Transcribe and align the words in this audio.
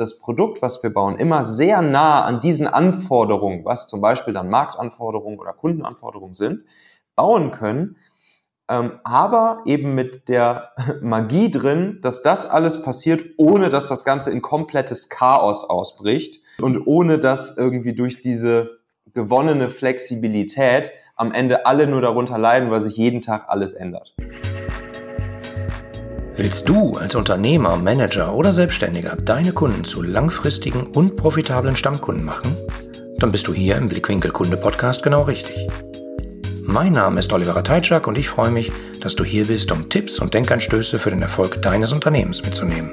das 0.00 0.18
Produkt, 0.18 0.62
was 0.62 0.82
wir 0.82 0.92
bauen, 0.92 1.18
immer 1.18 1.44
sehr 1.44 1.82
nah 1.82 2.22
an 2.22 2.40
diesen 2.40 2.66
Anforderungen, 2.66 3.64
was 3.64 3.86
zum 3.86 4.00
Beispiel 4.00 4.34
dann 4.34 4.48
Marktanforderungen 4.48 5.38
oder 5.38 5.52
Kundenanforderungen 5.52 6.34
sind, 6.34 6.64
bauen 7.14 7.50
können, 7.52 7.96
ähm, 8.68 9.00
aber 9.04 9.62
eben 9.66 9.94
mit 9.94 10.28
der 10.28 10.70
Magie 11.02 11.50
drin, 11.50 11.98
dass 12.02 12.22
das 12.22 12.48
alles 12.48 12.82
passiert, 12.82 13.22
ohne 13.36 13.68
dass 13.68 13.88
das 13.88 14.04
Ganze 14.04 14.30
in 14.30 14.42
komplettes 14.42 15.08
Chaos 15.08 15.68
ausbricht 15.68 16.40
und 16.60 16.86
ohne 16.86 17.18
dass 17.18 17.58
irgendwie 17.58 17.94
durch 17.94 18.22
diese 18.22 18.78
gewonnene 19.12 19.68
Flexibilität 19.68 20.92
am 21.16 21.32
Ende 21.32 21.66
alle 21.66 21.86
nur 21.86 22.00
darunter 22.00 22.38
leiden, 22.38 22.70
weil 22.70 22.80
sich 22.80 22.96
jeden 22.96 23.20
Tag 23.20 23.48
alles 23.48 23.74
ändert. 23.74 24.14
Willst 26.42 26.66
du 26.66 26.96
als 26.96 27.14
Unternehmer, 27.14 27.76
Manager 27.76 28.34
oder 28.34 28.54
Selbstständiger 28.54 29.14
deine 29.14 29.52
Kunden 29.52 29.84
zu 29.84 30.00
langfristigen 30.00 30.86
und 30.86 31.14
profitablen 31.14 31.76
Stammkunden 31.76 32.24
machen? 32.24 32.56
Dann 33.18 33.30
bist 33.30 33.46
du 33.46 33.52
hier 33.52 33.76
im 33.76 33.90
Blickwinkel 33.90 34.30
Kunde 34.30 34.56
Podcast 34.56 35.02
genau 35.02 35.24
richtig. 35.24 35.66
Mein 36.64 36.92
Name 36.92 37.20
ist 37.20 37.30
Oliver 37.34 37.62
Teitschak 37.62 38.06
und 38.06 38.16
ich 38.16 38.30
freue 38.30 38.50
mich, 38.50 38.72
dass 39.02 39.14
du 39.14 39.22
hier 39.22 39.46
bist, 39.46 39.70
um 39.70 39.90
Tipps 39.90 40.18
und 40.18 40.32
Denkanstöße 40.32 40.98
für 40.98 41.10
den 41.10 41.20
Erfolg 41.20 41.60
deines 41.60 41.92
Unternehmens 41.92 42.42
mitzunehmen. 42.42 42.90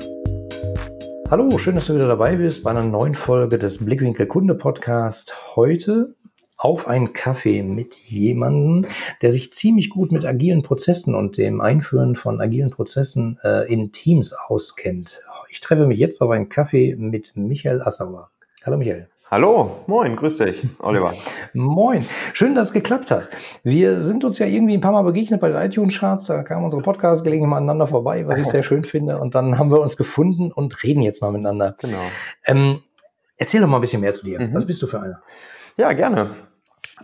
Hallo, 1.32 1.58
schön, 1.58 1.76
dass 1.76 1.88
du 1.88 1.95
wieder 1.95 2.09
dabei 2.09 2.36
bist 2.36 2.66
bei 2.66 2.72
einer 2.72 2.84
neuen 2.84 3.16
Folge 3.16 3.58
des 3.58 3.78
Blickwinkel 3.78 4.28
Kunde 4.28 4.56
Podcast. 4.56 5.34
Heute 5.56 6.17
auf 6.58 6.88
einen 6.88 7.14
Kaffee 7.14 7.62
mit 7.62 7.96
jemandem, 7.96 8.90
der 9.22 9.32
sich 9.32 9.54
ziemlich 9.54 9.90
gut 9.92 10.12
mit 10.12 10.26
agilen 10.26 10.64
Prozessen 10.64 11.14
und 11.14 11.38
dem 11.38 11.62
Einführen 11.62 12.16
von 12.16 12.42
agilen 12.42 12.72
Prozessen 12.72 13.40
äh, 13.44 13.72
in 13.72 13.92
Teams 13.92 14.34
auskennt. 14.34 15.22
Ich 15.50 15.62
treffe 15.62 15.86
mich 15.86 16.00
jetzt 16.00 16.22
auf 16.22 16.32
einen 16.32 16.50
Kaffee 16.50 16.96
mit 16.98 17.36
Michael 17.36 17.82
Assauer. 17.84 18.32
Hallo 18.66 18.78
Michael. 18.78 19.08
Hallo, 19.30 19.84
moin, 19.88 20.16
grüß 20.16 20.38
dich, 20.38 20.66
Oliver. 20.80 21.14
moin, 21.54 22.06
schön, 22.34 22.56
dass 22.56 22.70
es 22.70 22.74
geklappt 22.74 23.12
hat. 23.12 23.28
Wir 23.62 24.02
sind 24.02 24.24
uns 24.24 24.40
ja 24.40 24.46
irgendwie 24.46 24.74
ein 24.74 24.81
paar 24.81 24.94
Mal 24.94 25.03
begegnet 25.03 25.42
bei 25.42 25.50
den 25.50 25.62
iTunes-Charts, 25.62 26.28
da 26.28 26.44
kamen 26.44 26.64
unsere 26.64 26.81
Podcasts 26.81 27.26
gelegentlich 27.26 27.50
mal 27.50 27.58
aneinander 27.58 27.88
vorbei, 27.88 28.26
was 28.26 28.40
ich 28.40 28.48
sehr 28.48 28.64
schön 28.64 28.86
finde. 28.86 29.20
Und 29.20 29.36
dann 29.36 29.59
haben 29.59 29.70
wir 29.70 29.81
uns 29.81 29.98
gefunden 29.98 30.53
und 30.53 30.81
reden 30.81 31.02
jetzt 31.02 31.22
mal 31.22 31.31
miteinander. 31.31 31.76
Genau. 31.81 32.00
Ähm, 32.46 32.80
erzähl 33.36 33.59
doch 33.59 33.68
mal 33.68 33.80
ein 33.80 33.81
bisschen 33.81 34.00
mehr 34.00 34.14
zu 34.14 34.26
dir. 34.26 34.40
Mhm. 34.40 34.53
Was 34.53 34.66
bist 34.66 34.81
du 34.81 34.88
für 34.88 35.02
einer? 35.02 35.22
Ja, 35.76 35.92
gerne. 35.92 36.47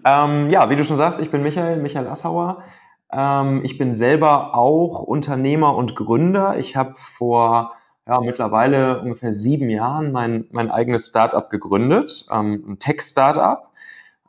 Ähm, 0.05 0.49
ja, 0.49 0.69
wie 0.69 0.75
du 0.75 0.83
schon 0.83 0.97
sagst, 0.97 1.19
ich 1.21 1.31
bin 1.31 1.43
Michael, 1.43 1.77
Michael 1.77 2.07
Assauer. 2.07 2.63
Ähm, 3.11 3.61
ich 3.63 3.77
bin 3.77 3.93
selber 3.93 4.55
auch 4.55 5.01
Unternehmer 5.01 5.75
und 5.75 5.95
Gründer. 5.95 6.57
Ich 6.57 6.75
habe 6.75 6.95
vor 6.97 7.73
ja, 8.07 8.19
mittlerweile 8.19 9.01
ungefähr 9.01 9.33
sieben 9.33 9.69
Jahren 9.69 10.11
mein, 10.11 10.45
mein 10.51 10.69
eigenes 10.69 11.07
Startup 11.07 11.49
gegründet, 11.49 12.25
ähm, 12.31 12.63
ein 12.67 12.79
Tech-Startup. 12.79 13.69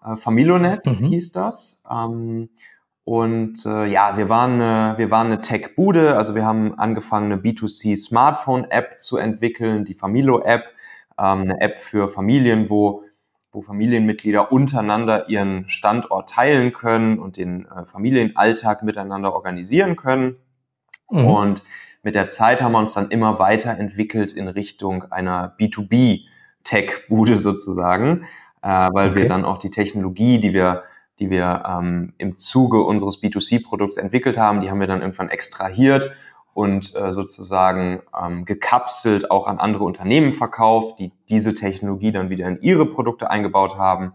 Äh, 0.04 0.16
Familonet 0.16 0.86
mhm. 0.86 1.06
hieß 1.06 1.32
das. 1.32 1.84
Ähm, 1.90 2.50
und 3.04 3.66
äh, 3.66 3.86
ja, 3.86 4.16
wir 4.16 4.28
waren 4.28 4.60
eine, 4.60 4.94
wir 4.96 5.10
waren 5.10 5.26
eine 5.26 5.42
Tech-Bude, 5.42 6.16
also 6.16 6.34
wir 6.34 6.44
haben 6.44 6.78
angefangen, 6.78 7.32
eine 7.32 7.40
B2C-Smartphone-App 7.42 9.00
zu 9.00 9.18
entwickeln, 9.18 9.84
die 9.84 9.94
Familo-App, 9.94 10.64
ähm, 11.18 11.42
eine 11.42 11.60
App 11.60 11.78
für 11.78 12.08
Familien, 12.08 12.70
wo, 12.70 13.02
wo 13.54 13.62
Familienmitglieder 13.62 14.52
untereinander 14.52 15.28
ihren 15.28 15.68
Standort 15.68 16.28
teilen 16.28 16.72
können 16.72 17.18
und 17.20 17.36
den 17.36 17.66
äh, 17.66 17.84
Familienalltag 17.86 18.82
miteinander 18.82 19.32
organisieren 19.32 19.94
können. 19.96 20.36
Mhm. 21.08 21.26
Und 21.26 21.62
mit 22.02 22.16
der 22.16 22.26
Zeit 22.26 22.60
haben 22.60 22.72
wir 22.72 22.80
uns 22.80 22.92
dann 22.94 23.10
immer 23.10 23.38
weiterentwickelt 23.38 24.32
in 24.32 24.48
Richtung 24.48 25.04
einer 25.04 25.56
B2B-Tech-Bude 25.58 27.38
sozusagen, 27.38 28.24
äh, 28.60 28.68
weil 28.92 29.10
okay. 29.10 29.22
wir 29.22 29.28
dann 29.28 29.44
auch 29.44 29.58
die 29.58 29.70
Technologie, 29.70 30.40
die 30.40 30.52
wir, 30.52 30.82
die 31.20 31.30
wir 31.30 31.62
ähm, 31.66 32.12
im 32.18 32.36
Zuge 32.36 32.82
unseres 32.82 33.22
B2C-Produkts 33.22 33.96
entwickelt 33.96 34.36
haben, 34.36 34.60
die 34.60 34.70
haben 34.70 34.80
wir 34.80 34.88
dann 34.88 35.00
irgendwann 35.00 35.28
extrahiert 35.28 36.10
und 36.54 36.94
äh, 36.94 37.12
sozusagen 37.12 38.02
ähm, 38.18 38.44
gekapselt 38.46 39.30
auch 39.30 39.46
an 39.46 39.58
andere 39.58 39.84
Unternehmen 39.84 40.32
verkauft, 40.32 40.98
die 40.98 41.12
diese 41.28 41.54
Technologie 41.54 42.12
dann 42.12 42.30
wieder 42.30 42.48
in 42.48 42.60
ihre 42.60 42.86
Produkte 42.86 43.30
eingebaut 43.30 43.76
haben. 43.76 44.14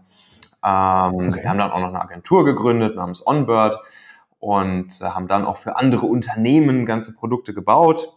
Ähm, 0.64 1.28
okay. 1.28 1.42
Wir 1.42 1.48
haben 1.48 1.58
dann 1.58 1.70
auch 1.70 1.80
noch 1.80 1.88
eine 1.88 2.02
Agentur 2.02 2.44
gegründet 2.44 2.96
namens 2.96 3.24
Onbird, 3.26 3.78
und 4.40 5.00
äh, 5.00 5.04
haben 5.04 5.28
dann 5.28 5.44
auch 5.44 5.58
für 5.58 5.76
andere 5.76 6.06
Unternehmen 6.06 6.86
ganze 6.86 7.14
Produkte 7.14 7.54
gebaut. 7.54 8.16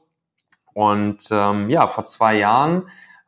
Und 0.74 1.28
ähm, 1.30 1.70
ja, 1.70 1.88
vor 1.88 2.06
zwei 2.06 2.36
Jahren 2.38 2.88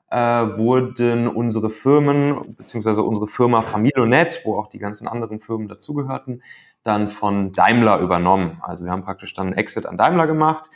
äh, 0.09 0.17
wurden 0.17 1.28
unsere 1.28 1.69
Firmen, 1.69 2.55
beziehungsweise 2.55 3.03
unsere 3.03 3.28
Firma 3.28 3.61
Familonet, 3.61 4.41
wo 4.45 4.57
auch 4.57 4.67
die 4.67 4.79
ganzen 4.79 5.07
anderen 5.07 5.41
Firmen 5.41 5.67
dazugehörten, 5.67 6.41
dann 6.85 7.09
von 7.09 7.51
Daimler 7.51 8.00
übernommen. 8.00 8.62
Also 8.62 8.85
wir 8.85 8.91
haben 8.91 9.03
praktisch 9.03 9.34
dann 9.34 9.47
einen 9.47 9.57
Exit 9.57 9.85
an 9.85 9.97
Daimler 9.97 10.28
gemacht. 10.28 10.69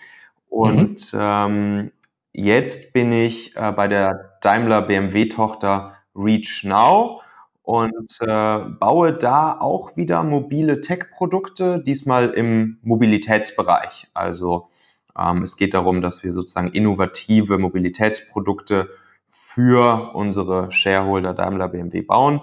Und 0.50 1.14
mhm. 1.14 1.20
ähm, 1.20 1.92
jetzt 2.34 2.94
bin 2.94 3.12
ich 3.12 3.56
äh, 3.56 3.72
bei 3.72 3.88
der 3.88 4.38
Daimler 4.42 4.82
BMW-Tochter 4.82 5.94
Reach 6.16 6.64
Now 6.64 7.22
und 7.62 8.18
äh, 8.22 8.60
baue 8.80 9.14
da 9.14 9.60
auch 9.60 9.96
wieder 9.96 10.24
mobile 10.24 10.82
Tech-Produkte, 10.82 11.84
diesmal 11.84 12.30
im 12.32 12.80
Mobilitätsbereich. 12.82 14.08
Also 14.16 14.70
ähm, 15.18 15.44
es 15.44 15.58
geht 15.58 15.76
darum, 15.76 16.02
dass 16.02 16.24
wir 16.24 16.34
sozusagen 16.34 16.70
innovative 16.70 17.60
Mobilitätsprodukte 17.60 18.90
für 19.28 20.16
unsere 20.16 20.72
Shareholder 20.72 21.36
Daimler 21.36 21.68
BMW 21.68 22.02
bauen, 22.02 22.42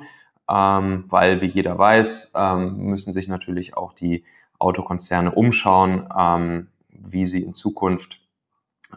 ähm, 0.50 1.04
weil 1.08 1.40
wie 1.40 1.46
jeder 1.46 1.78
weiß, 1.78 2.34
ähm, 2.36 2.76
müssen 2.76 3.12
sich 3.12 3.28
natürlich 3.28 3.76
auch 3.76 3.92
die 3.92 4.24
Autokonzerne 4.58 5.32
umschauen, 5.32 6.08
ähm, 6.16 6.68
wie 6.88 7.26
sie 7.26 7.42
in 7.42 7.54
Zukunft 7.54 8.20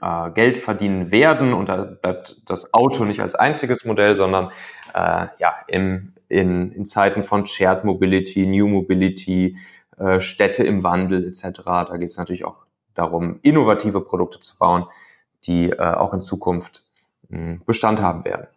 äh, 0.02 0.30
Geld 0.32 0.58
verdienen 0.58 1.12
werden. 1.12 1.54
Und 1.54 1.70
da 1.70 1.84
bleibt 1.84 2.50
das 2.50 2.74
Auto 2.74 3.06
nicht 3.06 3.22
als 3.22 3.36
einziges 3.36 3.86
Modell, 3.86 4.16
sondern 4.16 4.52
äh, 4.94 5.28
ja, 5.40 5.56
im, 5.68 6.14
in, 6.28 6.72
in 6.72 6.86
Zeiten 6.86 7.24
von 7.24 7.46
Shared 7.46 7.84
Mobility, 7.84 8.46
New 8.46 8.68
Mobility, 8.68 9.58
äh, 9.98 10.22
Städte 10.22 10.64
im 10.64 10.84
Wandel 10.84 11.28
etc. 11.28 11.62
Da 11.66 11.98
geht 11.98 12.10
es 12.10 12.18
natürlich 12.18 12.46
auch 12.46 12.66
darum, 12.94 13.40
innovative 13.42 14.02
Produkte 14.02 14.40
zu 14.40 14.58
bauen, 14.58 14.86
die 15.46 15.72
äh, 15.72 15.78
auch 15.78 16.14
in 16.14 16.22
Zukunft 16.22 16.84
mh, 17.30 17.38
hm, 17.38 17.62
Bestand 17.66 18.02
haben 18.02 18.26
werden. 18.26 18.48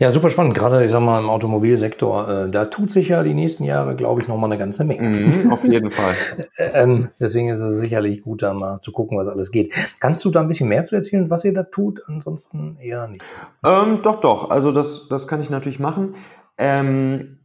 Ja, 0.00 0.08
super 0.08 0.30
spannend. 0.30 0.54
Gerade, 0.54 0.82
ich 0.82 0.90
sag 0.90 1.02
mal, 1.02 1.20
im 1.20 1.28
Automobilsektor, 1.28 2.26
äh, 2.26 2.50
da 2.50 2.64
tut 2.64 2.90
sich 2.90 3.08
ja 3.08 3.22
die 3.22 3.34
nächsten 3.34 3.64
Jahre, 3.64 3.94
glaube 3.94 4.22
ich, 4.22 4.28
noch 4.28 4.38
mal 4.38 4.46
eine 4.46 4.56
ganze 4.56 4.82
Menge. 4.82 5.10
Mhm, 5.10 5.52
auf 5.52 5.62
jeden 5.62 5.90
Fall. 5.90 6.14
ähm, 6.56 7.10
deswegen 7.20 7.50
ist 7.50 7.60
es 7.60 7.78
sicherlich 7.78 8.22
gut, 8.22 8.40
da 8.40 8.54
mal 8.54 8.80
zu 8.80 8.92
gucken, 8.92 9.18
was 9.18 9.28
alles 9.28 9.50
geht. 9.50 9.74
Kannst 10.00 10.24
du 10.24 10.30
da 10.30 10.40
ein 10.40 10.48
bisschen 10.48 10.70
mehr 10.70 10.86
zu 10.86 10.96
erzählen, 10.96 11.28
was 11.28 11.44
ihr 11.44 11.52
da 11.52 11.64
tut? 11.64 12.00
Ansonsten 12.06 12.78
eher 12.80 13.08
nicht. 13.08 13.20
Ähm, 13.62 13.98
doch, 14.02 14.16
doch. 14.16 14.48
Also 14.48 14.72
das, 14.72 15.06
das 15.08 15.28
kann 15.28 15.42
ich 15.42 15.50
natürlich 15.50 15.80
machen. 15.80 16.14
Ähm, 16.56 17.36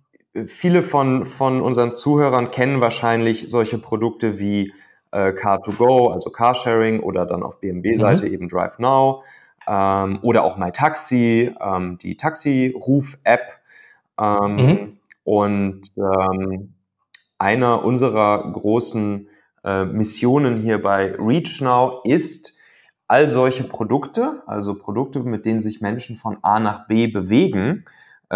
viele 0.45 0.81
von, 0.81 1.25
von 1.25 1.59
unseren 1.59 1.91
Zuhörern 1.91 2.51
kennen 2.51 2.79
wahrscheinlich 2.79 3.49
solche 3.49 3.79
Produkte 3.79 4.39
wie 4.39 4.71
äh, 5.11 5.31
Car2Go, 5.31 6.09
also 6.13 6.29
Carsharing 6.29 7.01
oder 7.01 7.25
dann 7.25 7.43
auf 7.43 7.59
BMW-Seite 7.59 8.27
mhm. 8.27 8.33
eben 8.33 8.47
Drive 8.47 8.79
Now 8.79 9.23
ähm, 9.67 10.19
oder 10.21 10.43
auch 10.43 10.57
MyTaxi, 10.57 11.53
ähm, 11.59 11.97
die 11.97 12.17
Taxi-Ruf-App. 12.17 13.53
Ähm, 14.19 14.55
mhm. 14.55 14.97
Und 15.23 15.81
ähm, 15.97 16.73
einer 17.37 17.83
unserer 17.83 18.51
großen 18.51 19.27
äh, 19.63 19.85
Missionen 19.85 20.61
hier 20.61 20.81
bei 20.81 21.15
ReachNow 21.17 22.01
ist, 22.05 22.55
all 23.07 23.29
solche 23.29 23.63
Produkte, 23.63 24.43
also 24.47 24.77
Produkte, 24.77 25.19
mit 25.19 25.45
denen 25.45 25.59
sich 25.59 25.81
Menschen 25.81 26.15
von 26.15 26.37
A 26.41 26.59
nach 26.59 26.87
B 26.87 27.07
bewegen, 27.07 27.85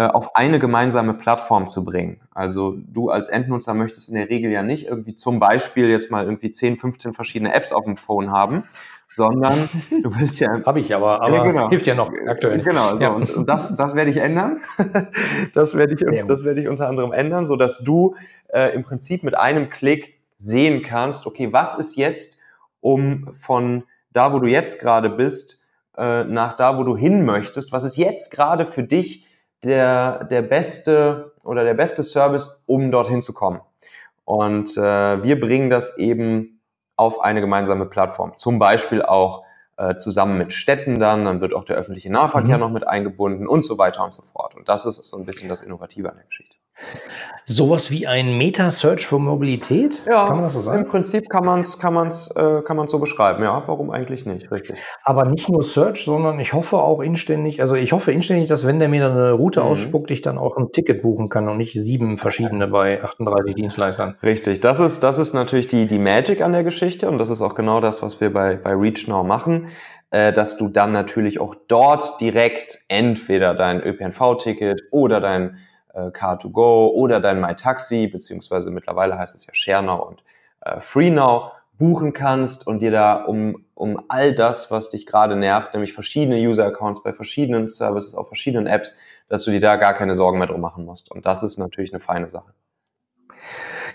auf 0.06 0.36
eine 0.36 0.58
gemeinsame 0.58 1.14
Plattform 1.14 1.68
zu 1.68 1.84
bringen. 1.84 2.20
Also 2.32 2.76
du 2.76 3.10
als 3.10 3.28
Endnutzer 3.28 3.74
möchtest 3.74 4.08
in 4.08 4.14
der 4.14 4.28
Regel 4.28 4.50
ja 4.50 4.62
nicht 4.62 4.86
irgendwie 4.86 5.16
zum 5.16 5.40
Beispiel 5.40 5.88
jetzt 5.88 6.10
mal 6.10 6.24
irgendwie 6.24 6.50
10, 6.50 6.76
15 6.76 7.12
verschiedene 7.12 7.52
Apps 7.52 7.72
auf 7.72 7.84
dem 7.84 7.96
Phone 7.96 8.30
haben, 8.30 8.64
sondern 9.08 9.68
du 9.90 10.16
willst 10.16 10.38
ja... 10.40 10.48
Habe 10.66 10.80
ich 10.80 10.94
aber, 10.94 11.22
aber 11.22 11.36
ja, 11.36 11.42
genau. 11.44 11.68
hilft 11.68 11.86
ja 11.86 11.94
noch 11.94 12.12
aktuell. 12.28 12.60
Genau, 12.60 12.94
so, 12.94 13.02
ja. 13.02 13.10
und, 13.10 13.30
und, 13.34 13.48
das, 13.48 13.74
das 13.74 13.96
werde 13.96 14.10
ich 14.10 14.18
ändern. 14.18 14.60
das 15.54 15.76
werde 15.76 15.94
ich, 15.94 16.24
das 16.26 16.44
werde 16.44 16.60
ich 16.60 16.68
unter 16.68 16.88
anderem 16.88 17.12
ändern, 17.12 17.44
so 17.44 17.56
dass 17.56 17.82
du 17.82 18.14
äh, 18.52 18.74
im 18.74 18.84
Prinzip 18.84 19.24
mit 19.24 19.36
einem 19.36 19.68
Klick 19.68 20.20
sehen 20.38 20.82
kannst, 20.82 21.26
okay, 21.26 21.52
was 21.52 21.78
ist 21.78 21.96
jetzt, 21.96 22.38
um 22.80 23.30
von 23.32 23.84
da, 24.12 24.32
wo 24.32 24.38
du 24.38 24.46
jetzt 24.46 24.80
gerade 24.80 25.10
bist, 25.10 25.62
äh, 25.96 26.24
nach 26.24 26.56
da, 26.56 26.78
wo 26.78 26.84
du 26.84 26.96
hin 26.96 27.24
möchtest, 27.24 27.72
was 27.72 27.84
ist 27.84 27.96
jetzt 27.96 28.30
gerade 28.30 28.64
für 28.64 28.82
dich 28.82 29.26
der, 29.64 30.24
der 30.24 30.42
beste 30.42 31.32
oder 31.42 31.64
der 31.64 31.74
beste 31.74 32.02
Service, 32.02 32.64
um 32.66 32.90
dorthin 32.90 33.22
zu 33.22 33.32
kommen. 33.32 33.60
Und 34.24 34.76
äh, 34.76 35.22
wir 35.22 35.40
bringen 35.40 35.70
das 35.70 35.98
eben 35.98 36.60
auf 36.96 37.20
eine 37.20 37.40
gemeinsame 37.40 37.86
Plattform. 37.86 38.36
Zum 38.36 38.58
Beispiel 38.58 39.02
auch 39.02 39.44
äh, 39.76 39.96
zusammen 39.96 40.38
mit 40.38 40.52
Städten 40.52 41.00
dann, 41.00 41.24
dann 41.24 41.40
wird 41.40 41.54
auch 41.54 41.64
der 41.64 41.76
öffentliche 41.76 42.12
Nahverkehr 42.12 42.56
mhm. 42.56 42.60
noch 42.60 42.70
mit 42.70 42.86
eingebunden 42.86 43.48
und 43.48 43.62
so 43.62 43.78
weiter 43.78 44.04
und 44.04 44.12
so 44.12 44.22
fort. 44.22 44.54
Und 44.54 44.68
das 44.68 44.86
ist 44.86 45.02
so 45.02 45.16
ein 45.16 45.24
bisschen 45.24 45.48
das 45.48 45.62
Innovative 45.62 46.10
an 46.10 46.16
der 46.16 46.26
Geschichte. 46.26 46.56
Sowas 47.52 47.90
wie 47.90 48.06
ein 48.06 48.38
Meta-Search 48.38 49.08
für 49.08 49.18
Mobilität? 49.18 50.04
Ja, 50.06 50.26
kann 50.26 50.36
man 50.36 50.44
das 50.44 50.52
so 50.52 50.60
sagen? 50.60 50.84
Im 50.84 50.88
Prinzip 50.88 51.28
kann 51.28 51.44
man 51.44 51.60
es 51.60 51.80
kann 51.80 51.94
man's, 51.94 52.30
äh, 52.36 52.62
kann 52.62 52.76
man's 52.76 52.92
so 52.92 53.00
beschreiben. 53.00 53.42
Ja, 53.42 53.60
warum 53.66 53.90
eigentlich 53.90 54.24
nicht? 54.24 54.52
Richtig. 54.52 54.78
Aber 55.02 55.24
nicht 55.24 55.48
nur 55.48 55.64
Search, 55.64 56.04
sondern 56.04 56.38
ich 56.38 56.52
hoffe 56.52 56.76
auch 56.76 57.00
inständig, 57.00 57.60
also 57.60 57.74
ich 57.74 57.92
hoffe 57.92 58.12
inständig, 58.12 58.48
dass 58.48 58.64
wenn 58.64 58.78
der 58.78 58.88
mir 58.88 59.00
dann 59.00 59.18
eine 59.18 59.32
Route 59.32 59.60
mhm. 59.60 59.66
ausspuckt, 59.66 60.12
ich 60.12 60.22
dann 60.22 60.38
auch 60.38 60.56
ein 60.56 60.70
Ticket 60.70 61.02
buchen 61.02 61.28
kann 61.28 61.48
und 61.48 61.56
nicht 61.56 61.72
sieben 61.72 62.18
verschiedene 62.18 62.68
bei 62.68 63.02
38 63.02 63.56
Dienstleistern. 63.56 64.16
Richtig. 64.22 64.60
Das 64.60 64.78
ist, 64.78 65.00
das 65.00 65.18
ist 65.18 65.34
natürlich 65.34 65.66
die, 65.66 65.86
die 65.86 65.98
Magic 65.98 66.42
an 66.42 66.52
der 66.52 66.62
Geschichte 66.62 67.08
und 67.08 67.18
das 67.18 67.30
ist 67.30 67.42
auch 67.42 67.56
genau 67.56 67.80
das, 67.80 68.00
was 68.00 68.20
wir 68.20 68.32
bei, 68.32 68.54
bei 68.54 68.74
ReachNow 68.74 69.26
machen 69.26 69.66
äh, 70.12 70.32
dass 70.32 70.56
du 70.56 70.68
dann 70.68 70.92
natürlich 70.92 71.40
auch 71.40 71.54
dort 71.68 72.20
direkt 72.20 72.80
entweder 72.88 73.54
dein 73.54 73.80
ÖPNV-Ticket 73.80 74.82
oder 74.90 75.20
dein 75.20 75.56
äh, 75.94 76.08
Car2Go 76.08 76.88
oder 76.90 77.20
dein 77.20 77.40
MyTaxi, 77.40 78.08
beziehungsweise 78.08 78.70
mittlerweile 78.70 79.18
heißt 79.18 79.34
es 79.34 79.46
ja 79.46 79.54
ShareNow 79.54 80.08
und 80.08 80.24
äh, 80.60 80.80
FreeNow, 80.80 81.52
buchen 81.80 82.12
kannst 82.12 82.66
und 82.66 82.82
dir 82.82 82.90
da 82.90 83.14
um, 83.24 83.64
um 83.74 84.04
all 84.08 84.34
das, 84.34 84.70
was 84.70 84.90
dich 84.90 85.06
gerade 85.06 85.34
nervt, 85.34 85.72
nämlich 85.72 85.94
verschiedene 85.94 86.36
User-Accounts 86.36 87.02
bei 87.02 87.14
verschiedenen 87.14 87.68
Services 87.68 88.14
auf 88.14 88.26
verschiedenen 88.26 88.66
Apps, 88.66 88.96
dass 89.28 89.44
du 89.44 89.50
dir 89.50 89.60
da 89.60 89.76
gar 89.76 89.94
keine 89.94 90.12
Sorgen 90.12 90.38
mehr 90.38 90.46
drum 90.46 90.60
machen 90.60 90.84
musst. 90.84 91.10
Und 91.10 91.24
das 91.24 91.42
ist 91.42 91.56
natürlich 91.56 91.92
eine 91.94 92.00
feine 92.00 92.28
Sache. 92.28 92.52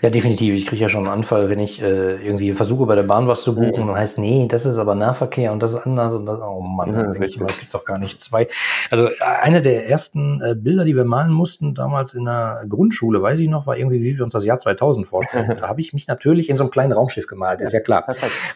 Ja, 0.02 0.10
definitiv. 0.10 0.54
Ich 0.54 0.66
kriege 0.66 0.82
ja 0.82 0.88
schon 0.88 1.04
einen 1.04 1.12
Anfall, 1.12 1.48
wenn 1.48 1.58
ich 1.58 1.80
äh, 1.80 2.16
irgendwie 2.16 2.52
versuche, 2.52 2.86
bei 2.86 2.94
der 2.94 3.02
Bahn 3.02 3.28
was 3.28 3.42
zu 3.42 3.54
buchen 3.54 3.76
mhm. 3.76 3.82
und 3.82 3.86
dann 3.88 3.96
heißt, 3.96 4.18
nee, 4.18 4.46
das 4.48 4.66
ist 4.66 4.78
aber 4.78 4.94
Nahverkehr 4.94 5.52
und 5.52 5.62
das 5.62 5.72
ist 5.72 5.86
anders 5.86 6.12
und 6.12 6.26
das, 6.26 6.40
oh 6.40 6.60
Mann, 6.60 6.92
denke 6.92 7.26
ich 7.26 7.38
das 7.38 7.58
gibt's 7.58 7.72
doch 7.72 7.84
gar 7.84 7.98
nicht. 7.98 8.20
Zwei. 8.20 8.48
Also 8.90 9.06
äh, 9.06 9.14
eine 9.42 9.62
der 9.62 9.88
ersten 9.88 10.40
äh, 10.42 10.54
Bilder, 10.54 10.84
die 10.84 10.96
wir 10.96 11.04
malen 11.04 11.32
mussten, 11.32 11.74
damals 11.74 12.14
in 12.14 12.24
der 12.24 12.64
Grundschule, 12.68 13.22
weiß 13.22 13.38
ich 13.38 13.48
noch, 13.48 13.66
war 13.66 13.76
irgendwie, 13.76 14.02
wie 14.02 14.16
wir 14.16 14.24
uns 14.24 14.32
das 14.32 14.44
Jahr 14.44 14.58
2000 14.58 15.06
vorstellen. 15.06 15.56
da 15.60 15.68
habe 15.68 15.80
ich 15.80 15.92
mich 15.92 16.06
natürlich 16.06 16.48
in 16.48 16.56
so 16.56 16.64
einem 16.64 16.70
kleinen 16.70 16.92
Raumschiff 16.92 17.26
gemalt, 17.26 17.60
ist 17.60 17.72
ja 17.72 17.80
klar. 17.80 18.06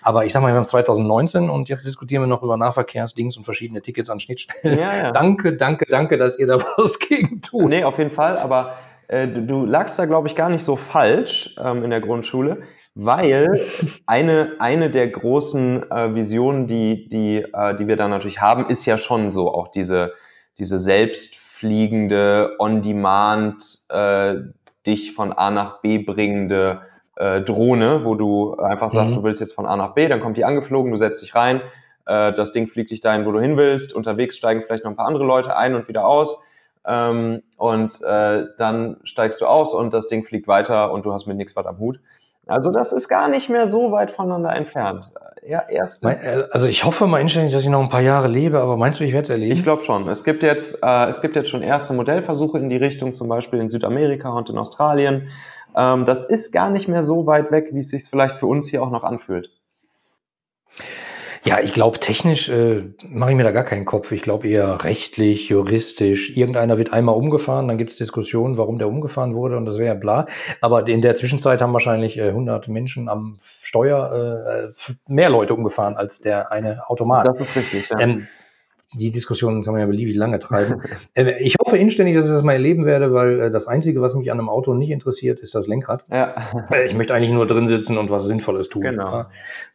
Aber 0.02 0.24
ich 0.24 0.32
sag 0.32 0.42
mal, 0.42 0.52
wir 0.52 0.56
haben 0.56 0.66
2019 0.66 1.50
und 1.50 1.68
jetzt 1.68 1.86
diskutieren 1.86 2.22
wir 2.22 2.26
noch 2.26 2.42
über 2.42 2.56
Nahverkehrsdings 2.56 3.36
und 3.36 3.44
verschiedene 3.44 3.82
Tickets 3.82 4.10
an 4.10 4.20
Schnittstellen. 4.20 4.78
Ja, 4.78 4.94
ja. 4.94 5.10
danke, 5.12 5.56
danke, 5.56 5.86
danke, 5.88 6.18
dass 6.18 6.38
ihr 6.38 6.46
da 6.46 6.58
was 6.76 6.98
gegen 6.98 7.42
tut. 7.42 7.68
Nee, 7.68 7.84
auf 7.84 7.98
jeden 7.98 8.10
Fall, 8.10 8.38
aber 8.38 8.74
äh, 9.10 9.26
du, 9.26 9.42
du 9.42 9.66
lagst 9.66 9.98
da, 9.98 10.06
glaube 10.06 10.28
ich, 10.28 10.36
gar 10.36 10.48
nicht 10.48 10.62
so 10.62 10.76
falsch 10.76 11.56
ähm, 11.62 11.82
in 11.82 11.90
der 11.90 12.00
Grundschule, 12.00 12.62
weil 12.94 13.60
eine, 14.06 14.52
eine 14.60 14.88
der 14.88 15.08
großen 15.08 15.90
äh, 15.90 16.14
Visionen, 16.14 16.68
die, 16.68 17.08
die, 17.08 17.38
äh, 17.38 17.74
die 17.74 17.88
wir 17.88 17.96
da 17.96 18.06
natürlich 18.06 18.40
haben, 18.40 18.66
ist 18.66 18.86
ja 18.86 18.98
schon 18.98 19.30
so 19.30 19.52
auch 19.52 19.68
diese, 19.68 20.12
diese 20.58 20.78
selbstfliegende, 20.78 22.54
on-demand, 22.60 23.80
äh, 23.88 24.36
dich 24.86 25.12
von 25.12 25.32
A 25.32 25.50
nach 25.50 25.80
B 25.82 25.98
bringende 25.98 26.82
äh, 27.16 27.40
Drohne, 27.40 28.04
wo 28.04 28.14
du 28.14 28.54
einfach 28.54 28.90
sagst, 28.90 29.12
mhm. 29.12 29.18
du 29.18 29.24
willst 29.24 29.40
jetzt 29.40 29.54
von 29.54 29.66
A 29.66 29.74
nach 29.74 29.94
B, 29.94 30.06
dann 30.06 30.20
kommt 30.20 30.36
die 30.36 30.44
angeflogen, 30.44 30.92
du 30.92 30.96
setzt 30.96 31.20
dich 31.20 31.34
rein, 31.34 31.60
das 32.06 32.50
Ding 32.50 32.66
fliegt 32.66 32.90
dich 32.90 33.00
dahin, 33.00 33.24
wo 33.24 33.30
du 33.30 33.38
hin 33.38 33.56
willst, 33.56 33.94
unterwegs 33.94 34.36
steigen 34.36 34.62
vielleicht 34.62 34.82
noch 34.82 34.90
ein 34.90 34.96
paar 34.96 35.06
andere 35.06 35.24
Leute 35.24 35.56
ein 35.56 35.76
und 35.76 35.86
wieder 35.86 36.06
aus 36.06 36.42
ähm, 36.86 37.42
und 37.58 38.00
äh, 38.02 38.44
dann 38.58 38.96
steigst 39.04 39.40
du 39.40 39.46
aus 39.46 39.74
und 39.74 39.92
das 39.92 40.08
Ding 40.08 40.24
fliegt 40.24 40.48
weiter 40.48 40.92
und 40.92 41.04
du 41.04 41.12
hast 41.12 41.26
mit 41.26 41.36
nichts 41.36 41.56
was 41.56 41.66
am 41.66 41.78
Hut. 41.78 42.00
Also 42.46 42.72
das 42.72 42.92
ist 42.92 43.08
gar 43.08 43.28
nicht 43.28 43.48
mehr 43.48 43.66
so 43.66 43.92
weit 43.92 44.10
voneinander 44.10 44.54
entfernt. 44.56 45.12
Ja, 45.46 45.64
erst. 45.68 46.04
Äh, 46.04 46.44
also 46.50 46.66
ich 46.66 46.84
hoffe 46.84 47.06
mal 47.06 47.20
inständig, 47.20 47.52
dass 47.52 47.62
ich 47.62 47.68
noch 47.68 47.80
ein 47.80 47.88
paar 47.88 48.02
Jahre 48.02 48.28
lebe, 48.28 48.60
aber 48.60 48.76
meinst 48.76 49.00
du, 49.00 49.04
ich 49.04 49.12
werde 49.12 49.24
es 49.24 49.30
erleben? 49.30 49.52
Ich 49.52 49.62
glaube 49.62 49.82
schon. 49.82 50.08
Es 50.08 50.24
gibt 50.24 50.42
jetzt, 50.42 50.82
äh, 50.82 51.08
es 51.08 51.22
gibt 51.22 51.36
jetzt 51.36 51.48
schon 51.48 51.62
erste 51.62 51.94
Modellversuche 51.94 52.58
in 52.58 52.68
die 52.68 52.76
Richtung, 52.76 53.14
zum 53.14 53.28
Beispiel 53.28 53.60
in 53.60 53.70
Südamerika 53.70 54.30
und 54.30 54.50
in 54.50 54.58
Australien. 54.58 55.28
Ähm, 55.76 56.04
das 56.04 56.24
ist 56.24 56.52
gar 56.52 56.70
nicht 56.70 56.88
mehr 56.88 57.02
so 57.02 57.26
weit 57.26 57.50
weg, 57.50 57.70
wie 57.72 57.78
es 57.78 57.90
sich 57.90 58.04
vielleicht 58.04 58.36
für 58.36 58.46
uns 58.46 58.68
hier 58.68 58.82
auch 58.82 58.90
noch 58.90 59.04
anfühlt. 59.04 59.50
Ja, 61.42 61.58
ich 61.60 61.72
glaube, 61.72 61.98
technisch 61.98 62.50
äh, 62.50 62.82
mache 63.08 63.30
ich 63.30 63.36
mir 63.36 63.44
da 63.44 63.50
gar 63.50 63.64
keinen 63.64 63.86
Kopf. 63.86 64.12
Ich 64.12 64.20
glaube 64.20 64.46
eher 64.46 64.84
rechtlich, 64.84 65.48
juristisch. 65.48 66.36
Irgendeiner 66.36 66.76
wird 66.76 66.92
einmal 66.92 67.14
umgefahren, 67.14 67.66
dann 67.66 67.78
gibt 67.78 67.90
es 67.90 67.96
Diskussionen, 67.96 68.58
warum 68.58 68.78
der 68.78 68.88
umgefahren 68.88 69.34
wurde 69.34 69.56
und 69.56 69.64
das 69.64 69.78
wäre 69.78 69.94
ja 69.94 69.94
bla. 69.94 70.26
Aber 70.60 70.86
in 70.86 71.00
der 71.00 71.14
Zwischenzeit 71.14 71.62
haben 71.62 71.72
wahrscheinlich 71.72 72.18
äh, 72.18 72.28
100 72.28 72.68
Menschen 72.68 73.08
am 73.08 73.38
Steuer 73.62 74.72
äh, 74.76 74.92
mehr 75.08 75.30
Leute 75.30 75.54
umgefahren 75.54 75.96
als 75.96 76.20
der 76.20 76.52
eine 76.52 76.88
Automat. 76.88 77.26
Das 77.26 77.40
ist 77.40 77.56
richtig, 77.56 77.88
ja. 77.88 77.98
Ähm, 77.98 78.26
die 78.94 79.12
Diskussion 79.12 79.62
kann 79.62 79.72
man 79.72 79.80
ja 79.80 79.86
beliebig 79.86 80.16
lange 80.16 80.38
treiben. 80.38 80.82
Äh, 81.14 81.42
ich 81.42 81.56
hoffe 81.58 81.76
inständig, 81.76 82.14
dass 82.14 82.26
ich 82.26 82.32
das 82.32 82.42
mal 82.42 82.52
erleben 82.52 82.86
werde, 82.86 83.12
weil 83.12 83.40
äh, 83.40 83.50
das 83.50 83.66
Einzige, 83.66 84.00
was 84.00 84.14
mich 84.14 84.30
an 84.30 84.38
einem 84.38 84.48
Auto 84.48 84.74
nicht 84.74 84.90
interessiert, 84.90 85.40
ist 85.40 85.54
das 85.54 85.66
Lenkrad. 85.66 86.04
Ja. 86.10 86.34
Äh, 86.70 86.86
ich 86.86 86.94
möchte 86.94 87.14
eigentlich 87.14 87.32
nur 87.32 87.46
drin 87.46 87.66
sitzen 87.66 87.98
und 87.98 88.10
was 88.10 88.24
Sinnvolles 88.24 88.68
tun. 88.68 88.82
Genau. 88.82 89.24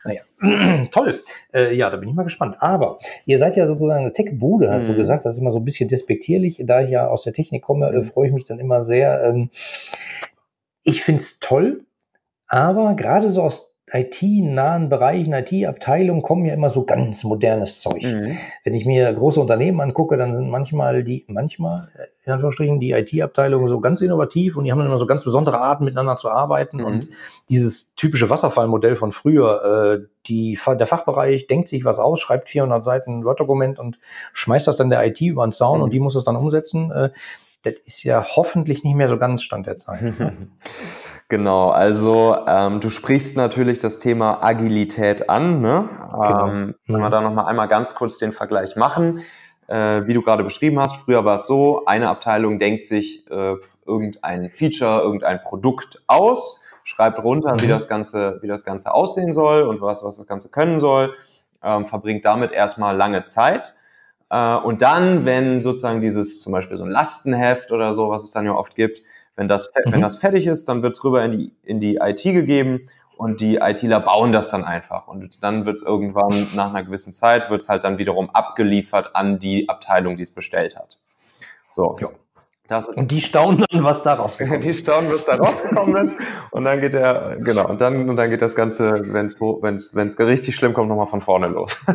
Naja, 0.04 0.22
toll. 0.92 1.20
ja, 1.54 1.90
da 1.90 1.98
bin 1.98 2.10
ich 2.10 2.16
mal 2.16 2.24
gespannt. 2.24 2.58
Aber 2.60 3.00
ihr 3.26 3.38
seid 3.38 3.58
ja 3.58 3.68
sozusagen 3.68 4.02
eine 4.02 4.14
Tech-Bude, 4.14 4.72
hast 4.72 4.84
mhm. 4.84 4.94
du 4.94 4.96
gesagt. 4.96 5.26
Das 5.26 5.36
ist 5.36 5.42
immer 5.42 5.52
so 5.52 5.60
ein 5.60 5.66
bisschen 5.66 5.90
despektierlich. 5.90 6.62
Da 6.66 6.82
ich 6.82 6.90
ja 6.90 7.08
aus 7.08 7.24
der 7.24 7.34
Technik 7.34 7.64
komme, 7.64 7.92
mhm. 7.92 8.04
freue 8.04 8.28
ich 8.28 8.34
mich 8.34 8.46
dann 8.46 8.60
immer 8.60 8.86
sehr. 8.86 9.24
Ähm, 9.24 9.50
ich 10.84 11.04
finde 11.04 11.22
es 11.22 11.40
toll, 11.40 11.86
aber 12.48 12.96
gerade 12.96 13.32
so 13.32 13.42
aus 13.42 13.75
IT-nahen 13.94 14.90
Bereichen, 14.90 15.34
IT-Abteilungen 15.34 16.24
kommen 16.24 16.46
ja 16.46 16.56
immer 16.56 16.72
so 16.72 16.86
ganz 16.86 17.24
modernes 17.24 17.82
Zeug. 17.82 18.02
Mhm. 18.02 18.36
Wenn 18.64 18.74
ich 18.74 18.86
mir 18.86 19.14
große 19.14 19.40
Unternehmen 19.40 19.80
angucke, 19.80 20.18
dann 20.18 20.36
sind 20.36 20.50
manchmal 20.50 21.04
die, 21.04 21.24
manchmal, 21.28 21.88
in 22.26 22.34
Anführungsstrichen, 22.34 22.80
die 22.80 22.92
IT-Abteilungen 22.92 23.68
so 23.68 23.80
ganz 23.80 24.02
innovativ 24.02 24.58
und 24.58 24.64
die 24.64 24.72
haben 24.72 24.80
dann 24.80 24.88
immer 24.88 24.98
so 24.98 25.06
ganz 25.06 25.24
besondere 25.24 25.60
Arten, 25.60 25.86
miteinander 25.86 26.18
zu 26.18 26.32
arbeiten. 26.32 26.78
Mhm. 26.78 26.86
Und 26.86 27.08
dieses 27.50 27.94
typische 27.94 28.32
Wasserfallmodell 28.32 28.96
von 28.96 29.12
früher, 29.12 30.00
äh, 30.02 30.08
die, 30.26 30.58
der 30.68 30.88
Fachbereich 30.88 31.46
denkt 31.46 31.70
sich 31.70 31.86
was 31.86 32.00
aus, 32.00 32.20
schreibt 32.20 32.50
400 32.50 32.84
Seiten 32.84 33.24
Word-Dokument 33.24 33.78
und 33.78 34.00
schmeißt 34.34 34.68
das 34.68 34.78
dann 34.78 34.90
der 34.90 35.06
IT 35.06 35.22
über 35.22 35.46
den 35.46 35.52
Zaun 35.52 35.78
mhm. 35.78 35.84
und 35.84 35.94
die 35.94 36.00
muss 36.00 36.16
es 36.16 36.24
dann 36.24 36.36
umsetzen. 36.36 36.92
Äh, 36.92 37.12
das 37.66 37.80
ist 37.86 38.04
ja 38.04 38.24
hoffentlich 38.36 38.84
nicht 38.84 38.96
mehr 38.96 39.08
so 39.08 39.18
ganz 39.18 39.42
Stand 39.42 39.66
der 39.68 39.78
Zeit. 39.78 40.14
genau, 41.30 41.70
also 41.70 42.38
ähm, 42.48 42.80
du 42.80 42.90
sprichst 42.90 43.36
natürlich 43.38 43.80
das 43.80 44.00
Thema 44.00 44.44
Agilität 44.44 45.30
an. 45.30 45.62
Ne? 45.62 45.90
Genau. 45.92 46.48
Ähm, 46.48 46.76
wenn 46.88 47.00
wir 47.00 47.08
mhm. 47.08 47.12
da 47.12 47.22
nochmal 47.22 47.48
einmal 47.48 47.68
ganz 47.68 47.96
kurz 47.96 48.18
den 48.18 48.32
Vergleich 48.32 48.76
machen. 48.76 49.22
Äh, 49.68 50.06
wie 50.06 50.14
du 50.14 50.22
gerade 50.22 50.44
beschrieben 50.44 50.80
hast, 50.80 50.96
früher 50.98 51.26
war 51.26 51.36
es 51.36 51.48
so, 51.48 51.86
eine 51.86 52.08
Abteilung 52.10 52.60
denkt 52.60 52.86
sich 52.86 53.30
äh, 53.32 53.56
irgendein 53.84 54.52
Feature, 54.52 55.02
irgendein 55.02 55.42
Produkt 55.42 56.04
aus, 56.06 56.64
schreibt 56.84 57.18
runter, 57.24 57.56
mhm. 57.56 57.62
wie, 57.62 57.68
das 57.68 57.88
Ganze, 57.88 58.38
wie 58.44 58.48
das 58.48 58.64
Ganze 58.64 58.94
aussehen 58.94 59.34
soll 59.34 59.64
und 59.64 59.82
was, 59.82 60.04
was 60.04 60.18
das 60.18 60.28
Ganze 60.28 60.50
können 60.50 60.80
soll, 60.80 61.16
ähm, 61.64 61.88
verbringt 61.88 62.26
damit 62.26 62.52
erstmal 62.52 62.96
lange 62.96 63.24
Zeit 63.24 63.74
und 64.30 64.82
dann, 64.82 65.26
wenn 65.26 65.62
sozusagen 65.62 66.02
dieses, 66.02 66.42
zum 66.42 66.52
Beispiel 66.52 66.78
so 66.78 66.84
ein 66.84 66.90
Lastenheft 66.90 67.72
oder 67.72 67.94
so, 67.94 68.10
was 68.10 68.24
es 68.24 68.32
dann 68.32 68.46
ja 68.46 68.54
oft 68.54 68.76
gibt, 68.76 69.02
wenn 69.36 69.48
das, 69.48 69.72
mhm. 69.86 69.92
wenn 69.92 70.02
das 70.02 70.18
fertig 70.18 70.48
ist, 70.48 70.68
dann 70.68 70.82
wird 70.82 70.94
es 70.94 71.04
rüber 71.04 71.24
in 71.24 71.32
die, 71.32 71.54
in 71.64 71.80
die 71.80 71.98
IT 71.98 72.24
gegeben 72.24 72.88
und 73.18 73.40
die 73.40 73.58
ITler 73.58 74.00
bauen 74.00 74.32
das 74.32 74.50
dann 74.50 74.64
einfach. 74.64 75.08
Und 75.08 75.44
dann 75.44 75.66
wird 75.66 75.78
es 75.78 75.84
irgendwann 75.84 76.48
nach 76.56 76.70
einer 76.70 76.84
gewissen 76.84 77.14
Zeit, 77.14 77.50
wird 77.50 77.62
es 77.62 77.70
halt 77.70 77.84
dann 77.84 77.98
wiederum 77.98 78.30
abgeliefert 78.30 79.16
an 79.16 79.40
die 79.40 79.70
Abteilung, 79.70 80.16
die 80.18 80.24
es 80.24 80.34
bestellt 80.34 80.76
hat. 80.76 81.00
So. 81.72 81.96
Ja. 82.00 82.10
Das, 82.68 82.90
und 82.90 83.12
die 83.12 83.22
staunen 83.22 83.64
dann, 83.70 83.84
was 83.84 84.02
da 84.02 84.14
rausgekommen 84.14 84.62
ist. 84.62 84.66
Die 84.66 84.74
staunen, 84.74 85.12
was 85.12 85.26
da 85.26 85.36
rausgekommen 85.36 86.08
ist. 86.08 86.18
Und 86.50 86.66
dann 86.66 86.82
geht 86.82 86.94
der, 86.94 87.38
genau, 87.40 87.70
und 87.70 87.80
dann, 87.80 88.10
und 88.10 88.16
dann 88.16 88.32
geht 88.32 88.42
das 88.42 88.56
Ganze, 88.56 89.04
wenn 89.14 89.28
es 89.28 89.40
wenn's, 89.40 89.96
wenn's 89.96 90.18
richtig 90.18 90.56
schlimm 90.56 90.74
kommt, 90.74 90.90
nochmal 90.90 91.06
von 91.06 91.22
vorne 91.22 91.48
los. 91.48 91.86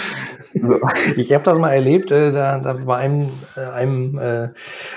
so. 0.54 0.78
Ich 1.16 1.32
habe 1.32 1.42
das 1.42 1.58
mal 1.58 1.72
erlebt, 1.72 2.12
äh, 2.12 2.30
da, 2.30 2.60
da 2.60 2.74
bei 2.74 2.96
einem, 2.96 3.30
äh, 3.56 3.60
einem 3.60 4.18
äh, 4.18 4.48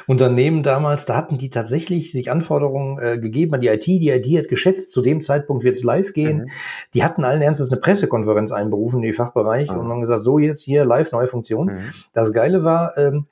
Unternehmen 0.05 0.61
damals, 0.61 1.07
da 1.07 1.15
hatten 1.15 1.39
die 1.39 1.49
tatsächlich 1.49 2.11
sich 2.11 2.29
Anforderungen 2.29 2.99
äh, 2.99 3.17
gegeben 3.17 3.55
an 3.55 3.61
die 3.61 3.69
IT. 3.69 3.87
Die 3.87 4.09
IT 4.09 4.27
hat 4.37 4.49
geschätzt, 4.49 4.91
zu 4.91 5.01
dem 5.01 5.23
Zeitpunkt 5.23 5.63
wird 5.63 5.77
es 5.77 5.83
live 5.83 6.13
gehen. 6.13 6.43
Mhm. 6.43 6.49
Die 6.93 7.03
hatten 7.03 7.23
allen 7.23 7.41
Ernstes 7.41 7.71
eine 7.71 7.81
Pressekonferenz 7.81 8.51
einberufen 8.51 8.97
in 8.97 9.07
die 9.07 9.13
Fachbereich 9.13 9.71
mhm. 9.71 9.79
und 9.79 9.89
haben 9.89 10.01
gesagt, 10.01 10.21
so 10.21 10.37
jetzt 10.37 10.61
hier 10.61 10.85
live, 10.85 11.11
neue 11.11 11.27
Funktion. 11.27 11.67
Mhm. 11.67 11.79
Das 12.13 12.33
Geile 12.33 12.63
war, 12.63 12.95
ähm, 12.99 13.25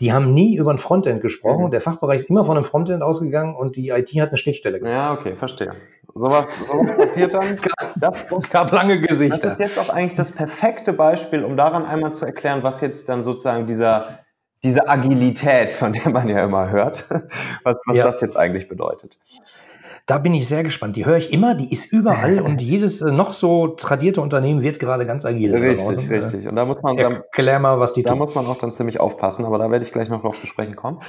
die 0.00 0.12
haben 0.12 0.34
nie 0.34 0.56
über 0.56 0.72
ein 0.72 0.78
Frontend 0.78 1.22
gesprochen. 1.22 1.66
Mhm. 1.66 1.70
Der 1.70 1.80
Fachbereich 1.80 2.22
ist 2.22 2.30
immer 2.30 2.44
von 2.44 2.56
einem 2.56 2.64
Frontend 2.64 3.02
ausgegangen 3.02 3.56
und 3.56 3.76
die 3.76 3.88
IT 3.88 4.10
hat 4.20 4.28
eine 4.28 4.36
Schnittstelle 4.36 4.78
gemacht. 4.78 4.92
Ja, 4.92 5.12
okay, 5.12 5.36
verstehe. 5.36 5.74
Sowas, 6.14 6.58
sowas 6.58 6.96
passiert 6.96 7.34
dann. 7.34 7.58
Das 7.98 8.26
gab 8.50 8.72
lange 8.72 9.00
Gesichter. 9.00 9.38
Das 9.38 9.52
ist 9.52 9.60
jetzt 9.60 9.78
auch 9.78 9.88
eigentlich 9.88 10.14
das 10.14 10.32
perfekte 10.32 10.92
Beispiel, 10.92 11.44
um 11.44 11.56
daran 11.56 11.86
einmal 11.86 12.12
zu 12.12 12.26
erklären, 12.26 12.62
was 12.62 12.82
jetzt 12.82 13.08
dann 13.08 13.22
sozusagen 13.22 13.66
dieser, 13.66 14.20
diese 14.62 14.86
Agilität, 14.86 15.72
von 15.72 15.94
der 15.94 16.10
man 16.10 16.28
ja 16.28 16.44
immer 16.44 16.68
hört, 16.70 17.08
was, 17.64 17.76
was 17.86 17.96
ja. 17.96 18.02
das 18.02 18.20
jetzt 18.20 18.36
eigentlich 18.36 18.68
bedeutet. 18.68 19.18
Da 20.06 20.18
bin 20.18 20.34
ich 20.34 20.46
sehr 20.46 20.62
gespannt. 20.62 20.94
Die 20.94 21.04
höre 21.04 21.16
ich 21.16 21.32
immer, 21.32 21.56
die 21.56 21.72
ist 21.72 21.92
überall 21.92 22.40
und 22.42 22.62
jedes 22.62 23.02
äh, 23.02 23.10
noch 23.10 23.32
so 23.32 23.68
tradierte 23.68 24.20
Unternehmen 24.20 24.62
wird 24.62 24.78
gerade 24.78 25.04
ganz 25.04 25.24
agil. 25.24 25.54
Richtig, 25.54 26.08
richtig. 26.08 26.46
Und 26.46 26.56
da 26.56 26.64
muss 26.64 26.80
man 26.82 26.96
dann, 26.96 27.12
erklär 27.14 27.58
mal, 27.58 27.80
was 27.80 27.92
die 27.92 28.02
Da 28.02 28.10
tun. 28.10 28.18
muss 28.18 28.34
man 28.34 28.46
auch 28.46 28.58
dann 28.58 28.70
ziemlich 28.70 29.00
aufpassen, 29.00 29.44
aber 29.44 29.58
da 29.58 29.70
werde 29.70 29.84
ich 29.84 29.92
gleich 29.92 30.08
noch 30.08 30.22
drauf 30.22 30.36
zu 30.38 30.46
sprechen 30.46 30.76
kommen. 30.76 31.00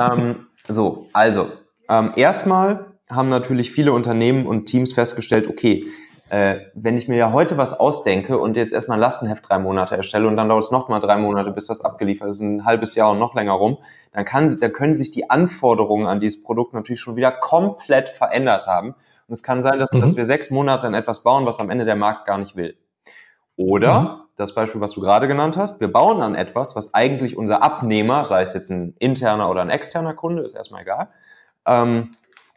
ähm, 0.00 0.46
so, 0.68 1.08
also, 1.12 1.48
ähm, 1.88 2.12
erstmal 2.16 2.86
haben 3.10 3.28
natürlich 3.28 3.70
viele 3.70 3.92
Unternehmen 3.92 4.46
und 4.46 4.66
Teams 4.66 4.92
festgestellt, 4.92 5.48
okay, 5.48 5.84
äh, 6.30 6.56
wenn 6.74 6.96
ich 6.96 7.06
mir 7.06 7.16
ja 7.16 7.32
heute 7.32 7.58
was 7.58 7.78
ausdenke 7.78 8.38
und 8.38 8.56
jetzt 8.56 8.72
erstmal 8.72 8.96
ein 8.96 9.00
Lastenheft 9.00 9.48
drei 9.48 9.58
Monate 9.58 9.96
erstelle 9.96 10.26
und 10.26 10.36
dann 10.36 10.48
dauert 10.48 10.64
es 10.64 10.70
noch 10.70 10.88
mal 10.88 11.00
drei 11.00 11.18
Monate, 11.18 11.50
bis 11.50 11.66
das 11.66 11.82
abgeliefert 11.82 12.30
ist, 12.30 12.40
ein 12.40 12.64
halbes 12.64 12.94
Jahr 12.94 13.10
und 13.10 13.18
noch 13.18 13.34
länger 13.34 13.52
rum, 13.52 13.78
dann, 14.12 14.24
kann, 14.24 14.54
dann 14.58 14.72
können 14.72 14.94
sich 14.94 15.10
die 15.10 15.28
Anforderungen 15.28 16.06
an 16.06 16.20
dieses 16.20 16.42
Produkt 16.42 16.72
natürlich 16.72 17.00
schon 17.00 17.16
wieder 17.16 17.30
komplett 17.30 18.08
verändert 18.08 18.66
haben. 18.66 18.94
Und 19.28 19.32
es 19.32 19.42
kann 19.42 19.62
sein, 19.62 19.78
dass, 19.78 19.92
mhm. 19.92 20.00
dass 20.00 20.16
wir 20.16 20.24
sechs 20.24 20.50
Monate 20.50 20.86
an 20.86 20.94
etwas 20.94 21.22
bauen, 21.22 21.46
was 21.46 21.60
am 21.60 21.70
Ende 21.70 21.84
der 21.84 21.96
Markt 21.96 22.26
gar 22.26 22.38
nicht 22.38 22.56
will. 22.56 22.76
Oder 23.56 24.00
mhm. 24.00 24.08
das 24.36 24.54
Beispiel, 24.54 24.80
was 24.80 24.92
du 24.92 25.00
gerade 25.00 25.28
genannt 25.28 25.56
hast, 25.56 25.80
wir 25.80 25.92
bauen 25.92 26.22
an 26.22 26.34
etwas, 26.34 26.74
was 26.74 26.94
eigentlich 26.94 27.36
unser 27.36 27.62
Abnehmer, 27.62 28.24
sei 28.24 28.42
es 28.42 28.54
jetzt 28.54 28.70
ein 28.70 28.94
interner 28.98 29.50
oder 29.50 29.60
ein 29.60 29.70
externer 29.70 30.14
Kunde, 30.14 30.42
ist 30.42 30.56
erstmal 30.56 30.82
egal, 30.82 31.08
ähm, 31.66 32.10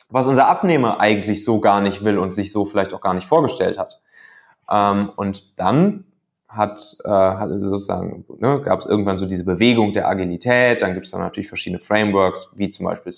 was 0.10 0.28
unser 0.28 0.48
Abnehmer 0.48 1.00
eigentlich 1.00 1.44
so 1.44 1.60
gar 1.60 1.82
nicht 1.82 2.04
will 2.04 2.18
und 2.18 2.34
sich 2.34 2.52
so 2.52 2.66
vielleicht 2.66 2.94
auch 2.94 3.02
gar 3.02 3.14
nicht 3.14 3.28
vorgestellt 3.28 3.78
hat. 3.78 4.02
Ähm, 4.70 5.12
und 5.16 5.60
dann 5.60 6.06
hat, 6.48 6.98
äh, 7.04 7.10
hat 7.10 7.50
sozusagen, 7.60 8.26
ne, 8.40 8.62
gab 8.62 8.80
es 8.80 8.86
irgendwann 8.86 9.18
so 9.18 9.26
diese 9.26 9.44
Bewegung 9.44 9.94
der 9.94 10.08
Agilität, 10.08 10.82
dann 10.82 10.94
gibt 10.94 11.06
es 11.06 11.12
dann 11.12 11.22
natürlich 11.22 11.50
verschiedene 11.50 11.80
Frameworks, 11.80 12.52
wie 12.56 12.70
zum 12.70 12.86
Beispiel 12.86 13.12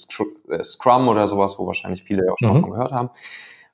äh, 0.49 0.63
Scrum 0.63 1.07
oder 1.07 1.27
sowas, 1.27 1.57
wo 1.59 1.67
wahrscheinlich 1.67 2.03
viele 2.03 2.31
auch 2.31 2.37
schon 2.39 2.49
mhm. 2.49 2.55
davon 2.55 2.71
gehört 2.71 2.91
haben, 2.91 3.09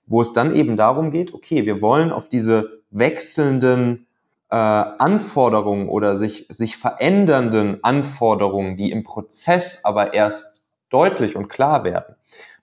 wo 0.08 0.22
es 0.22 0.34
dann 0.34 0.56
eben 0.56 0.76
darum 0.76 1.10
geht, 1.12 1.34
okay, 1.34 1.66
wir 1.66 1.82
wollen 1.82 2.12
auf 2.12 2.28
diese 2.28 2.82
wechselnden 2.92 4.08
äh, 4.50 4.56
Anforderungen 4.56 5.88
oder 5.90 6.18
sich, 6.18 6.48
sich 6.50 6.78
verändernden 6.78 7.84
Anforderungen, 7.84 8.78
die 8.78 8.92
im 8.92 9.04
Prozess 9.04 9.84
aber 9.86 10.14
erst 10.14 10.68
deutlich 10.90 11.36
und 11.36 11.48
klar 11.48 11.84
werden, 11.84 12.15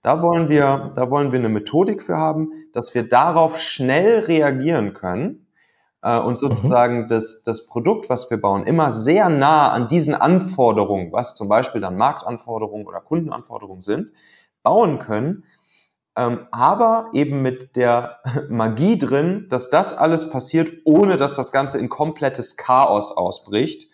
da 0.02 0.20
wollen 0.20 0.48
wir, 0.48 0.92
da 0.94 1.10
wollen 1.10 1.32
wir 1.32 1.38
eine 1.38 1.48
Methodik 1.48 2.02
für 2.02 2.16
haben, 2.16 2.50
dass 2.72 2.94
wir 2.94 3.08
darauf 3.08 3.58
schnell 3.58 4.20
reagieren 4.20 4.94
können 4.94 5.46
äh, 6.02 6.18
und 6.18 6.36
sozusagen 6.36 7.02
mhm. 7.02 7.08
das, 7.08 7.44
das 7.44 7.66
Produkt, 7.66 8.10
was 8.10 8.30
wir 8.30 8.40
bauen, 8.40 8.66
immer 8.66 8.90
sehr 8.90 9.28
nah 9.28 9.70
an 9.70 9.88
diesen 9.88 10.14
Anforderungen, 10.14 11.12
was 11.12 11.34
zum 11.34 11.48
Beispiel 11.48 11.80
dann 11.80 11.96
Marktanforderungen 11.96 12.86
oder 12.86 13.00
Kundenanforderungen 13.00 13.82
sind, 13.82 14.10
bauen 14.64 14.98
können, 14.98 15.44
ähm, 16.16 16.46
aber 16.50 17.10
eben 17.12 17.40
mit 17.40 17.76
der 17.76 18.18
Magie 18.48 18.98
drin, 18.98 19.46
dass 19.48 19.70
das 19.70 19.96
alles 19.96 20.28
passiert, 20.30 20.70
ohne 20.84 21.16
dass 21.16 21.36
das 21.36 21.52
Ganze 21.52 21.78
in 21.78 21.88
komplettes 21.88 22.56
Chaos 22.56 23.16
ausbricht. 23.16 23.88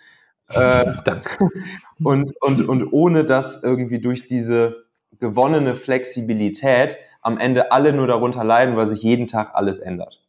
Äh, 0.49 0.95
und, 2.03 2.33
und, 2.41 2.67
und 2.67 2.93
ohne 2.93 3.25
dass 3.25 3.62
irgendwie 3.62 4.00
durch 4.00 4.27
diese 4.27 4.88
gewonnene 5.19 5.75
Flexibilität 5.75 6.99
am 7.23 7.38
Ende 7.38 7.73
alle 7.73 7.93
nur 7.93 8.07
darunter 8.07 8.45
leiden, 8.45 8.77
weil 8.77 8.87
sich 8.87 9.03
jeden 9.03 9.27
Tag 9.27 9.55
alles 9.55 9.79
ändert. 9.79 10.23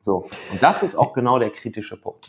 So. 0.00 0.28
Und 0.52 0.62
das 0.62 0.82
ist 0.82 0.96
auch 0.96 1.12
genau 1.12 1.38
der 1.38 1.50
kritische 1.50 2.00
Punkt. 2.00 2.28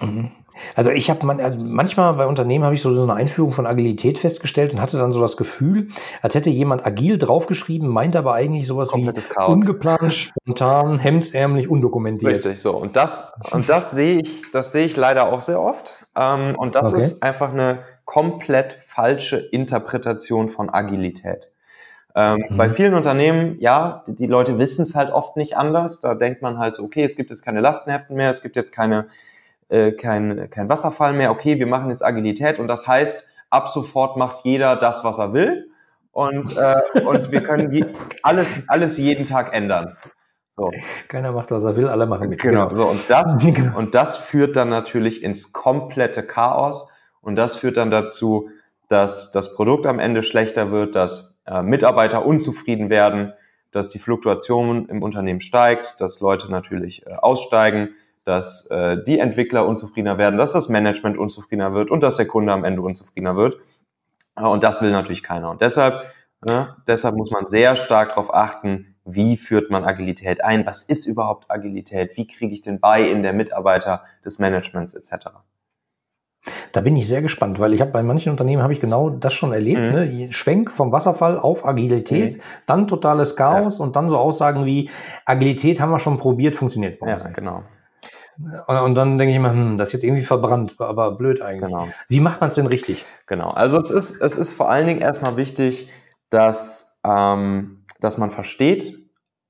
Mhm. 0.00 0.32
Also 0.74 0.90
ich 0.90 1.08
habe 1.10 1.24
man, 1.24 1.40
also 1.40 1.58
manchmal 1.58 2.12
bei 2.14 2.26
Unternehmen 2.26 2.64
habe 2.64 2.74
ich 2.74 2.82
so 2.82 2.90
eine 2.90 3.14
Einführung 3.14 3.52
von 3.52 3.66
Agilität 3.66 4.18
festgestellt 4.18 4.72
und 4.72 4.80
hatte 4.80 4.98
dann 4.98 5.12
so 5.12 5.20
das 5.20 5.36
Gefühl, 5.36 5.88
als 6.20 6.34
hätte 6.34 6.50
jemand 6.50 6.84
agil 6.86 7.18
draufgeschrieben, 7.18 7.88
meint 7.88 8.16
aber 8.16 8.34
eigentlich 8.34 8.66
sowas 8.66 8.88
Komplettes 8.88 9.28
wie 9.30 9.34
Chaos. 9.34 9.52
ungeplant, 9.54 10.12
spontan, 10.12 10.98
hemdsärmlich, 10.98 11.68
undokumentiert. 11.68 12.32
Richtig, 12.32 12.60
so. 12.60 12.76
Und 12.76 12.96
das, 12.96 13.32
und 13.50 13.68
das 13.68 13.92
sehe 13.92 14.20
ich, 14.20 14.50
das 14.52 14.72
sehe 14.72 14.84
ich 14.84 14.96
leider 14.96 15.32
auch 15.32 15.40
sehr 15.40 15.60
oft. 15.60 16.04
Ähm, 16.16 16.54
und 16.56 16.74
das 16.74 16.92
okay. 16.92 17.00
ist 17.00 17.22
einfach 17.22 17.52
eine 17.52 17.84
komplett 18.12 18.78
falsche 18.84 19.38
Interpretation 19.38 20.50
von 20.50 20.68
Agilität. 20.68 21.50
Ähm, 22.14 22.44
mhm. 22.46 22.58
Bei 22.58 22.68
vielen 22.68 22.92
Unternehmen, 22.92 23.56
ja, 23.58 24.04
die, 24.06 24.14
die 24.14 24.26
Leute 24.26 24.58
wissen 24.58 24.82
es 24.82 24.94
halt 24.94 25.10
oft 25.10 25.38
nicht 25.38 25.56
anders. 25.56 26.02
Da 26.02 26.14
denkt 26.14 26.42
man 26.42 26.58
halt 26.58 26.74
so, 26.74 26.84
okay, 26.84 27.04
es 27.04 27.16
gibt 27.16 27.30
jetzt 27.30 27.42
keine 27.42 27.60
Lastenheften 27.60 28.14
mehr, 28.14 28.28
es 28.28 28.42
gibt 28.42 28.54
jetzt 28.54 28.70
keine, 28.72 29.06
äh, 29.70 29.92
kein, 29.92 30.50
kein 30.50 30.68
Wasserfall 30.68 31.14
mehr. 31.14 31.30
Okay, 31.30 31.58
wir 31.58 31.66
machen 31.66 31.88
jetzt 31.88 32.04
Agilität 32.04 32.58
und 32.58 32.68
das 32.68 32.86
heißt, 32.86 33.28
ab 33.48 33.70
sofort 33.70 34.18
macht 34.18 34.44
jeder 34.44 34.76
das, 34.76 35.04
was 35.04 35.16
er 35.16 35.32
will. 35.32 35.70
Und, 36.10 36.54
äh, 36.58 37.00
und 37.06 37.32
wir 37.32 37.42
können 37.42 37.72
je, 37.72 37.86
alles, 38.22 38.60
alles 38.68 38.98
jeden 38.98 39.24
Tag 39.24 39.54
ändern. 39.54 39.96
So. 40.54 40.70
Keiner 41.08 41.32
macht, 41.32 41.50
was 41.50 41.64
er 41.64 41.76
will, 41.76 41.88
alle 41.88 42.04
machen 42.04 42.28
mit. 42.28 42.42
Genau. 42.42 42.68
genau. 42.68 42.78
So, 42.78 42.90
und, 42.90 43.08
das, 43.08 43.38
genau. 43.54 43.78
und 43.78 43.94
das 43.94 44.18
führt 44.18 44.54
dann 44.56 44.68
natürlich 44.68 45.22
ins 45.22 45.54
komplette 45.54 46.22
Chaos. 46.22 46.91
Und 47.22 47.36
das 47.36 47.56
führt 47.56 47.78
dann 47.78 47.90
dazu, 47.90 48.50
dass 48.88 49.32
das 49.32 49.54
Produkt 49.54 49.86
am 49.86 49.98
Ende 49.98 50.22
schlechter 50.22 50.70
wird, 50.70 50.94
dass 50.94 51.40
äh, 51.46 51.62
Mitarbeiter 51.62 52.26
unzufrieden 52.26 52.90
werden, 52.90 53.32
dass 53.70 53.88
die 53.88 53.98
Fluktuation 53.98 54.86
im 54.88 55.02
Unternehmen 55.02 55.40
steigt, 55.40 56.00
dass 56.00 56.20
Leute 56.20 56.50
natürlich 56.50 57.06
äh, 57.06 57.14
aussteigen, 57.14 57.94
dass 58.24 58.66
äh, 58.70 59.02
die 59.02 59.18
Entwickler 59.18 59.66
unzufriedener 59.66 60.18
werden, 60.18 60.36
dass 60.36 60.52
das 60.52 60.68
Management 60.68 61.16
unzufriedener 61.16 61.72
wird 61.72 61.90
und 61.90 62.02
dass 62.02 62.16
der 62.16 62.26
Kunde 62.26 62.52
am 62.52 62.64
Ende 62.64 62.82
unzufriedener 62.82 63.36
wird. 63.36 63.58
Äh, 64.36 64.42
und 64.42 64.62
das 64.62 64.82
will 64.82 64.90
natürlich 64.90 65.22
keiner. 65.22 65.50
Und 65.50 65.62
deshalb, 65.62 66.04
ne, 66.44 66.76
deshalb 66.86 67.16
muss 67.16 67.30
man 67.30 67.46
sehr 67.46 67.76
stark 67.76 68.10
darauf 68.10 68.32
achten, 68.32 68.94
wie 69.04 69.36
führt 69.36 69.70
man 69.70 69.84
Agilität 69.84 70.44
ein, 70.44 70.64
was 70.64 70.84
ist 70.84 71.06
überhaupt 71.06 71.50
Agilität, 71.50 72.16
wie 72.16 72.26
kriege 72.26 72.54
ich 72.54 72.60
den 72.60 72.78
bei 72.78 73.02
in 73.02 73.22
der 73.22 73.32
Mitarbeiter 73.32 74.04
des 74.24 74.38
Managements 74.38 74.94
etc. 74.94 75.28
Da 76.72 76.80
bin 76.80 76.96
ich 76.96 77.06
sehr 77.06 77.22
gespannt, 77.22 77.60
weil 77.60 77.72
ich 77.72 77.80
habe 77.80 77.92
bei 77.92 78.02
manchen 78.02 78.30
Unternehmen 78.30 78.62
habe 78.62 78.72
ich 78.72 78.80
genau 78.80 79.10
das 79.10 79.32
schon 79.32 79.52
erlebt. 79.52 79.80
Mhm. 79.80 79.92
Ne? 79.92 80.32
Schwenk 80.32 80.70
vom 80.70 80.90
Wasserfall 80.90 81.38
auf 81.38 81.64
Agilität, 81.64 82.36
mhm. 82.36 82.40
dann 82.66 82.88
totales 82.88 83.36
Chaos 83.36 83.78
ja. 83.78 83.84
und 83.84 83.94
dann 83.94 84.08
so 84.08 84.18
Aussagen 84.18 84.64
wie 84.64 84.90
Agilität 85.24 85.80
haben 85.80 85.90
wir 85.90 86.00
schon 86.00 86.18
probiert, 86.18 86.56
funktioniert 86.56 86.98
bei 86.98 87.12
uns. 87.12 87.22
Ja, 87.22 87.28
genau. 87.28 87.62
Und 88.66 88.94
dann 88.94 89.18
denke 89.18 89.30
ich 89.30 89.36
immer, 89.36 89.52
hm, 89.52 89.78
das 89.78 89.88
ist 89.88 89.92
jetzt 89.92 90.04
irgendwie 90.04 90.22
verbrannt, 90.22 90.76
aber 90.78 91.12
blöd 91.16 91.42
eigentlich. 91.42 91.60
Genau. 91.60 91.88
Wie 92.08 92.20
macht 92.20 92.40
man 92.40 92.50
es 92.50 92.56
denn 92.56 92.66
richtig? 92.66 93.04
Genau. 93.26 93.50
Also 93.50 93.78
es 93.78 93.90
ist, 93.90 94.20
es 94.20 94.36
ist 94.36 94.52
vor 94.52 94.70
allen 94.70 94.86
Dingen 94.86 95.00
erstmal 95.00 95.36
wichtig, 95.36 95.88
dass, 96.30 96.98
ähm, 97.04 97.84
dass 98.00 98.18
man 98.18 98.30
versteht, 98.30 99.01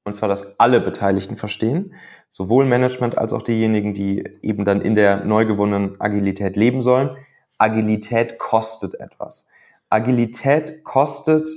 und 0.04 0.14
zwar, 0.14 0.28
dass 0.28 0.59
alle 0.59 0.80
Beteiligten 0.80 1.37
verstehen, 1.37 1.94
sowohl 2.28 2.64
Management 2.64 3.18
als 3.18 3.32
auch 3.32 3.42
diejenigen, 3.42 3.94
die 3.94 4.25
eben 4.42 4.64
dann 4.64 4.80
in 4.80 4.94
der 4.94 5.25
neu 5.25 5.47
gewonnenen 5.47 6.00
Agilität 6.00 6.56
leben 6.56 6.80
sollen. 6.80 7.16
Agilität 7.59 8.38
kostet 8.38 8.94
etwas. 8.94 9.47
Agilität 9.90 10.82
kostet, 10.82 11.49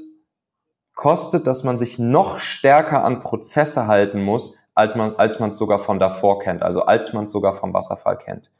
kostet, 0.93 1.47
dass 1.47 1.63
man 1.63 1.77
sich 1.77 1.97
noch 1.97 2.37
stärker 2.37 3.03
an 3.03 3.21
Prozesse 3.21 3.87
halten 3.87 4.21
muss, 4.21 4.57
als 4.75 4.95
man 4.95 5.15
als 5.15 5.39
man 5.39 5.49
es 5.51 5.57
sogar 5.57 5.79
von 5.79 5.99
davor 5.99 6.39
kennt, 6.39 6.61
also 6.61 6.81
als 6.81 7.13
man 7.13 7.23
es 7.23 7.31
sogar 7.31 7.53
vom 7.53 7.73
Wasserfall 7.73 8.17
kennt. 8.17 8.51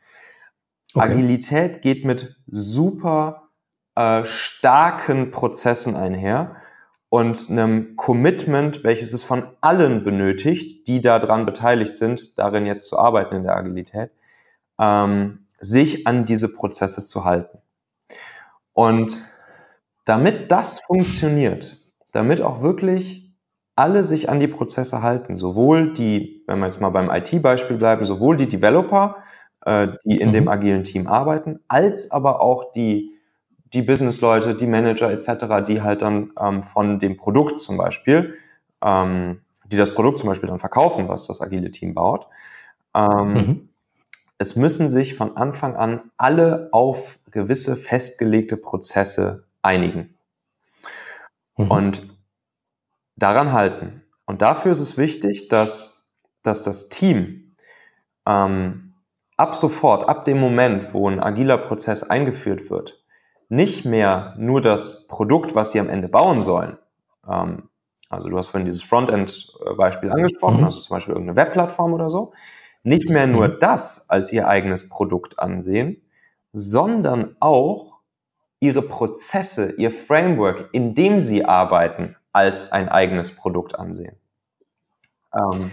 Okay. 0.94 1.12
Agilität 1.12 1.82
geht 1.82 2.06
mit 2.06 2.38
super 2.48 3.50
äh, 3.96 4.26
starken 4.26 5.30
Prozessen 5.30 5.96
einher 5.96 6.56
und 7.16 7.50
einem 7.50 7.96
Commitment, 7.96 8.84
welches 8.84 9.14
es 9.14 9.24
von 9.24 9.48
allen 9.62 10.04
benötigt, 10.04 10.86
die 10.90 11.00
daran 11.00 11.46
beteiligt 11.46 11.96
sind, 11.96 12.38
darin 12.38 12.66
jetzt 12.66 12.90
zu 12.90 13.00
arbeiten 13.00 13.36
in 13.36 13.44
der 13.44 13.56
Agilität, 13.56 14.12
ähm, 14.78 15.46
sich 15.58 16.08
an 16.08 16.26
diese 16.26 16.52
Prozesse 16.52 17.06
zu 17.06 17.24
halten. 17.24 17.60
Und 18.74 19.24
damit 20.04 20.52
das 20.52 20.82
funktioniert, 20.82 21.80
damit 22.12 22.42
auch 22.42 22.62
wirklich 22.62 23.34
alle 23.78 24.04
sich 24.04 24.28
an 24.28 24.42
die 24.42 24.50
Prozesse 24.50 25.02
halten, 25.02 25.38
sowohl 25.38 25.94
die, 25.94 26.44
wenn 26.48 26.60
wir 26.60 26.66
jetzt 26.66 26.82
mal 26.82 26.90
beim 26.90 27.10
IT-Beispiel 27.10 27.78
bleiben, 27.78 28.04
sowohl 28.04 28.36
die 28.36 28.50
Developer, 28.50 29.24
äh, 29.62 29.88
die 30.04 30.20
in 30.20 30.32
mhm. 30.32 30.34
dem 30.34 30.48
agilen 30.50 30.84
Team 30.84 31.08
arbeiten, 31.08 31.62
als 31.70 32.12
aber 32.12 32.42
auch 32.42 32.74
die 32.74 33.15
die 33.74 33.82
Businessleute, 33.82 34.56
die 34.56 34.68
Manager 34.68 35.12
etc., 35.12 35.66
die 35.68 35.82
halt 35.82 36.02
dann 36.02 36.32
ähm, 36.40 36.64
von 36.64 37.00
dem 37.00 37.18
Produkt 37.18 37.60
zum 37.60 37.78
Beispiel, 37.78 38.36
ähm, 38.84 39.42
die 39.66 39.78
das 39.78 39.94
Produkt 39.94 40.20
zum 40.20 40.30
Beispiel 40.30 40.50
dann 40.50 40.60
verkaufen, 40.60 41.08
was 41.08 41.28
das 41.28 41.42
agile 41.42 41.72
Team 41.72 41.94
baut. 41.94 42.28
Ähm, 42.94 43.34
mhm. 43.34 43.70
Es 44.38 44.56
müssen 44.56 44.90
sich 44.90 45.16
von 45.16 45.38
Anfang 45.38 45.76
an 45.76 46.12
alle 46.18 46.70
auf 46.72 47.20
gewisse 47.32 47.76
festgelegte 47.76 48.58
Prozesse 48.58 49.46
einigen 49.62 50.16
mhm. 51.58 51.72
und 51.72 52.08
daran 53.16 53.54
halten. 53.54 54.04
Und 54.26 54.42
dafür 54.42 54.72
ist 54.72 54.80
es 54.80 54.98
wichtig, 54.98 55.48
dass, 55.48 56.10
dass 56.44 56.62
das 56.64 56.90
Team 56.90 57.56
ähm, 58.28 58.94
ab 59.38 59.56
sofort, 59.56 60.08
ab 60.10 60.26
dem 60.26 60.40
Moment, 60.40 60.94
wo 60.94 61.10
ein 61.10 61.20
agiler 61.20 61.58
Prozess 61.58 62.04
eingeführt 62.04 62.70
wird, 62.70 63.05
nicht 63.50 63.86
mehr 63.86 64.34
nur 64.38 64.62
das 64.62 65.08
Produkt, 65.08 65.56
was 65.56 65.72
sie 65.72 65.80
am 65.80 65.90
Ende 65.90 66.08
bauen 66.08 66.42
sollen, 66.42 66.78
ähm, 67.28 67.70
also 68.10 68.30
du 68.30 68.38
hast 68.38 68.48
vorhin 68.48 68.66
dieses 68.66 68.84
Frontend-Beispiel 68.84 70.12
angesprochen, 70.12 70.60
mhm. 70.60 70.66
also 70.66 70.80
zum 70.80 70.96
Beispiel 70.96 71.14
irgendeine 71.14 71.38
Webplattform 71.38 71.94
oder 71.94 72.10
so, 72.10 72.34
nicht 72.84 73.10
mehr 73.10 73.28
nur 73.28 73.48
mhm. 73.48 73.58
das 73.60 74.10
als 74.10 74.32
ihr 74.32 74.48
eigenes 74.48 74.90
Produkt 74.90 75.40
ansehen, 75.40 76.02
sondern 76.54 77.36
auch 77.40 78.00
ihre 78.60 78.82
Prozesse, 78.82 79.74
ihr 79.78 79.92
Framework, 79.92 80.70
in 80.72 80.96
dem 80.96 81.20
sie 81.20 81.46
arbeiten, 81.46 82.16
als 82.32 82.72
ein 82.72 82.90
eigenes 82.90 83.36
Produkt 83.36 83.78
ansehen. 83.78 84.16
Ähm, 85.34 85.72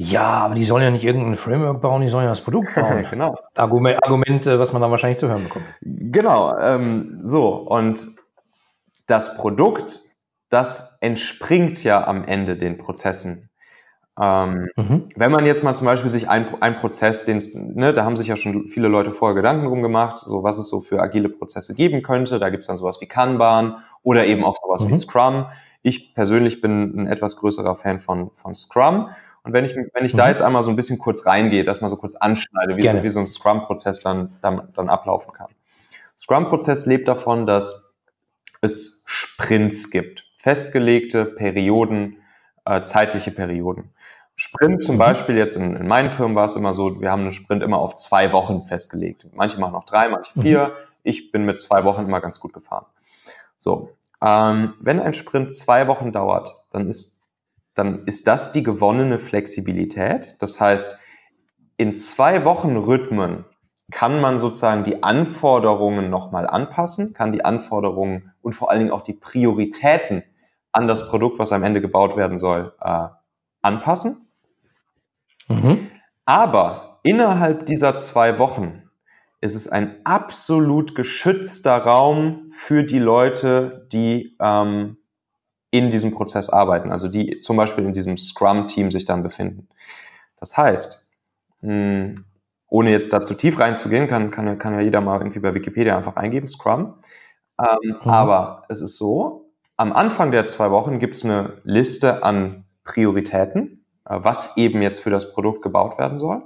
ja, 0.00 0.44
aber 0.44 0.54
die 0.54 0.62
sollen 0.62 0.84
ja 0.84 0.92
nicht 0.92 1.02
irgendein 1.02 1.34
Framework 1.34 1.80
bauen, 1.80 2.02
die 2.02 2.08
sollen 2.08 2.22
ja 2.22 2.30
das 2.30 2.40
Produkt 2.40 2.72
bauen. 2.72 3.04
genau. 3.10 3.34
Argument, 3.56 3.98
Argument, 4.04 4.46
was 4.46 4.72
man 4.72 4.80
dann 4.80 4.92
wahrscheinlich 4.92 5.18
zu 5.18 5.26
hören 5.26 5.42
bekommt. 5.42 5.64
Genau, 5.80 6.56
ähm, 6.56 7.18
so. 7.20 7.48
Und 7.48 8.06
das 9.08 9.36
Produkt, 9.36 10.02
das 10.50 10.98
entspringt 11.00 11.82
ja 11.82 12.06
am 12.06 12.22
Ende 12.22 12.56
den 12.56 12.78
Prozessen. 12.78 13.50
Ähm, 14.20 14.68
mhm. 14.76 15.08
Wenn 15.16 15.32
man 15.32 15.44
jetzt 15.44 15.64
mal 15.64 15.74
zum 15.74 15.86
Beispiel 15.86 16.10
sich 16.10 16.28
ein, 16.28 16.46
ein 16.62 16.76
Prozess, 16.76 17.24
den 17.24 17.42
ne, 17.74 17.92
da 17.92 18.04
haben 18.04 18.16
sich 18.16 18.28
ja 18.28 18.36
schon 18.36 18.68
viele 18.68 18.86
Leute 18.86 19.10
vorher 19.10 19.34
Gedanken 19.34 19.66
drum 19.66 19.82
gemacht, 19.82 20.16
so 20.18 20.44
was 20.44 20.58
es 20.58 20.68
so 20.68 20.78
für 20.78 21.02
agile 21.02 21.28
Prozesse 21.28 21.74
geben 21.74 22.02
könnte. 22.02 22.38
Da 22.38 22.50
gibt's 22.50 22.68
dann 22.68 22.76
sowas 22.76 23.00
wie 23.00 23.06
Kanban 23.06 23.78
oder 24.04 24.26
eben 24.26 24.44
auch 24.44 24.54
sowas 24.62 24.84
mhm. 24.84 24.90
wie 24.90 24.96
Scrum. 24.96 25.46
Ich 25.82 26.14
persönlich 26.14 26.60
bin 26.60 27.02
ein 27.02 27.06
etwas 27.08 27.36
größerer 27.36 27.74
Fan 27.74 27.98
von, 27.98 28.30
von 28.30 28.54
Scrum. 28.54 29.08
Und 29.48 29.54
wenn 29.54 29.64
ich, 29.64 29.74
wenn 29.74 30.04
ich 30.04 30.12
mhm. 30.12 30.18
da 30.18 30.28
jetzt 30.28 30.42
einmal 30.42 30.62
so 30.62 30.68
ein 30.68 30.76
bisschen 30.76 30.98
kurz 30.98 31.24
reingehe, 31.24 31.64
dass 31.64 31.80
man 31.80 31.88
so 31.88 31.96
kurz 31.96 32.16
anschneide, 32.16 32.76
wie, 32.76 32.86
so, 32.86 33.02
wie 33.02 33.08
so 33.08 33.20
ein 33.20 33.26
Scrum-Prozess 33.26 34.00
dann, 34.00 34.36
dann, 34.42 34.68
dann 34.74 34.90
ablaufen 34.90 35.32
kann. 35.32 35.48
Scrum-Prozess 36.18 36.84
lebt 36.84 37.08
davon, 37.08 37.46
dass 37.46 37.90
es 38.60 39.02
Sprints 39.06 39.90
gibt. 39.90 40.24
Festgelegte 40.36 41.24
Perioden, 41.24 42.18
äh, 42.66 42.82
zeitliche 42.82 43.30
Perioden. 43.30 43.94
Sprint 44.36 44.82
zum 44.82 44.96
mhm. 44.96 44.98
Beispiel, 44.98 45.38
jetzt 45.38 45.56
in, 45.56 45.76
in 45.76 45.88
meinen 45.88 46.10
Firmen 46.10 46.36
war 46.36 46.44
es 46.44 46.54
immer 46.54 46.74
so, 46.74 47.00
wir 47.00 47.10
haben 47.10 47.22
einen 47.22 47.32
Sprint 47.32 47.62
immer 47.62 47.78
auf 47.78 47.96
zwei 47.96 48.32
Wochen 48.32 48.64
festgelegt. 48.64 49.28
Manche 49.32 49.58
machen 49.58 49.76
auch 49.76 49.86
drei, 49.86 50.10
manche 50.10 50.38
mhm. 50.38 50.42
vier. 50.42 50.68
Mhm. 50.68 50.72
Ich 51.04 51.32
bin 51.32 51.46
mit 51.46 51.58
zwei 51.58 51.84
Wochen 51.84 52.02
immer 52.02 52.20
ganz 52.20 52.38
gut 52.38 52.52
gefahren. 52.52 52.84
So, 53.56 53.94
ähm, 54.22 54.74
wenn 54.78 55.00
ein 55.00 55.14
Sprint 55.14 55.54
zwei 55.54 55.86
Wochen 55.88 56.12
dauert, 56.12 56.54
dann 56.70 56.86
ist, 56.86 57.17
dann 57.78 58.04
ist 58.06 58.26
das 58.26 58.52
die 58.52 58.62
gewonnene 58.62 59.18
Flexibilität. 59.18 60.36
Das 60.40 60.60
heißt, 60.60 60.98
in 61.76 61.96
zwei 61.96 62.44
Wochen 62.44 62.76
Rhythmen 62.76 63.44
kann 63.90 64.20
man 64.20 64.38
sozusagen 64.38 64.84
die 64.84 65.02
Anforderungen 65.02 66.10
nochmal 66.10 66.46
anpassen, 66.46 67.14
kann 67.14 67.32
die 67.32 67.44
Anforderungen 67.44 68.32
und 68.42 68.52
vor 68.52 68.70
allen 68.70 68.80
Dingen 68.80 68.92
auch 68.92 69.02
die 69.02 69.14
Prioritäten 69.14 70.24
an 70.72 70.86
das 70.86 71.08
Produkt, 71.08 71.38
was 71.38 71.52
am 71.52 71.62
Ende 71.62 71.80
gebaut 71.80 72.16
werden 72.16 72.36
soll, 72.36 72.74
äh, 72.80 73.06
anpassen. 73.62 74.28
Mhm. 75.48 75.88
Aber 76.26 77.00
innerhalb 77.02 77.64
dieser 77.64 77.96
zwei 77.96 78.38
Wochen 78.38 78.82
ist 79.40 79.54
es 79.54 79.68
ein 79.68 80.04
absolut 80.04 80.94
geschützter 80.94 81.78
Raum 81.78 82.48
für 82.48 82.82
die 82.82 82.98
Leute, 82.98 83.86
die 83.92 84.36
ähm, 84.40 84.97
in 85.70 85.90
diesem 85.90 86.12
Prozess 86.12 86.50
arbeiten, 86.50 86.90
also 86.90 87.08
die 87.08 87.40
zum 87.40 87.56
Beispiel 87.56 87.84
in 87.84 87.92
diesem 87.92 88.16
Scrum-Team 88.16 88.90
sich 88.90 89.04
dann 89.04 89.22
befinden. 89.22 89.68
Das 90.40 90.56
heißt, 90.56 91.06
mh, 91.60 91.70
hm, 91.70 92.14
ohne 92.70 92.90
jetzt 92.90 93.12
da 93.12 93.20
zu 93.20 93.34
tief 93.34 93.58
reinzugehen, 93.58 94.08
kann, 94.08 94.30
kann, 94.30 94.58
kann 94.58 94.74
ja 94.74 94.80
jeder 94.80 95.00
mal 95.00 95.18
irgendwie 95.18 95.40
bei 95.40 95.54
Wikipedia 95.54 95.96
einfach 95.96 96.16
eingeben, 96.16 96.48
Scrum. 96.48 96.94
Ähm, 97.58 97.96
mhm. 98.02 98.10
Aber 98.10 98.64
es 98.68 98.80
ist 98.80 98.98
so, 98.98 99.50
am 99.76 99.92
Anfang 99.92 100.30
der 100.30 100.44
zwei 100.44 100.70
Wochen 100.70 100.98
gibt 100.98 101.16
es 101.16 101.24
eine 101.24 101.60
Liste 101.64 102.22
an 102.22 102.64
Prioritäten 102.84 103.78
äh, 104.08 104.18
was 104.22 104.56
eben 104.56 104.82
jetzt 104.82 105.00
für 105.02 105.10
das 105.10 105.32
Produkt 105.32 105.62
gebaut 105.62 105.98
werden 105.98 106.18
soll. 106.18 106.42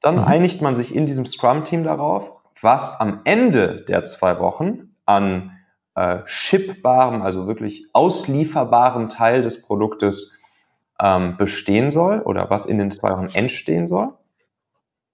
Dann 0.00 0.16
mhm. 0.16 0.24
einigt 0.24 0.60
man 0.60 0.74
sich 0.74 0.94
in 0.94 1.06
diesem 1.06 1.26
Scrum-Team 1.26 1.84
darauf, 1.84 2.42
was 2.60 3.00
am 3.00 3.20
Ende 3.24 3.84
der 3.84 4.04
zwei 4.04 4.38
Wochen 4.40 4.96
an 5.06 5.57
äh, 5.98 7.22
also 7.22 7.46
wirklich 7.46 7.86
auslieferbarem 7.92 9.08
Teil 9.08 9.42
des 9.42 9.62
Produktes 9.62 10.38
ähm, 11.00 11.36
bestehen 11.36 11.90
soll 11.90 12.20
oder 12.20 12.50
was 12.50 12.66
in 12.66 12.78
den 12.78 12.90
zwei 12.90 13.10
Wochen 13.10 13.28
entstehen 13.34 13.86
soll. 13.86 14.10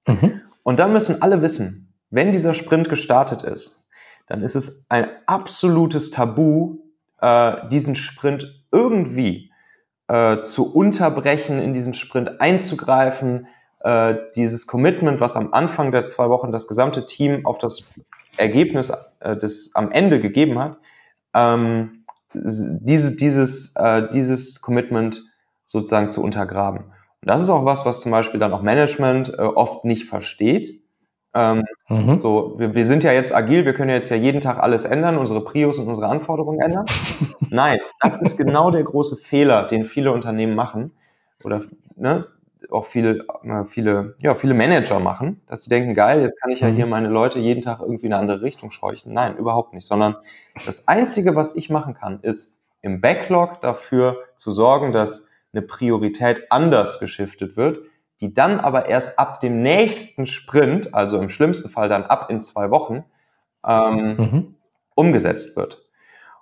Mhm. 0.06 0.40
Und 0.62 0.78
dann 0.78 0.92
müssen 0.92 1.22
alle 1.22 1.42
wissen, 1.42 1.92
wenn 2.10 2.32
dieser 2.32 2.54
Sprint 2.54 2.88
gestartet 2.88 3.42
ist, 3.42 3.88
dann 4.26 4.42
ist 4.42 4.56
es 4.56 4.86
ein 4.88 5.08
absolutes 5.26 6.10
Tabu, 6.10 6.78
äh, 7.20 7.68
diesen 7.68 7.94
Sprint 7.94 8.64
irgendwie 8.70 9.50
äh, 10.08 10.42
zu 10.42 10.74
unterbrechen, 10.74 11.60
in 11.60 11.74
diesen 11.74 11.94
Sprint 11.94 12.40
einzugreifen, 12.40 13.46
äh, 13.80 14.16
dieses 14.36 14.66
Commitment, 14.66 15.20
was 15.20 15.36
am 15.36 15.52
Anfang 15.52 15.92
der 15.92 16.06
zwei 16.06 16.28
Wochen 16.28 16.52
das 16.52 16.68
gesamte 16.68 17.06
Team 17.06 17.44
auf 17.46 17.58
das 17.58 17.84
Ergebnis 18.36 18.92
äh, 19.20 19.36
des 19.36 19.74
am 19.74 19.90
Ende 19.90 20.20
gegeben 20.20 20.58
hat, 20.58 20.78
ähm, 21.34 22.04
diese, 22.32 23.16
dieses, 23.16 23.74
äh, 23.76 24.08
dieses 24.12 24.60
Commitment 24.60 25.22
sozusagen 25.66 26.08
zu 26.08 26.22
untergraben. 26.22 26.84
Und 26.84 27.28
das 27.28 27.42
ist 27.42 27.50
auch 27.50 27.64
was, 27.64 27.86
was 27.86 28.00
zum 28.00 28.10
Beispiel 28.10 28.40
dann 28.40 28.52
auch 28.52 28.62
Management 28.62 29.30
äh, 29.30 29.42
oft 29.42 29.84
nicht 29.84 30.04
versteht, 30.04 30.84
ähm, 31.34 31.64
mhm. 31.88 32.20
So, 32.20 32.54
wir, 32.58 32.74
wir 32.74 32.86
sind 32.86 33.02
ja 33.02 33.12
jetzt 33.12 33.34
agil, 33.34 33.64
wir 33.64 33.74
können 33.74 33.90
jetzt 33.90 34.08
ja 34.08 34.16
jeden 34.16 34.40
Tag 34.40 34.58
alles 34.58 34.84
ändern, 34.84 35.18
unsere 35.18 35.42
Prios 35.42 35.78
und 35.78 35.88
unsere 35.88 36.06
Anforderungen 36.06 36.60
ändern. 36.60 36.86
Nein, 37.50 37.78
das 38.00 38.16
ist 38.18 38.36
genau 38.38 38.70
der 38.70 38.84
große 38.84 39.16
Fehler, 39.16 39.66
den 39.66 39.84
viele 39.84 40.12
Unternehmen 40.12 40.54
machen 40.54 40.92
oder 41.42 41.62
ne, 41.96 42.26
auch 42.70 42.84
viele, 42.84 43.26
äh, 43.42 43.64
viele, 43.64 44.16
ja, 44.20 44.34
viele 44.34 44.54
Manager 44.54 45.00
machen, 45.00 45.40
dass 45.46 45.64
sie 45.64 45.70
denken, 45.70 45.94
geil, 45.94 46.22
jetzt 46.22 46.40
kann 46.40 46.50
ich 46.50 46.60
ja 46.60 46.68
hier 46.68 46.86
mhm. 46.86 46.90
meine 46.90 47.08
Leute 47.08 47.38
jeden 47.38 47.62
Tag 47.62 47.80
irgendwie 47.80 48.06
in 48.06 48.12
eine 48.12 48.20
andere 48.20 48.42
Richtung 48.42 48.70
scheuchen. 48.70 49.12
Nein, 49.12 49.36
überhaupt 49.36 49.74
nicht, 49.74 49.86
sondern 49.86 50.16
das 50.66 50.88
Einzige, 50.88 51.34
was 51.36 51.56
ich 51.56 51.70
machen 51.70 51.94
kann, 51.94 52.20
ist 52.20 52.62
im 52.82 53.00
Backlog 53.00 53.60
dafür 53.60 54.18
zu 54.36 54.52
sorgen, 54.52 54.92
dass 54.92 55.28
eine 55.52 55.62
Priorität 55.62 56.50
anders 56.50 57.00
geschiftet 57.00 57.56
wird, 57.56 57.78
die 58.20 58.34
dann 58.34 58.60
aber 58.60 58.86
erst 58.88 59.18
ab 59.18 59.40
dem 59.40 59.62
nächsten 59.62 60.26
Sprint, 60.26 60.94
also 60.94 61.18
im 61.18 61.28
schlimmsten 61.28 61.68
Fall 61.68 61.88
dann 61.88 62.04
ab 62.04 62.30
in 62.30 62.42
zwei 62.42 62.70
Wochen, 62.70 63.04
ähm, 63.66 64.16
mhm. 64.16 64.54
umgesetzt 64.94 65.56
wird. 65.56 65.82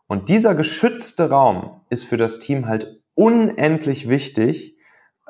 Und 0.07 0.29
dieser 0.29 0.55
geschützte 0.55 1.31
Raum 1.31 1.81
ist 1.89 2.05
für 2.05 2.17
das 2.17 2.39
Team 2.39 2.67
halt 2.67 3.03
unendlich 3.15 4.09
wichtig, 4.09 4.77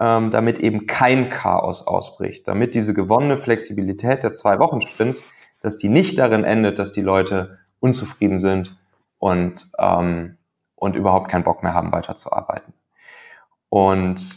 ähm, 0.02 0.32
damit 0.32 0.58
eben 0.58 0.86
kein 0.88 1.30
Chaos 1.30 1.86
ausbricht, 1.86 2.48
damit 2.48 2.74
diese 2.74 2.92
gewonnene 2.92 3.38
Flexibilität 3.38 4.24
der 4.24 4.32
zwei 4.32 4.58
Wochen 4.58 4.80
Sprints, 4.80 5.24
dass 5.60 5.78
die 5.78 5.88
nicht 5.88 6.18
darin 6.18 6.42
endet, 6.42 6.80
dass 6.80 6.90
die 6.90 7.02
Leute 7.02 7.60
unzufrieden 7.78 8.40
sind 8.40 8.76
und, 9.18 9.70
ähm, 9.78 10.38
und 10.74 10.96
überhaupt 10.96 11.30
keinen 11.30 11.44
Bock 11.44 11.62
mehr 11.62 11.72
haben, 11.72 11.92
weiterzuarbeiten. 11.92 12.74
Und 13.68 14.34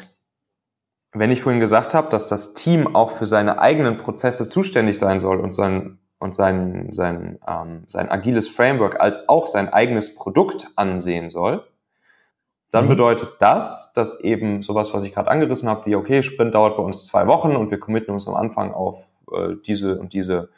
wenn 1.13 1.32
ich 1.32 1.41
vorhin 1.41 1.60
gesagt 1.60 1.95
habe, 1.95 2.10
dass 2.10 2.28
das 2.28 2.54
Team 2.54 2.95
auch 2.95 3.10
für 3.10 3.25
seine 3.25 3.58
eigenen 3.58 3.97
Prozesse 3.97 4.47
zuständig 4.47 4.99
sein 4.99 5.19
soll 5.19 5.39
und 5.39 5.51
sein, 5.51 5.97
und 6.19 6.36
sein, 6.36 6.89
sein, 6.91 7.39
ähm, 7.47 7.86
sein 7.88 8.12
agiles 8.12 8.47
Framework 8.47 9.01
als 9.01 9.28
auch 9.30 9.47
sein 9.47 9.69
eigenes 9.69 10.13
Produkt 10.13 10.67
ansehen 10.75 11.32
soll, 11.32 11.67
dann 12.75 12.85
mhm. 12.85 12.89
bedeutet 12.89 13.29
das, 13.39 13.93
dass 13.93 14.19
eben 14.19 14.61
sowas, 14.61 14.93
was 14.93 15.03
ich 15.03 15.13
gerade 15.13 15.31
angerissen 15.31 15.67
habe, 15.69 15.85
wie 15.85 15.95
okay, 15.95 16.21
Sprint 16.21 16.53
dauert 16.53 16.77
bei 16.77 16.83
uns 16.83 17.05
zwei 17.05 17.25
Wochen 17.27 17.55
und 17.55 17.71
wir 17.71 17.79
committen 17.79 18.11
uns 18.11 18.27
am 18.27 18.35
Anfang 18.35 18.73
auf 18.73 19.07
äh, 19.31 19.55
diese 19.65 19.97
und 19.99 20.13
diese 20.13 20.49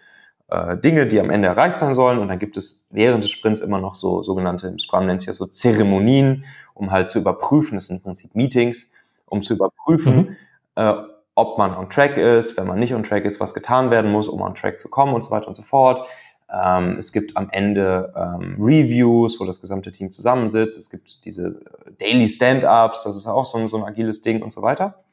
äh, 0.49 0.75
Dinge, 0.77 1.07
die 1.07 1.19
am 1.19 1.29
Ende 1.29 1.47
erreicht 1.47 1.77
sein 1.77 1.95
sollen. 1.95 2.19
Und 2.19 2.27
dann 2.27 2.39
gibt 2.39 2.57
es 2.57 2.87
während 2.91 3.23
des 3.23 3.31
Sprints 3.31 3.61
immer 3.61 3.79
noch 3.79 3.95
so 3.95 4.23
sogenannte, 4.23 4.67
im 4.67 4.79
Scrum 4.79 5.05
nennt 5.05 5.21
sich 5.21 5.27
ja 5.27 5.33
so 5.33 5.45
Zeremonien, 5.45 6.45
um 6.73 6.91
halt 6.91 7.09
zu 7.09 7.19
überprüfen, 7.19 7.75
das 7.75 7.87
sind 7.87 7.97
im 7.97 8.03
Prinzip 8.03 8.35
Meetings, 8.35 8.91
um 9.27 9.41
zu 9.41 9.53
überprüfen, 9.53 10.15
mhm 10.15 10.35
äh, 10.77 10.93
ob 11.35 11.57
man 11.57 11.75
on 11.75 11.89
track 11.89 12.17
ist, 12.17 12.57
wenn 12.57 12.67
man 12.67 12.79
nicht 12.79 12.93
on 12.93 13.03
track 13.03 13.25
ist, 13.25 13.39
was 13.39 13.53
getan 13.53 13.91
werden 13.91 14.11
muss, 14.11 14.27
um 14.27 14.41
on 14.41 14.55
track 14.55 14.79
zu 14.79 14.89
kommen 14.89 15.13
und 15.13 15.23
so 15.23 15.31
weiter 15.31 15.47
und 15.47 15.55
so 15.55 15.61
fort. 15.61 16.07
Ähm, 16.51 16.97
es 16.97 17.11
gibt 17.11 17.35
am 17.35 17.49
Ende 17.51 18.13
ähm, 18.15 18.55
Reviews, 18.59 19.39
wo 19.39 19.45
das 19.45 19.59
gesamte 19.59 19.91
Team 19.91 20.11
zusammensitzt. 20.11 20.77
Es 20.77 20.89
gibt 20.89 21.25
diese 21.25 21.59
Daily 21.97 22.27
Stand-ups, 22.27 23.03
das 23.03 23.17
ist 23.17 23.27
auch 23.27 23.45
so 23.45 23.57
ein, 23.57 23.67
so 23.67 23.77
ein 23.77 23.83
agiles 23.83 24.21
Ding 24.21 24.41
und 24.41 24.53
so 24.53 24.61
weiter. 24.61 25.03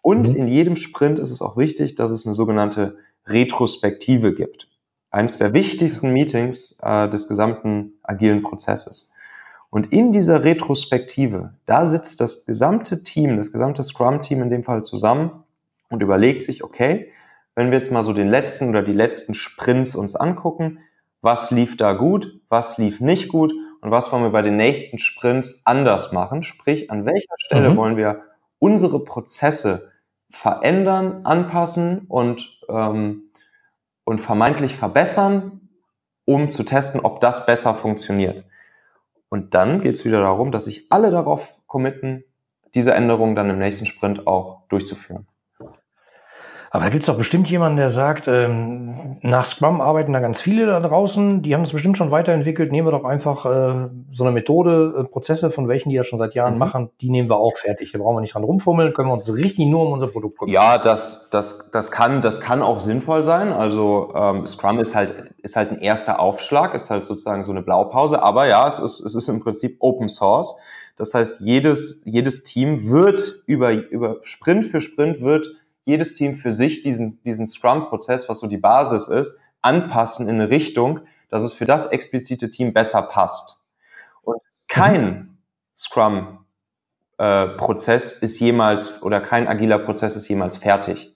Und 0.00 0.30
mhm. 0.30 0.36
in 0.36 0.48
jedem 0.48 0.76
Sprint 0.76 1.18
ist 1.18 1.32
es 1.32 1.42
auch 1.42 1.56
wichtig, 1.56 1.96
dass 1.96 2.10
es 2.10 2.26
eine 2.26 2.34
sogenannte 2.34 2.96
Retrospektive 3.26 4.34
gibt. 4.34 4.68
Eines 5.10 5.38
der 5.38 5.52
wichtigsten 5.52 6.12
Meetings 6.12 6.78
äh, 6.82 7.08
des 7.08 7.26
gesamten 7.26 7.94
agilen 8.02 8.42
Prozesses. 8.42 9.12
Und 9.70 9.92
in 9.92 10.12
dieser 10.12 10.44
Retrospektive, 10.44 11.54
da 11.66 11.86
sitzt 11.86 12.20
das 12.20 12.46
gesamte 12.46 13.02
Team, 13.02 13.36
das 13.36 13.50
gesamte 13.50 13.82
Scrum-Team 13.82 14.42
in 14.42 14.50
dem 14.50 14.62
Fall 14.62 14.84
zusammen 14.84 15.44
und 15.90 16.02
überlegt 16.02 16.42
sich, 16.42 16.62
okay, 16.62 17.10
wenn 17.56 17.70
wir 17.70 17.78
jetzt 17.78 17.90
mal 17.90 18.04
so 18.04 18.12
den 18.12 18.28
letzten 18.28 18.68
oder 18.68 18.82
die 18.82 18.92
letzten 18.92 19.34
Sprints 19.34 19.96
uns 19.96 20.14
angucken, 20.14 20.78
was 21.22 21.50
lief 21.50 21.76
da 21.76 21.94
gut, 21.94 22.40
was 22.48 22.78
lief 22.78 23.00
nicht 23.00 23.28
gut 23.28 23.52
und 23.80 23.90
was 23.90 24.12
wollen 24.12 24.22
wir 24.22 24.30
bei 24.30 24.42
den 24.42 24.56
nächsten 24.56 24.98
Sprints 24.98 25.62
anders 25.64 26.12
machen. 26.12 26.42
Sprich, 26.42 26.90
an 26.90 27.06
welcher 27.06 27.34
Stelle 27.38 27.70
mhm. 27.70 27.76
wollen 27.76 27.96
wir 27.96 28.22
unsere 28.58 29.02
Prozesse 29.02 29.90
verändern, 30.28 31.24
anpassen 31.24 32.04
und, 32.08 32.60
ähm, 32.68 33.30
und 34.04 34.20
vermeintlich 34.20 34.76
verbessern, 34.76 35.68
um 36.26 36.50
zu 36.50 36.62
testen, 36.62 37.00
ob 37.00 37.20
das 37.20 37.46
besser 37.46 37.74
funktioniert. 37.74 38.44
Und 39.28 39.54
dann 39.54 39.80
geht 39.80 39.94
es 39.94 40.04
wieder 40.04 40.20
darum, 40.20 40.52
dass 40.52 40.66
sich 40.66 40.86
alle 40.90 41.10
darauf 41.10 41.56
committen, 41.66 42.24
diese 42.74 42.92
Änderungen 42.92 43.34
dann 43.34 43.48
im 43.48 43.58
nächsten 43.58 43.86
Sprint 43.86 44.26
auch 44.26 44.62
durchzuführen. 44.68 45.26
Aber 46.70 46.84
da 46.84 46.90
gibt 46.90 47.02
es 47.02 47.06
doch 47.06 47.16
bestimmt 47.16 47.48
jemanden, 47.48 47.76
der 47.76 47.90
sagt, 47.90 48.28
ähm, 48.28 49.18
nach 49.22 49.46
Scrum 49.46 49.80
arbeiten 49.80 50.12
da 50.12 50.20
ganz 50.20 50.40
viele 50.40 50.66
da 50.66 50.80
draußen, 50.80 51.42
die 51.42 51.54
haben 51.54 51.62
das 51.62 51.72
bestimmt 51.72 51.96
schon 51.96 52.10
weiterentwickelt. 52.10 52.72
Nehmen 52.72 52.86
wir 52.86 52.92
doch 52.92 53.04
einfach 53.04 53.46
äh, 53.46 53.88
so 54.12 54.24
eine 54.24 54.32
Methode, 54.32 54.94
äh, 54.98 55.04
Prozesse, 55.04 55.50
von 55.50 55.68
welchen 55.68 55.90
die 55.90 55.96
ja 55.96 56.04
schon 56.04 56.18
seit 56.18 56.34
Jahren 56.34 56.54
mhm. 56.54 56.58
machen, 56.58 56.90
die 57.00 57.10
nehmen 57.10 57.28
wir 57.28 57.38
auch 57.38 57.56
fertig. 57.56 57.92
Da 57.92 57.98
brauchen 57.98 58.16
wir 58.16 58.20
nicht 58.20 58.34
dran 58.34 58.44
rumfummeln, 58.44 58.94
können 58.94 59.08
wir 59.08 59.14
uns 59.14 59.32
richtig 59.34 59.66
nur 59.66 59.86
um 59.86 59.92
unser 59.92 60.08
Produkt 60.08 60.38
kümmern. 60.38 60.52
Ja, 60.52 60.78
das, 60.78 61.30
das, 61.30 61.70
das, 61.70 61.90
kann, 61.90 62.20
das 62.20 62.40
kann 62.40 62.62
auch 62.62 62.80
sinnvoll 62.80 63.22
sein. 63.22 63.52
Also 63.52 64.12
ähm, 64.14 64.46
Scrum 64.46 64.78
ist 64.78 64.94
halt, 64.94 65.32
ist 65.42 65.56
halt 65.56 65.72
ein 65.72 65.80
erster 65.80 66.20
Aufschlag, 66.20 66.74
ist 66.74 66.90
halt 66.90 67.04
sozusagen 67.04 67.44
so 67.44 67.52
eine 67.52 67.62
Blaupause, 67.62 68.22
aber 68.22 68.46
ja, 68.48 68.66
es 68.68 68.78
ist, 68.78 69.00
es 69.00 69.14
ist 69.14 69.28
im 69.28 69.40
Prinzip 69.40 69.76
Open 69.80 70.08
Source. 70.08 70.56
Das 70.96 71.12
heißt, 71.12 71.40
jedes, 71.40 72.02
jedes 72.06 72.42
Team 72.42 72.88
wird 72.88 73.42
über, 73.46 73.72
über 73.72 74.16
Sprint 74.22 74.64
für 74.64 74.80
Sprint 74.80 75.20
wird 75.20 75.46
jedes 75.86 76.14
Team 76.14 76.34
für 76.34 76.52
sich 76.52 76.82
diesen, 76.82 77.22
diesen 77.24 77.46
Scrum-Prozess, 77.46 78.28
was 78.28 78.40
so 78.40 78.48
die 78.48 78.58
Basis 78.58 79.08
ist, 79.08 79.40
anpassen 79.62 80.28
in 80.28 80.34
eine 80.34 80.50
Richtung, 80.50 81.00
dass 81.30 81.42
es 81.42 81.54
für 81.54 81.64
das 81.64 81.86
explizite 81.86 82.50
Team 82.50 82.74
besser 82.74 83.00
passt. 83.02 83.62
Und 84.22 84.40
kein 84.68 85.04
mhm. 85.04 85.38
Scrum-Prozess 85.76 88.20
äh, 88.20 88.24
ist 88.24 88.40
jemals 88.40 89.02
oder 89.02 89.20
kein 89.20 89.46
agiler 89.48 89.78
Prozess 89.78 90.16
ist 90.16 90.26
jemals 90.28 90.56
fertig. 90.56 91.14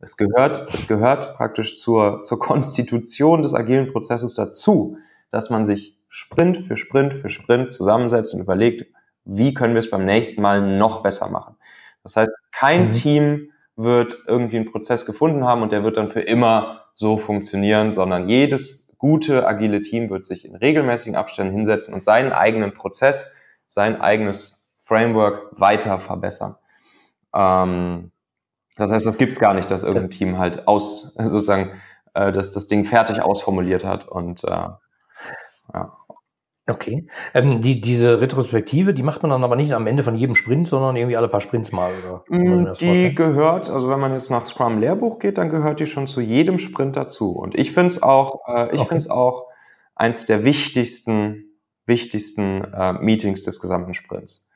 Es 0.00 0.16
gehört, 0.16 0.72
es 0.74 0.86
gehört 0.86 1.36
praktisch 1.36 1.76
zur, 1.76 2.22
zur 2.22 2.38
Konstitution 2.38 3.42
des 3.42 3.52
agilen 3.54 3.92
Prozesses 3.92 4.34
dazu, 4.34 4.96
dass 5.30 5.50
man 5.50 5.66
sich 5.66 5.98
Sprint 6.08 6.58
für 6.58 6.76
Sprint 6.76 7.14
für 7.14 7.28
Sprint 7.28 7.72
zusammensetzt 7.72 8.34
und 8.34 8.40
überlegt, 8.40 8.86
wie 9.24 9.54
können 9.54 9.74
wir 9.74 9.80
es 9.80 9.90
beim 9.90 10.04
nächsten 10.04 10.42
Mal 10.42 10.78
noch 10.78 11.02
besser 11.02 11.28
machen. 11.28 11.56
Das 12.02 12.16
heißt, 12.16 12.32
kein 12.50 12.86
mhm. 12.86 12.92
Team 12.92 13.52
wird 13.78 14.24
irgendwie 14.26 14.56
einen 14.56 14.70
Prozess 14.70 15.06
gefunden 15.06 15.44
haben 15.44 15.62
und 15.62 15.72
der 15.72 15.84
wird 15.84 15.96
dann 15.96 16.08
für 16.08 16.20
immer 16.20 16.84
so 16.94 17.16
funktionieren, 17.16 17.92
sondern 17.92 18.28
jedes 18.28 18.94
gute 18.98 19.46
agile 19.46 19.80
Team 19.82 20.10
wird 20.10 20.26
sich 20.26 20.44
in 20.44 20.56
regelmäßigen 20.56 21.16
Abständen 21.16 21.52
hinsetzen 21.54 21.94
und 21.94 22.02
seinen 22.02 22.32
eigenen 22.32 22.74
Prozess, 22.74 23.34
sein 23.68 24.00
eigenes 24.00 24.68
Framework 24.76 25.58
weiter 25.60 26.00
verbessern. 26.00 26.56
Ähm, 27.34 28.10
das 28.76 28.90
heißt, 28.90 29.06
das 29.06 29.18
gibt's 29.18 29.38
gar 29.38 29.54
nicht, 29.54 29.70
dass 29.70 29.84
irgendein 29.84 30.10
Team 30.10 30.38
halt 30.38 30.66
aus 30.66 31.14
sozusagen 31.14 31.72
äh, 32.18 32.32
dass 32.32 32.50
das 32.50 32.66
Ding 32.66 32.84
fertig 32.84 33.22
ausformuliert 33.22 33.84
hat 33.84 34.08
und 34.08 34.42
äh, 34.44 34.68
ja. 35.74 35.96
Okay. 36.68 37.06
Ähm, 37.32 37.62
die, 37.62 37.80
diese 37.80 38.20
Retrospektive, 38.20 38.92
die 38.92 39.02
macht 39.02 39.22
man 39.22 39.30
dann 39.30 39.42
aber 39.42 39.56
nicht 39.56 39.72
am 39.72 39.86
Ende 39.86 40.02
von 40.02 40.14
jedem 40.14 40.34
Sprint, 40.34 40.68
sondern 40.68 40.96
irgendwie 40.96 41.16
alle 41.16 41.28
paar 41.28 41.40
Sprints 41.40 41.72
mal. 41.72 41.90
Oder? 42.06 42.24
Mm, 42.28 42.74
die 42.78 43.14
gehört, 43.14 43.70
also 43.70 43.88
wenn 43.88 43.98
man 43.98 44.12
jetzt 44.12 44.30
nach 44.30 44.44
Scrum 44.44 44.78
Lehrbuch 44.78 45.18
geht, 45.18 45.38
dann 45.38 45.48
gehört 45.48 45.80
die 45.80 45.86
schon 45.86 46.06
zu 46.06 46.20
jedem 46.20 46.58
Sprint 46.58 46.96
dazu. 46.96 47.32
Und 47.32 47.54
ich 47.54 47.72
finde 47.72 47.88
es 47.88 48.02
auch, 48.02 48.40
äh, 48.46 48.66
ich 48.66 48.80
okay. 48.80 48.88
finde 48.88 48.98
es 48.98 49.10
auch 49.10 49.46
eins 49.94 50.26
der 50.26 50.44
wichtigsten, 50.44 51.56
wichtigsten 51.86 52.64
äh, 52.64 52.92
Meetings 52.92 53.42
des 53.42 53.60
gesamten 53.60 53.94
Sprints. 53.94 54.47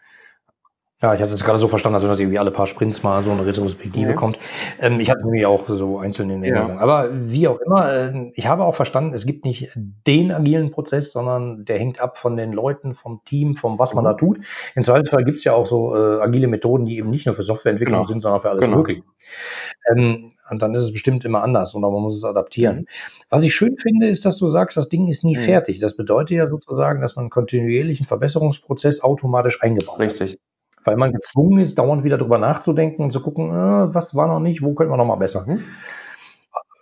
Ja, 1.02 1.14
ich 1.14 1.20
hatte 1.20 1.34
es 1.34 1.42
gerade 1.42 1.58
so 1.58 1.66
verstanden, 1.66 1.96
also 1.96 2.06
dass 2.06 2.20
irgendwie 2.20 2.38
alle 2.38 2.52
paar 2.52 2.68
Sprints 2.68 3.02
mal 3.02 3.24
so 3.24 3.32
eine 3.32 3.44
Retrospektive 3.44 4.10
okay. 4.10 4.16
kommt. 4.16 4.38
Ähm, 4.80 5.00
ich 5.00 5.10
hatte 5.10 5.18
es 5.18 5.24
nämlich 5.24 5.46
auch 5.46 5.66
so 5.66 5.98
einzeln 5.98 6.30
in 6.30 6.44
Erinnerung. 6.44 6.76
Ja. 6.76 6.80
Aber 6.80 7.08
wie 7.12 7.48
auch 7.48 7.58
immer, 7.58 7.92
äh, 7.92 8.30
ich 8.34 8.46
habe 8.46 8.62
auch 8.62 8.76
verstanden, 8.76 9.12
es 9.12 9.26
gibt 9.26 9.44
nicht 9.44 9.70
den 9.74 10.30
agilen 10.30 10.70
Prozess, 10.70 11.10
sondern 11.10 11.64
der 11.64 11.80
hängt 11.80 12.00
ab 12.00 12.18
von 12.18 12.36
den 12.36 12.52
Leuten, 12.52 12.94
vom 12.94 13.20
Team, 13.24 13.56
vom 13.56 13.80
was 13.80 13.94
man 13.94 14.04
mhm. 14.04 14.08
da 14.08 14.14
tut. 14.14 14.38
Im 14.76 14.84
Zweifelsfall 14.84 15.24
gibt 15.24 15.38
es 15.38 15.44
ja 15.44 15.54
auch 15.54 15.66
so 15.66 15.96
äh, 15.96 16.20
agile 16.20 16.46
Methoden, 16.46 16.86
die 16.86 16.98
eben 16.98 17.10
nicht 17.10 17.26
nur 17.26 17.34
für 17.34 17.42
Softwareentwicklung 17.42 17.98
genau. 17.98 18.06
sind, 18.06 18.20
sondern 18.20 18.40
für 18.40 18.50
alles 18.50 18.64
genau. 18.64 18.76
mögliche. 18.76 19.02
Ähm, 19.90 20.30
und 20.50 20.62
dann 20.62 20.72
ist 20.74 20.82
es 20.82 20.92
bestimmt 20.92 21.24
immer 21.24 21.42
anders 21.42 21.74
oder 21.74 21.90
man 21.90 22.02
muss 22.02 22.16
es 22.16 22.24
adaptieren. 22.24 22.76
Mhm. 22.76 22.86
Was 23.28 23.42
ich 23.42 23.54
schön 23.54 23.76
finde, 23.76 24.06
ist, 24.06 24.24
dass 24.24 24.36
du 24.36 24.46
sagst, 24.46 24.76
das 24.76 24.88
Ding 24.88 25.08
ist 25.08 25.24
nie 25.24 25.36
mhm. 25.36 25.40
fertig. 25.40 25.80
Das 25.80 25.96
bedeutet 25.96 26.36
ja 26.36 26.46
sozusagen, 26.46 27.00
dass 27.00 27.16
man 27.16 27.24
einen 27.24 27.30
kontinuierlichen 27.30 28.06
Verbesserungsprozess 28.06 29.02
automatisch 29.02 29.60
eingebaut 29.62 29.98
Richtig. 29.98 30.20
hat. 30.20 30.28
Richtig 30.28 30.51
weil 30.84 30.96
man 30.96 31.12
gezwungen 31.12 31.60
ist, 31.60 31.78
dauernd 31.78 32.04
wieder 32.04 32.18
drüber 32.18 32.38
nachzudenken 32.38 33.02
und 33.02 33.12
zu 33.12 33.20
gucken, 33.20 33.50
äh, 33.50 33.94
was 33.94 34.14
war 34.14 34.26
noch 34.26 34.40
nicht, 34.40 34.62
wo 34.62 34.74
können 34.74 34.90
wir 34.90 34.96
noch 34.96 35.04
mal 35.04 35.16
besser. 35.16 35.46
Äh, 35.48 35.58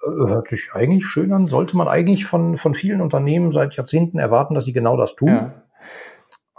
hört 0.04 0.48
sich 0.48 0.70
eigentlich 0.72 1.06
schön 1.06 1.32
an. 1.32 1.46
Sollte 1.46 1.76
man 1.76 1.88
eigentlich 1.88 2.26
von, 2.26 2.56
von 2.56 2.74
vielen 2.74 3.00
Unternehmen 3.00 3.52
seit 3.52 3.76
Jahrzehnten 3.76 4.18
erwarten, 4.18 4.54
dass 4.54 4.64
sie 4.64 4.72
genau 4.72 4.96
das 4.96 5.14
tun. 5.14 5.28
Ja. 5.28 5.52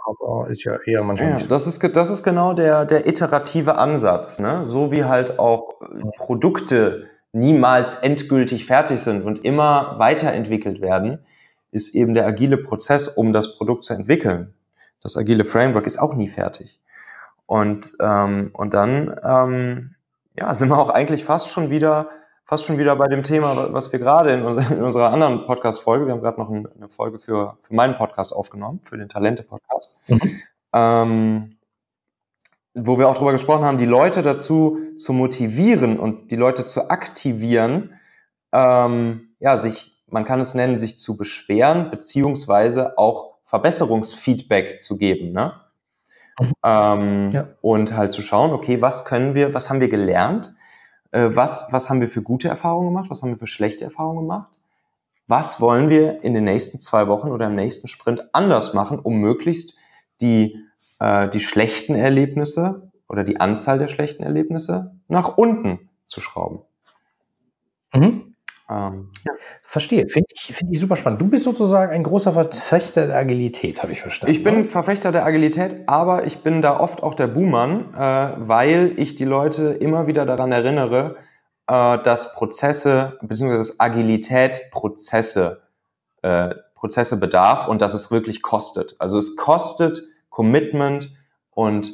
Aber 0.04 0.48
ist 0.50 0.64
ja 0.64 0.78
eher 0.84 1.02
manchmal 1.02 1.30
ja, 1.30 1.36
nicht. 1.36 1.50
Das 1.50 1.66
ist, 1.66 1.96
das 1.96 2.10
ist 2.10 2.22
genau 2.22 2.54
der, 2.54 2.84
der 2.84 3.06
iterative 3.06 3.76
Ansatz. 3.76 4.40
Ne? 4.40 4.64
So 4.64 4.90
wie 4.90 5.04
halt 5.04 5.38
auch 5.38 5.74
Produkte 6.16 7.08
niemals 7.32 7.94
endgültig 7.94 8.66
fertig 8.66 9.00
sind 9.00 9.24
und 9.24 9.44
immer 9.44 9.94
weiterentwickelt 9.98 10.80
werden, 10.80 11.20
ist 11.70 11.94
eben 11.94 12.14
der 12.14 12.26
agile 12.26 12.58
Prozess, 12.58 13.08
um 13.08 13.32
das 13.32 13.56
Produkt 13.56 13.84
zu 13.84 13.94
entwickeln. 13.94 14.54
Das 15.02 15.16
agile 15.16 15.44
Framework 15.44 15.86
ist 15.86 15.98
auch 15.98 16.14
nie 16.14 16.28
fertig. 16.28 16.78
Und, 17.52 17.98
ähm, 18.00 18.48
und 18.54 18.72
dann 18.72 19.14
ähm, 19.22 19.94
ja, 20.38 20.54
sind 20.54 20.70
wir 20.70 20.78
auch 20.78 20.88
eigentlich 20.88 21.22
fast 21.22 21.50
schon 21.50 21.68
wieder 21.68 22.08
fast 22.44 22.64
schon 22.64 22.78
wieder 22.78 22.96
bei 22.96 23.08
dem 23.08 23.24
Thema, 23.24 23.74
was 23.74 23.92
wir 23.92 23.98
gerade 23.98 24.32
in, 24.32 24.42
unserer, 24.42 24.72
in 24.72 24.82
unserer 24.82 25.10
anderen 25.12 25.44
Podcast-Folge, 25.44 26.06
wir 26.06 26.14
haben 26.14 26.22
gerade 26.22 26.40
noch 26.40 26.48
eine 26.48 26.88
Folge 26.88 27.18
für, 27.18 27.58
für 27.60 27.74
meinen 27.74 27.98
Podcast 27.98 28.32
aufgenommen, 28.32 28.80
für 28.84 28.96
den 28.96 29.10
Talente-Podcast, 29.10 29.98
mhm. 30.08 30.20
ähm, 30.72 31.56
wo 32.72 32.98
wir 32.98 33.06
auch 33.06 33.14
darüber 33.14 33.32
gesprochen 33.32 33.64
haben, 33.64 33.76
die 33.76 33.84
Leute 33.84 34.22
dazu 34.22 34.78
zu 34.96 35.12
motivieren 35.12 36.00
und 36.00 36.30
die 36.30 36.36
Leute 36.36 36.64
zu 36.64 36.88
aktivieren, 36.88 37.98
ähm, 38.52 39.34
ja, 39.40 39.58
sich, 39.58 40.02
man 40.06 40.24
kann 40.24 40.40
es 40.40 40.54
nennen, 40.54 40.78
sich 40.78 40.96
zu 40.96 41.18
beschweren, 41.18 41.90
beziehungsweise 41.90 42.96
auch 42.96 43.34
Verbesserungsfeedback 43.42 44.80
zu 44.80 44.96
geben. 44.96 45.32
Ne? 45.32 45.52
Ähm, 46.62 47.30
ja. 47.32 47.48
Und 47.60 47.94
halt 47.96 48.12
zu 48.12 48.22
schauen, 48.22 48.52
okay, 48.52 48.80
was 48.80 49.04
können 49.04 49.34
wir, 49.34 49.54
was 49.54 49.68
haben 49.68 49.80
wir 49.80 49.88
gelernt? 49.88 50.54
Äh, 51.10 51.30
was, 51.32 51.68
was 51.72 51.90
haben 51.90 52.00
wir 52.00 52.08
für 52.08 52.22
gute 52.22 52.48
Erfahrungen 52.48 52.88
gemacht? 52.88 53.10
Was 53.10 53.22
haben 53.22 53.30
wir 53.30 53.38
für 53.38 53.46
schlechte 53.46 53.84
Erfahrungen 53.84 54.20
gemacht? 54.20 54.58
Was 55.26 55.60
wollen 55.60 55.88
wir 55.88 56.22
in 56.24 56.34
den 56.34 56.44
nächsten 56.44 56.80
zwei 56.80 57.06
Wochen 57.06 57.30
oder 57.30 57.46
im 57.46 57.54
nächsten 57.54 57.88
Sprint 57.88 58.34
anders 58.34 58.74
machen, 58.74 58.98
um 58.98 59.16
möglichst 59.16 59.78
die, 60.20 60.58
äh, 60.98 61.28
die 61.28 61.40
schlechten 61.40 61.94
Erlebnisse 61.94 62.90
oder 63.08 63.24
die 63.24 63.40
Anzahl 63.40 63.78
der 63.78 63.88
schlechten 63.88 64.22
Erlebnisse 64.22 64.96
nach 65.08 65.36
unten 65.36 65.90
zu 66.06 66.20
schrauben? 66.20 66.60
Mhm. 67.94 68.31
Ähm, 68.72 69.10
ja. 69.26 69.32
Verstehe, 69.64 70.08
finde 70.08 70.28
ich, 70.32 70.54
find 70.54 70.72
ich 70.72 70.80
super 70.80 70.96
spannend. 70.96 71.20
Du 71.20 71.28
bist 71.28 71.44
sozusagen 71.44 71.92
ein 71.92 72.02
großer 72.02 72.32
Verfechter 72.32 73.06
der 73.06 73.16
Agilität, 73.16 73.82
habe 73.82 73.92
ich 73.92 74.00
verstanden. 74.00 74.32
Ich 74.34 74.42
bin 74.42 74.60
oder? 74.60 74.64
Verfechter 74.64 75.12
der 75.12 75.26
Agilität, 75.26 75.76
aber 75.86 76.26
ich 76.26 76.38
bin 76.38 76.62
da 76.62 76.78
oft 76.78 77.02
auch 77.02 77.14
der 77.14 77.26
Buhmann, 77.26 77.92
äh, 77.94 78.34
weil 78.38 78.94
ich 78.96 79.14
die 79.14 79.24
Leute 79.24 79.70
immer 79.72 80.06
wieder 80.06 80.26
daran 80.26 80.52
erinnere, 80.52 81.16
äh, 81.66 81.98
dass 82.02 82.34
Prozesse, 82.34 83.18
beziehungsweise 83.22 83.74
Agilität 83.78 84.70
Prozesse, 84.70 85.62
äh, 86.22 86.54
Prozesse 86.74 87.18
bedarf 87.18 87.68
und 87.68 87.82
dass 87.82 87.94
es 87.94 88.10
wirklich 88.10 88.42
kostet. 88.42 88.96
Also 88.98 89.18
es 89.18 89.36
kostet 89.36 90.02
Commitment 90.30 91.12
und 91.50 91.92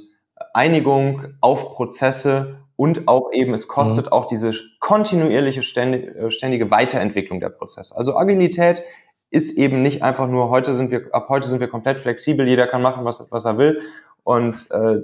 Einigung 0.54 1.34
auf 1.40 1.74
Prozesse 1.74 2.60
und 2.78 3.08
auch 3.08 3.32
eben, 3.32 3.54
es 3.54 3.66
kostet 3.66 4.06
mhm. 4.06 4.12
auch 4.12 4.28
diese 4.28 4.52
kontinuierliche, 4.78 5.60
äh, 5.60 6.30
ständige 6.30 6.70
Weiterentwicklung 6.70 7.40
der 7.40 7.48
Prozesse. 7.48 7.96
Also 7.96 8.16
Agilität 8.16 8.84
ist 9.30 9.58
eben 9.58 9.82
nicht 9.82 10.04
einfach 10.04 10.28
nur, 10.28 10.48
heute 10.48 10.74
sind 10.74 10.92
wir, 10.92 11.12
ab 11.12 11.28
heute 11.28 11.48
sind 11.48 11.58
wir 11.58 11.66
komplett 11.66 11.98
flexibel, 11.98 12.46
jeder 12.46 12.68
kann 12.68 12.80
machen, 12.80 13.04
was, 13.04 13.26
was 13.32 13.44
er 13.44 13.58
will 13.58 13.82
und 14.22 14.70
äh, 14.70 15.00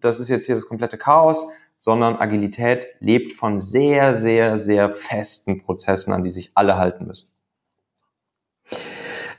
das 0.00 0.18
ist 0.18 0.30
jetzt 0.30 0.46
hier 0.46 0.56
das 0.56 0.66
komplette 0.66 0.98
Chaos, 0.98 1.48
sondern 1.78 2.16
Agilität 2.16 2.88
lebt 2.98 3.34
von 3.34 3.60
sehr, 3.60 4.14
sehr, 4.14 4.58
sehr 4.58 4.90
festen 4.90 5.62
Prozessen, 5.62 6.12
an 6.12 6.24
die 6.24 6.30
sich 6.30 6.50
alle 6.54 6.76
halten 6.76 7.06
müssen. 7.06 7.30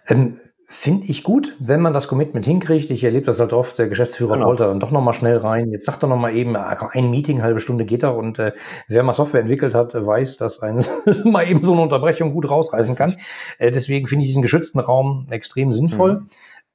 Ähm, 0.07 0.39
Finde 0.75 1.05
ich 1.05 1.21
gut, 1.23 1.55
wenn 1.59 1.81
man 1.81 1.93
das 1.93 2.07
Commitment 2.07 2.47
hinkriegt. 2.47 2.89
Ich 2.89 3.03
erlebe 3.03 3.27
das 3.27 3.39
halt 3.39 3.53
oft, 3.53 3.77
der 3.77 3.87
Geschäftsführer 3.87 4.33
genau. 4.33 4.47
poltert 4.47 4.69
dann 4.69 4.79
doch 4.79 4.89
nochmal 4.89 5.13
schnell 5.13 5.37
rein. 5.37 5.69
Jetzt 5.69 5.85
sagt 5.85 6.03
er 6.03 6.09
nochmal 6.09 6.35
eben, 6.35 6.55
ah, 6.55 6.89
ein 6.93 7.11
Meeting, 7.11 7.43
halbe 7.43 7.59
Stunde 7.59 7.85
geht 7.85 8.01
er. 8.01 8.17
Und 8.17 8.39
äh, 8.39 8.53
wer 8.87 9.03
mal 9.03 9.13
Software 9.13 9.41
entwickelt 9.41 9.75
hat, 9.75 9.93
weiß, 9.93 10.37
dass 10.37 10.61
eine 10.61 10.83
mal 11.25 11.47
eben 11.47 11.63
so 11.63 11.73
eine 11.73 11.83
Unterbrechung 11.83 12.33
gut 12.33 12.49
rausreißen 12.49 12.95
kann. 12.95 13.15
Äh, 13.59 13.69
deswegen 13.69 14.07
finde 14.07 14.23
ich 14.23 14.29
diesen 14.29 14.41
geschützten 14.41 14.79
Raum 14.79 15.27
extrem 15.29 15.73
sinnvoll. 15.73 16.21
Mhm. 16.21 16.27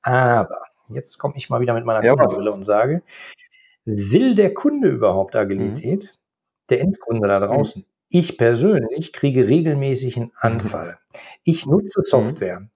Aber 0.02 0.60
jetzt 0.90 1.18
komme 1.18 1.34
ich 1.36 1.50
mal 1.50 1.60
wieder 1.60 1.74
mit 1.74 1.84
meiner 1.84 2.02
ja. 2.02 2.12
Kundenbrille 2.12 2.52
und 2.52 2.62
sage, 2.62 3.02
will 3.84 4.36
der 4.36 4.54
Kunde 4.54 4.88
überhaupt 4.88 5.34
Agilität? 5.34 6.04
Mhm. 6.04 6.18
Der 6.70 6.80
Endkunde 6.82 7.26
da 7.26 7.40
draußen. 7.40 7.82
Mhm. 7.82 7.86
Ich 8.10 8.38
persönlich 8.38 9.12
kriege 9.12 9.48
regelmäßig 9.48 10.16
einen 10.16 10.32
Anfall. 10.36 10.98
Ich 11.42 11.66
nutze 11.66 12.00
mhm. 12.00 12.04
Software, 12.04 12.68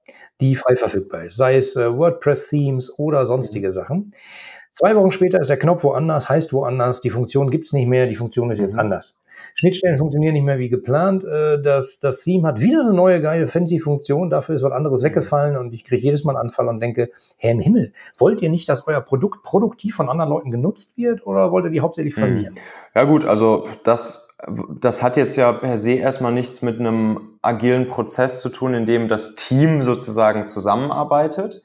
die 0.42 0.56
frei 0.56 0.76
verfügbar 0.76 1.24
ist, 1.24 1.36
sei 1.36 1.56
es 1.56 1.76
äh, 1.76 1.96
WordPress-Themes 1.96 2.98
oder 2.98 3.26
sonstige 3.26 3.68
mhm. 3.68 3.72
Sachen. 3.72 4.12
Zwei 4.72 4.96
Wochen 4.96 5.12
später 5.12 5.40
ist 5.40 5.48
der 5.48 5.58
Knopf 5.58 5.84
woanders, 5.84 6.28
heißt 6.28 6.52
woanders, 6.52 7.00
die 7.00 7.10
Funktion 7.10 7.50
gibt's 7.50 7.72
nicht 7.72 7.86
mehr, 7.86 8.06
die 8.06 8.16
Funktion 8.16 8.50
ist 8.50 8.58
jetzt 8.58 8.74
mhm. 8.74 8.80
anders. 8.80 9.14
Schnittstellen 9.54 9.98
funktionieren 9.98 10.34
nicht 10.34 10.44
mehr 10.44 10.58
wie 10.58 10.68
geplant. 10.68 11.24
Äh, 11.24 11.60
das, 11.60 11.98
das 11.98 12.20
Theme 12.22 12.48
hat 12.48 12.60
wieder 12.60 12.80
eine 12.80 12.92
neue 12.92 13.20
geile 13.20 13.46
fancy 13.46 13.78
Funktion. 13.78 14.30
Dafür 14.30 14.54
ist 14.54 14.62
was 14.62 14.72
anderes 14.72 15.02
weggefallen 15.02 15.56
und 15.56 15.72
ich 15.74 15.84
kriege 15.84 16.02
jedes 16.02 16.24
Mal 16.24 16.36
einen 16.36 16.48
Anfall 16.48 16.68
und 16.68 16.80
denke, 16.80 17.10
Herr 17.38 17.52
im 17.52 17.60
Himmel, 17.60 17.92
wollt 18.16 18.40
ihr 18.42 18.50
nicht, 18.50 18.68
dass 18.68 18.86
euer 18.86 19.00
Produkt 19.00 19.42
produktiv 19.42 19.94
von 19.94 20.08
anderen 20.08 20.30
Leuten 20.30 20.50
genutzt 20.50 20.96
wird 20.96 21.26
oder 21.26 21.52
wollt 21.52 21.66
ihr 21.66 21.70
die 21.70 21.80
hauptsächlich 21.80 22.16
hm. 22.16 22.22
verlieren? 22.22 22.54
Ja 22.94 23.04
gut, 23.04 23.24
also 23.24 23.66
das, 23.84 24.21
das 24.48 25.02
hat 25.02 25.16
jetzt 25.16 25.36
ja 25.36 25.52
per 25.52 25.78
se 25.78 25.92
erstmal 25.92 26.32
nichts 26.32 26.62
mit 26.62 26.80
einem 26.80 27.38
agilen 27.42 27.88
Prozess 27.88 28.40
zu 28.40 28.48
tun, 28.48 28.74
in 28.74 28.86
dem 28.86 29.08
das 29.08 29.36
Team 29.36 29.82
sozusagen 29.82 30.48
zusammenarbeitet. 30.48 31.62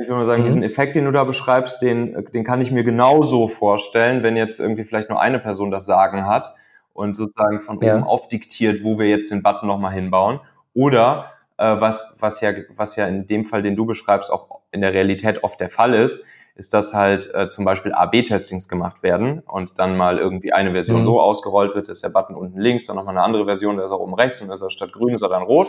Ich 0.00 0.08
würde 0.08 0.20
mal 0.20 0.26
sagen, 0.26 0.40
mhm. 0.40 0.46
diesen 0.46 0.62
Effekt, 0.62 0.96
den 0.96 1.04
du 1.04 1.12
da 1.12 1.24
beschreibst, 1.24 1.82
den, 1.82 2.26
den 2.32 2.44
kann 2.44 2.60
ich 2.60 2.70
mir 2.70 2.82
genauso 2.82 3.46
vorstellen, 3.46 4.22
wenn 4.22 4.36
jetzt 4.36 4.58
irgendwie 4.58 4.84
vielleicht 4.84 5.10
nur 5.10 5.20
eine 5.20 5.38
Person 5.38 5.70
das 5.70 5.86
Sagen 5.86 6.26
hat 6.26 6.54
und 6.92 7.14
sozusagen 7.14 7.60
von 7.60 7.80
ja. 7.80 7.94
oben 7.94 8.04
aufdiktiert, 8.04 8.82
wo 8.82 8.98
wir 8.98 9.08
jetzt 9.08 9.30
den 9.30 9.42
Button 9.42 9.66
nochmal 9.66 9.92
hinbauen. 9.92 10.40
Oder 10.74 11.32
äh, 11.58 11.80
was, 11.80 12.16
was, 12.20 12.40
ja, 12.40 12.52
was 12.74 12.96
ja 12.96 13.06
in 13.06 13.26
dem 13.26 13.44
Fall, 13.44 13.62
den 13.62 13.76
du 13.76 13.86
beschreibst, 13.86 14.32
auch 14.32 14.60
in 14.70 14.80
der 14.80 14.92
Realität 14.92 15.44
oft 15.44 15.60
der 15.60 15.68
Fall 15.68 15.94
ist, 15.94 16.24
ist, 16.54 16.74
dass 16.74 16.94
halt 16.94 17.32
äh, 17.34 17.48
zum 17.48 17.64
Beispiel 17.64 17.92
AB-Testings 17.92 18.68
gemacht 18.68 19.02
werden 19.02 19.40
und 19.40 19.78
dann 19.78 19.96
mal 19.96 20.18
irgendwie 20.18 20.52
eine 20.52 20.72
Version 20.72 21.00
mhm. 21.00 21.04
so 21.04 21.20
ausgerollt 21.20 21.74
wird, 21.74 21.88
ist 21.88 22.04
der 22.04 22.10
Button 22.10 22.34
unten 22.34 22.60
links, 22.60 22.86
dann 22.86 22.96
nochmal 22.96 23.16
eine 23.16 23.24
andere 23.24 23.44
Version, 23.44 23.76
der 23.76 23.86
ist 23.86 23.92
auch 23.92 24.00
oben 24.00 24.14
rechts 24.14 24.42
und 24.42 24.50
ist 24.50 24.62
er 24.62 24.70
statt 24.70 24.92
grün, 24.92 25.14
ist 25.14 25.22
er 25.22 25.28
dann 25.28 25.42
rot. 25.42 25.68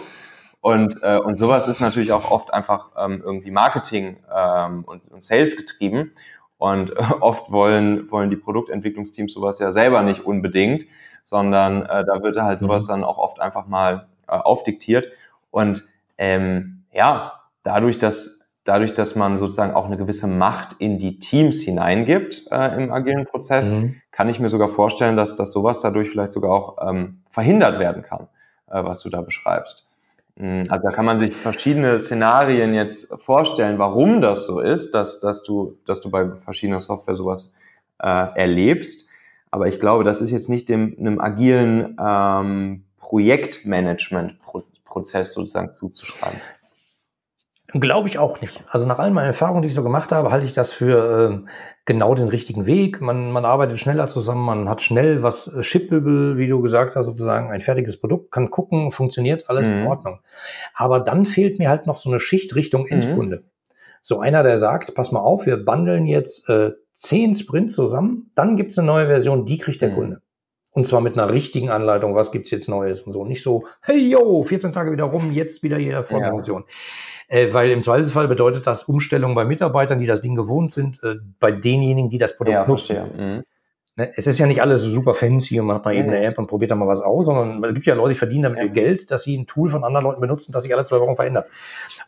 Und, 0.61 0.95
äh, 1.03 1.17
und 1.17 1.37
sowas 1.37 1.67
ist 1.67 1.81
natürlich 1.81 2.13
auch 2.13 2.31
oft 2.31 2.53
einfach 2.53 2.91
ähm, 2.97 3.21
irgendwie 3.23 3.51
Marketing 3.51 4.17
ähm, 4.33 4.83
und, 4.85 5.01
und 5.11 5.23
Sales 5.23 5.57
getrieben. 5.57 6.13
Und 6.57 6.91
äh, 6.91 7.03
oft 7.19 7.51
wollen, 7.51 8.09
wollen 8.11 8.29
die 8.29 8.37
Produktentwicklungsteams 8.37 9.33
sowas 9.33 9.59
ja 9.59 9.71
selber 9.71 10.01
nicht 10.03 10.25
unbedingt 10.25 10.85
sondern 11.23 11.83
äh, 11.85 12.05
da 12.05 12.21
wird 12.21 12.37
halt 12.37 12.59
sowas 12.59 12.83
mhm. 12.83 12.87
dann 12.87 13.03
auch 13.03 13.17
oft 13.17 13.39
einfach 13.39 13.67
mal 13.67 14.07
äh, 14.27 14.33
aufdiktiert. 14.33 15.07
Und 15.51 15.85
ähm, 16.17 16.83
ja, 16.91 17.41
dadurch, 17.63 17.99
dass 17.99 18.42
dadurch, 18.63 18.93
dass 18.93 19.15
man 19.15 19.37
sozusagen 19.37 19.73
auch 19.73 19.85
eine 19.85 19.97
gewisse 19.97 20.27
Macht 20.27 20.75
in 20.79 20.99
die 20.99 21.19
Teams 21.19 21.61
hineingibt 21.61 22.47
äh, 22.51 22.81
im 22.81 22.91
agilen 22.91 23.25
Prozess, 23.25 23.71
mhm. 23.71 24.01
kann 24.11 24.29
ich 24.29 24.39
mir 24.39 24.49
sogar 24.49 24.69
vorstellen, 24.69 25.17
dass, 25.17 25.35
dass 25.35 25.51
sowas 25.51 25.79
dadurch 25.79 26.09
vielleicht 26.09 26.33
sogar 26.33 26.51
auch 26.51 26.77
ähm, 26.87 27.23
verhindert 27.27 27.79
werden 27.79 28.03
kann, 28.03 28.27
äh, 28.69 28.83
was 28.83 28.99
du 29.01 29.09
da 29.09 29.21
beschreibst. 29.21 29.89
Mm, 30.35 30.63
also 30.69 30.87
da 30.87 30.91
kann 30.91 31.05
man 31.05 31.17
sich 31.19 31.35
verschiedene 31.35 31.99
Szenarien 31.99 32.73
jetzt 32.73 33.13
vorstellen, 33.21 33.77
warum 33.79 34.21
das 34.21 34.45
so 34.45 34.59
ist, 34.59 34.95
dass, 34.95 35.19
dass, 35.19 35.43
du, 35.43 35.77
dass 35.85 35.99
du 36.01 36.09
bei 36.09 36.35
verschiedener 36.37 36.79
Software 36.79 37.15
sowas 37.15 37.55
äh, 37.99 38.07
erlebst. 38.07 39.07
Aber 39.51 39.67
ich 39.67 39.79
glaube, 39.79 40.03
das 40.03 40.21
ist 40.21 40.31
jetzt 40.31 40.49
nicht 40.49 40.67
dem, 40.69 40.95
einem 40.97 41.21
agilen 41.21 41.95
ähm, 41.99 42.85
Projektmanagement-Prozess 42.97 45.33
sozusagen 45.33 45.73
zuzuschreiben. 45.73 46.39
Glaube 47.73 48.07
ich 48.07 48.19
auch 48.19 48.39
nicht. 48.39 48.63
Also 48.69 48.85
nach 48.85 48.99
allen 48.99 49.13
meinen 49.13 49.27
Erfahrungen, 49.27 49.63
die 49.63 49.67
ich 49.67 49.73
so 49.73 49.81
gemacht 49.81 50.11
habe, 50.11 50.29
halte 50.31 50.45
ich 50.45 50.53
das 50.53 50.73
für 50.73 51.43
äh, 51.45 51.49
genau 51.85 52.13
den 52.13 52.27
richtigen 52.27 52.67
Weg. 52.67 53.01
Man, 53.01 53.31
man 53.31 53.45
arbeitet 53.45 53.79
schneller 53.79 54.09
zusammen, 54.09 54.45
man 54.45 54.69
hat 54.69 54.83
schnell 54.83 55.23
was 55.23 55.51
shippable, 55.61 56.37
wie 56.37 56.47
du 56.47 56.61
gesagt 56.61 56.95
hast, 56.95 57.07
sozusagen 57.07 57.51
ein 57.51 57.61
fertiges 57.61 57.99
Produkt, 57.99 58.31
kann 58.31 58.51
gucken, 58.51 58.91
funktioniert 58.91 59.49
alles 59.49 59.69
mhm. 59.69 59.77
in 59.77 59.87
Ordnung. 59.87 60.19
Aber 60.75 60.99
dann 60.99 61.25
fehlt 61.25 61.57
mir 61.57 61.69
halt 61.69 61.87
noch 61.87 61.97
so 61.97 62.09
eine 62.09 62.19
Schicht 62.19 62.55
Richtung 62.55 62.83
mhm. 62.83 63.01
Endkunde. 63.01 63.37
Mhm. 63.37 63.43
So 64.03 64.19
einer, 64.19 64.43
der 64.43 64.59
sagt, 64.59 64.93
pass 64.93 65.11
mal 65.11 65.21
auf, 65.21 65.47
wir 65.47 65.57
bundeln 65.57 66.05
jetzt 66.05 66.47
äh, 66.49 66.73
zehn 66.93 67.33
Sprints 67.33 67.73
zusammen, 67.73 68.29
dann 68.35 68.55
gibt 68.55 68.71
es 68.71 68.77
eine 68.77 68.87
neue 68.87 69.07
Version, 69.07 69.45
die 69.45 69.57
kriegt 69.57 69.81
der 69.81 69.89
mhm. 69.89 69.95
Kunde. 69.95 70.21
Und 70.73 70.87
zwar 70.87 71.01
mit 71.01 71.17
einer 71.17 71.31
richtigen 71.31 71.69
Anleitung, 71.69 72.15
was 72.15 72.31
gibt's 72.31 72.49
jetzt 72.49 72.67
Neues 72.67 73.01
und 73.03 73.13
so. 73.13 73.23
Nicht 73.25 73.43
so, 73.43 73.65
hey 73.81 74.09
yo, 74.09 74.41
14 74.43 74.73
Tage 74.73 74.91
wieder 74.91 75.03
rum, 75.05 75.31
jetzt 75.31 75.61
wieder 75.61 75.77
hier 75.77 76.03
Vorfunktion. 76.03 76.65
Ja. 77.29 77.37
Äh, 77.37 77.53
weil 77.53 77.71
im 77.71 77.83
Zweifelsfall 77.83 78.27
bedeutet 78.27 78.67
das 78.67 78.83
Umstellung 78.83 79.35
bei 79.35 79.45
Mitarbeitern, 79.45 79.99
die 79.99 80.07
das 80.07 80.21
Ding 80.21 80.35
gewohnt 80.35 80.71
sind, 80.71 81.01
äh, 81.03 81.15
bei 81.39 81.51
denjenigen, 81.51 82.09
die 82.09 82.17
das 82.17 82.35
Produkt 82.35 82.55
ja, 82.55 82.67
nutzen. 82.67 82.97
Mhm. 83.15 83.43
Ne, 83.95 84.11
es 84.15 84.25
ist 84.25 84.39
ja 84.39 84.47
nicht 84.47 84.59
alles 84.59 84.81
so 84.81 84.89
super 84.89 85.13
fancy 85.13 85.59
und 85.59 85.67
man 85.67 85.75
hat 85.75 85.85
mal 85.85 85.93
eben 85.93 86.09
eine 86.09 86.23
App 86.23 86.39
und 86.39 86.47
probiert 86.47 86.71
da 86.71 86.75
mal 86.75 86.87
was 86.87 87.01
aus, 87.01 87.27
sondern 87.27 87.63
es 87.63 87.75
gibt 87.75 87.85
ja 87.85 87.93
Leute, 87.93 88.13
die 88.13 88.17
verdienen 88.17 88.41
damit 88.41 88.63
ihr 88.63 88.69
Geld, 88.69 89.11
dass 89.11 89.21
sie 89.21 89.37
ein 89.37 89.45
Tool 89.45 89.69
von 89.69 89.83
anderen 89.83 90.05
Leuten 90.05 90.19
benutzen, 90.19 90.51
das 90.51 90.63
sich 90.63 90.73
alle 90.73 90.83
zwei 90.83 90.99
Wochen 90.99 91.15
verändert. 91.15 91.45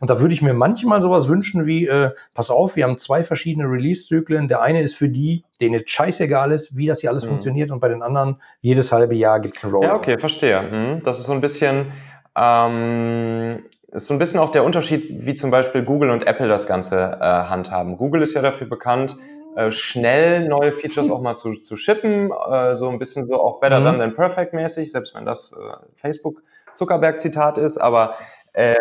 Und 0.00 0.10
da 0.10 0.18
würde 0.20 0.34
ich 0.34 0.42
mir 0.42 0.52
manchmal 0.52 1.00
sowas 1.00 1.28
wünschen 1.28 1.64
wie, 1.64 1.86
äh, 1.86 2.10
pass 2.34 2.50
auf, 2.50 2.74
wir 2.74 2.82
haben 2.82 2.98
zwei 2.98 3.22
verschiedene 3.22 3.70
Release-Zyklen. 3.70 4.48
Der 4.48 4.62
eine 4.62 4.82
ist 4.82 4.96
für 4.96 5.08
die, 5.08 5.44
denen 5.60 5.76
es 5.76 5.88
scheißegal 5.88 6.50
ist, 6.50 6.76
wie 6.76 6.88
das 6.88 7.02
hier 7.02 7.10
alles 7.10 7.24
mhm. 7.24 7.28
funktioniert 7.28 7.70
und 7.70 7.78
bei 7.78 7.88
den 7.88 8.02
anderen 8.02 8.42
jedes 8.60 8.90
halbe 8.90 9.14
Jahr 9.14 9.38
gibt 9.38 9.56
es 9.56 9.62
ein 9.62 9.70
Rollout. 9.70 9.86
Ja, 9.86 9.94
okay, 9.94 10.18
verstehe. 10.18 10.62
Mhm. 10.62 11.04
Das 11.04 11.20
ist 11.20 11.26
so 11.26 11.34
ein 11.34 11.40
bisschen, 11.40 11.92
ähm, 12.36 13.62
ist 13.92 14.08
so 14.08 14.14
ein 14.14 14.18
bisschen 14.18 14.40
auch 14.40 14.50
der 14.50 14.64
Unterschied, 14.64 15.04
wie 15.24 15.34
zum 15.34 15.52
Beispiel 15.52 15.84
Google 15.84 16.10
und 16.10 16.26
Apple 16.26 16.48
das 16.48 16.66
Ganze 16.66 17.16
äh, 17.20 17.24
handhaben. 17.24 17.96
Google 17.96 18.22
ist 18.22 18.34
ja 18.34 18.42
dafür 18.42 18.66
bekannt, 18.66 19.16
äh, 19.56 19.70
schnell 19.70 20.46
neue 20.48 20.70
Features 20.70 21.10
auch 21.10 21.22
mal 21.22 21.36
zu, 21.36 21.54
zu 21.54 21.76
shippen, 21.76 22.30
äh, 22.30 22.76
so 22.76 22.90
ein 22.90 22.98
bisschen 22.98 23.26
so 23.26 23.40
auch 23.40 23.58
better 23.58 23.80
mhm. 23.80 23.84
done 23.84 23.98
than 23.98 24.14
perfect 24.14 24.52
mäßig, 24.52 24.92
selbst 24.92 25.14
wenn 25.14 25.24
das 25.24 25.52
äh, 25.52 25.56
Facebook 25.94 26.42
Zuckerberg 26.74 27.18
Zitat 27.18 27.56
ist, 27.56 27.78
aber 27.78 28.16
äh, 28.52 28.76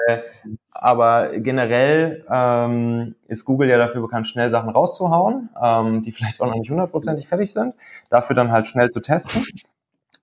aber 0.72 1.38
generell 1.40 2.26
ähm, 2.30 3.16
ist 3.28 3.46
Google 3.46 3.70
ja 3.70 3.78
dafür 3.78 4.02
bekannt, 4.02 4.28
schnell 4.28 4.50
Sachen 4.50 4.70
rauszuhauen, 4.70 5.50
ähm, 5.62 6.02
die 6.02 6.12
vielleicht 6.12 6.42
auch 6.42 6.48
noch 6.48 6.56
nicht 6.56 6.70
hundertprozentig 6.70 7.28
fertig 7.28 7.52
sind, 7.52 7.74
dafür 8.10 8.36
dann 8.36 8.52
halt 8.52 8.68
schnell 8.68 8.90
zu 8.90 9.02
testen. 9.02 9.46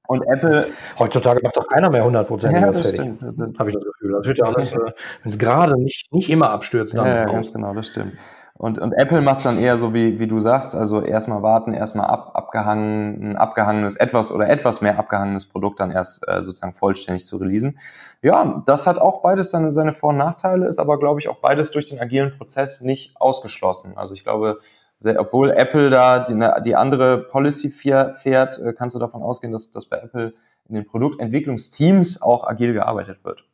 Und 0.07 0.23
Apple. 0.27 0.69
Heutzutage 0.99 1.41
macht 1.43 1.57
doch 1.57 1.69
keiner 1.69 1.89
mehr 1.89 2.05
hundertprozentig 2.05 2.61
ja, 2.61 2.71
das 2.71 2.91
fertig. 2.91 3.15
Stimmt. 3.17 3.59
Habe 3.59 3.71
ich 3.71 3.77
das 3.77 3.85
Gefühl. 3.85 4.13
Das 4.13 4.27
wird 4.27 4.39
ja 4.39 4.45
alles, 4.45 4.73
äh, 4.73 4.77
wenn 5.23 5.33
es 5.33 5.39
gerade 5.39 5.81
nicht, 5.81 6.13
nicht 6.13 6.29
immer 6.29 6.51
abstürzt, 6.51 6.95
dann. 6.95 7.07
Ja, 7.07 7.17
ja 7.17 7.25
ganz 7.25 7.53
genau, 7.53 7.73
das 7.73 7.87
stimmt. 7.87 8.15
Und, 8.59 8.79
und 8.79 8.93
Apple 8.93 9.23
macht 9.23 9.39
es 9.39 9.45
dann 9.45 9.59
eher 9.59 9.77
so, 9.77 9.95
wie, 9.95 10.21
wie 10.21 10.27
du 10.27 10.39
sagst, 10.39 10.75
also 10.75 11.01
erstmal 11.01 11.43
warten, 11.43 11.73
erstmal 11.73 12.07
ab, 12.07 12.33
abgehangen, 12.35 13.31
ein 13.31 13.37
abgehangenes 13.37 13.97
etwas 13.97 14.31
oder 14.31 14.49
etwas 14.49 14.83
mehr 14.83 14.99
abgehangenes 14.99 15.47
Produkt 15.47 15.81
dann 15.81 15.91
erst 15.91 16.29
äh, 16.29 16.43
sozusagen 16.43 16.75
vollständig 16.75 17.25
zu 17.25 17.39
releasen. 17.39 17.79
Ja, 18.21 18.63
das 18.67 18.87
hat 18.87 18.99
auch 18.99 19.23
beides 19.23 19.51
seine, 19.51 19.71
seine 19.71 19.95
Vor- 19.95 20.11
und 20.11 20.19
Nachteile, 20.19 20.67
ist 20.67 20.79
aber, 20.79 20.99
glaube 20.99 21.19
ich, 21.19 21.29
auch 21.29 21.39
beides 21.39 21.71
durch 21.71 21.87
den 21.87 21.99
agilen 21.99 22.37
Prozess 22.37 22.83
nicht 22.83 23.17
ausgeschlossen. 23.19 23.95
Also 23.97 24.15
ich 24.15 24.23
glaube, 24.23 24.61
sehr, 24.99 25.19
obwohl 25.19 25.51
Apple 25.51 25.91
da 25.91 26.21
die, 26.21 26.39
die 26.65 26.77
andere 26.77 27.19
Policy 27.19 27.71
fährt, 27.71 28.59
äh, 28.59 28.75
kannst 28.75 28.95
du 28.95 29.01
davon 29.01 29.23
ausgehen, 29.23 29.53
dass, 29.53 29.71
dass 29.71 29.87
bei 29.87 29.97
Apple 29.97 30.35
in 30.69 30.75
den 30.75 30.87
Produktentwicklungsteams 30.87 32.23
auch 32.23 32.47
agil 32.47 32.75
gearbeitet 32.75 33.25
wird. 33.25 33.45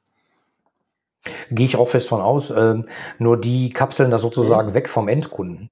Gehe 1.50 1.66
ich 1.66 1.76
auch 1.76 1.88
fest 1.88 2.08
von 2.08 2.20
aus. 2.20 2.50
Ähm, 2.50 2.86
nur 3.18 3.40
die 3.40 3.70
kapseln 3.70 4.10
das 4.10 4.22
sozusagen 4.22 4.70
mhm. 4.70 4.74
weg 4.74 4.88
vom 4.88 5.08
Endkunden. 5.08 5.70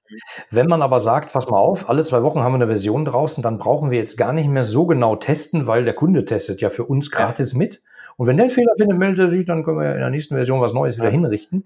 Wenn 0.51 0.67
man 0.67 0.81
aber 0.81 0.99
sagt, 0.99 1.33
pass 1.33 1.47
mal 1.49 1.59
auf, 1.59 1.89
alle 1.89 2.03
zwei 2.03 2.23
Wochen 2.23 2.41
haben 2.41 2.53
wir 2.53 2.57
eine 2.57 2.67
Version 2.67 3.05
draußen, 3.05 3.43
dann 3.43 3.57
brauchen 3.57 3.91
wir 3.91 3.99
jetzt 3.99 4.17
gar 4.17 4.33
nicht 4.33 4.49
mehr 4.49 4.65
so 4.65 4.85
genau 4.85 5.15
testen, 5.15 5.67
weil 5.67 5.85
der 5.85 5.93
Kunde 5.93 6.25
testet 6.25 6.61
ja 6.61 6.69
für 6.69 6.85
uns 6.85 7.11
gratis 7.11 7.53
ja. 7.53 7.57
mit. 7.57 7.81
Und 8.17 8.25
wenn 8.25 8.37
der 8.37 8.45
einen 8.45 8.51
Fehler 8.51 8.73
findet, 8.77 8.97
meldet 8.97 9.19
er 9.19 9.29
sich, 9.29 9.45
dann 9.45 9.63
können 9.63 9.79
wir 9.79 9.93
in 9.93 9.99
der 9.99 10.09
nächsten 10.09 10.35
Version 10.35 10.59
was 10.59 10.73
Neues 10.73 10.97
wieder 10.97 11.09
hinrichten, 11.09 11.65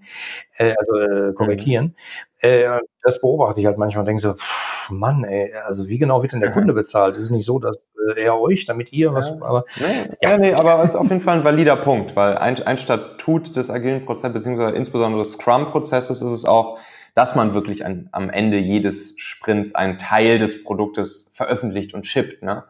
äh, 0.58 0.74
also 0.78 0.98
äh, 0.98 1.32
korrigieren. 1.32 1.96
Mhm. 2.42 2.48
Äh, 2.48 2.80
das 3.02 3.20
beobachte 3.20 3.60
ich 3.60 3.66
halt 3.66 3.78
manchmal 3.78 4.02
und 4.02 4.06
denke 4.06 4.22
so, 4.22 4.34
pff, 4.34 4.71
Mann, 4.90 5.24
ey, 5.24 5.52
also 5.66 5.88
wie 5.88 5.98
genau 5.98 6.22
wird 6.22 6.32
denn 6.32 6.40
der 6.40 6.52
Kunde 6.52 6.72
bezahlt? 6.72 7.16
Ist 7.16 7.24
es 7.24 7.30
nicht 7.30 7.46
so, 7.46 7.58
dass 7.58 7.76
äh, 8.16 8.22
er 8.22 8.40
euch, 8.40 8.64
damit 8.64 8.92
ihr 8.92 9.14
was, 9.14 9.30
aber. 9.40 9.64
Nee, 9.78 10.08
ja. 10.20 10.38
nee, 10.38 10.54
aber 10.54 10.82
es 10.82 10.90
ist 10.90 10.96
auf 10.96 11.08
jeden 11.08 11.20
Fall 11.20 11.38
ein 11.38 11.44
valider 11.44 11.76
Punkt, 11.76 12.16
weil 12.16 12.36
ein, 12.38 12.60
ein 12.62 12.76
Statut 12.76 13.56
des 13.56 13.70
agilen 13.70 14.04
Prozesses, 14.04 14.32
beziehungsweise 14.32 14.74
insbesondere 14.74 15.22
des 15.22 15.32
Scrum-Prozesses 15.32 16.22
ist 16.22 16.32
es 16.32 16.44
auch, 16.44 16.78
dass 17.14 17.34
man 17.34 17.54
wirklich 17.54 17.84
an, 17.84 18.08
am 18.12 18.30
Ende 18.30 18.58
jedes 18.58 19.14
Sprints 19.18 19.74
einen 19.74 19.98
Teil 19.98 20.38
des 20.38 20.64
Produktes 20.64 21.30
veröffentlicht 21.34 21.94
und 21.94 22.06
shippt. 22.06 22.42
Ne? 22.42 22.64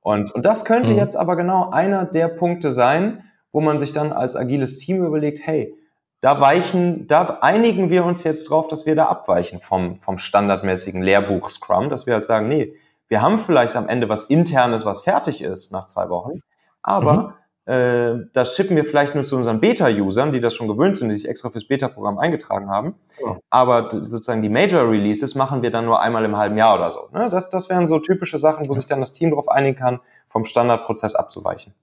Und, 0.00 0.34
und 0.34 0.44
das 0.44 0.64
könnte 0.64 0.92
mhm. 0.92 0.98
jetzt 0.98 1.16
aber 1.16 1.36
genau 1.36 1.70
einer 1.70 2.04
der 2.04 2.28
Punkte 2.28 2.72
sein, 2.72 3.24
wo 3.52 3.60
man 3.60 3.78
sich 3.78 3.92
dann 3.92 4.12
als 4.12 4.36
agiles 4.36 4.76
Team 4.76 5.04
überlegt, 5.04 5.40
hey, 5.46 5.76
da 6.24 6.40
weichen, 6.40 7.06
da 7.06 7.38
einigen 7.42 7.90
wir 7.90 8.02
uns 8.06 8.24
jetzt 8.24 8.48
drauf, 8.48 8.68
dass 8.68 8.86
wir 8.86 8.96
da 8.96 9.08
abweichen 9.08 9.60
vom, 9.60 9.98
vom 9.98 10.16
standardmäßigen 10.16 11.02
Lehrbuch 11.02 11.50
Scrum, 11.50 11.90
dass 11.90 12.06
wir 12.06 12.14
halt 12.14 12.24
sagen, 12.24 12.48
nee, 12.48 12.74
wir 13.08 13.20
haben 13.20 13.36
vielleicht 13.36 13.76
am 13.76 13.88
Ende 13.88 14.08
was 14.08 14.24
internes, 14.24 14.86
was 14.86 15.02
fertig 15.02 15.42
ist 15.42 15.70
nach 15.70 15.84
zwei 15.84 16.08
Wochen, 16.08 16.40
aber 16.80 17.36
mhm. 17.66 17.72
äh, 17.74 18.26
das 18.32 18.56
schippen 18.56 18.74
wir 18.74 18.86
vielleicht 18.86 19.14
nur 19.14 19.24
zu 19.24 19.36
unseren 19.36 19.60
Beta-Usern, 19.60 20.32
die 20.32 20.40
das 20.40 20.54
schon 20.54 20.66
gewöhnt 20.66 20.96
sind, 20.96 21.10
die 21.10 21.14
sich 21.14 21.28
extra 21.28 21.50
fürs 21.50 21.68
Beta-Programm 21.68 22.16
eingetragen 22.16 22.70
haben. 22.70 22.94
Ja. 23.22 23.36
Aber 23.50 23.90
sozusagen 23.90 24.40
die 24.40 24.48
Major-Releases 24.48 25.34
machen 25.34 25.60
wir 25.60 25.70
dann 25.70 25.84
nur 25.84 26.00
einmal 26.00 26.24
im 26.24 26.38
halben 26.38 26.56
Jahr 26.56 26.76
oder 26.76 26.90
so. 26.90 27.00
Ne? 27.12 27.28
Das, 27.28 27.50
das 27.50 27.68
wären 27.68 27.86
so 27.86 27.98
typische 27.98 28.38
Sachen, 28.38 28.66
wo 28.66 28.72
sich 28.72 28.86
dann 28.86 29.00
das 29.00 29.12
Team 29.12 29.28
darauf 29.28 29.50
einigen 29.50 29.76
kann, 29.76 30.00
vom 30.24 30.46
Standardprozess 30.46 31.16
abzuweichen. 31.16 31.74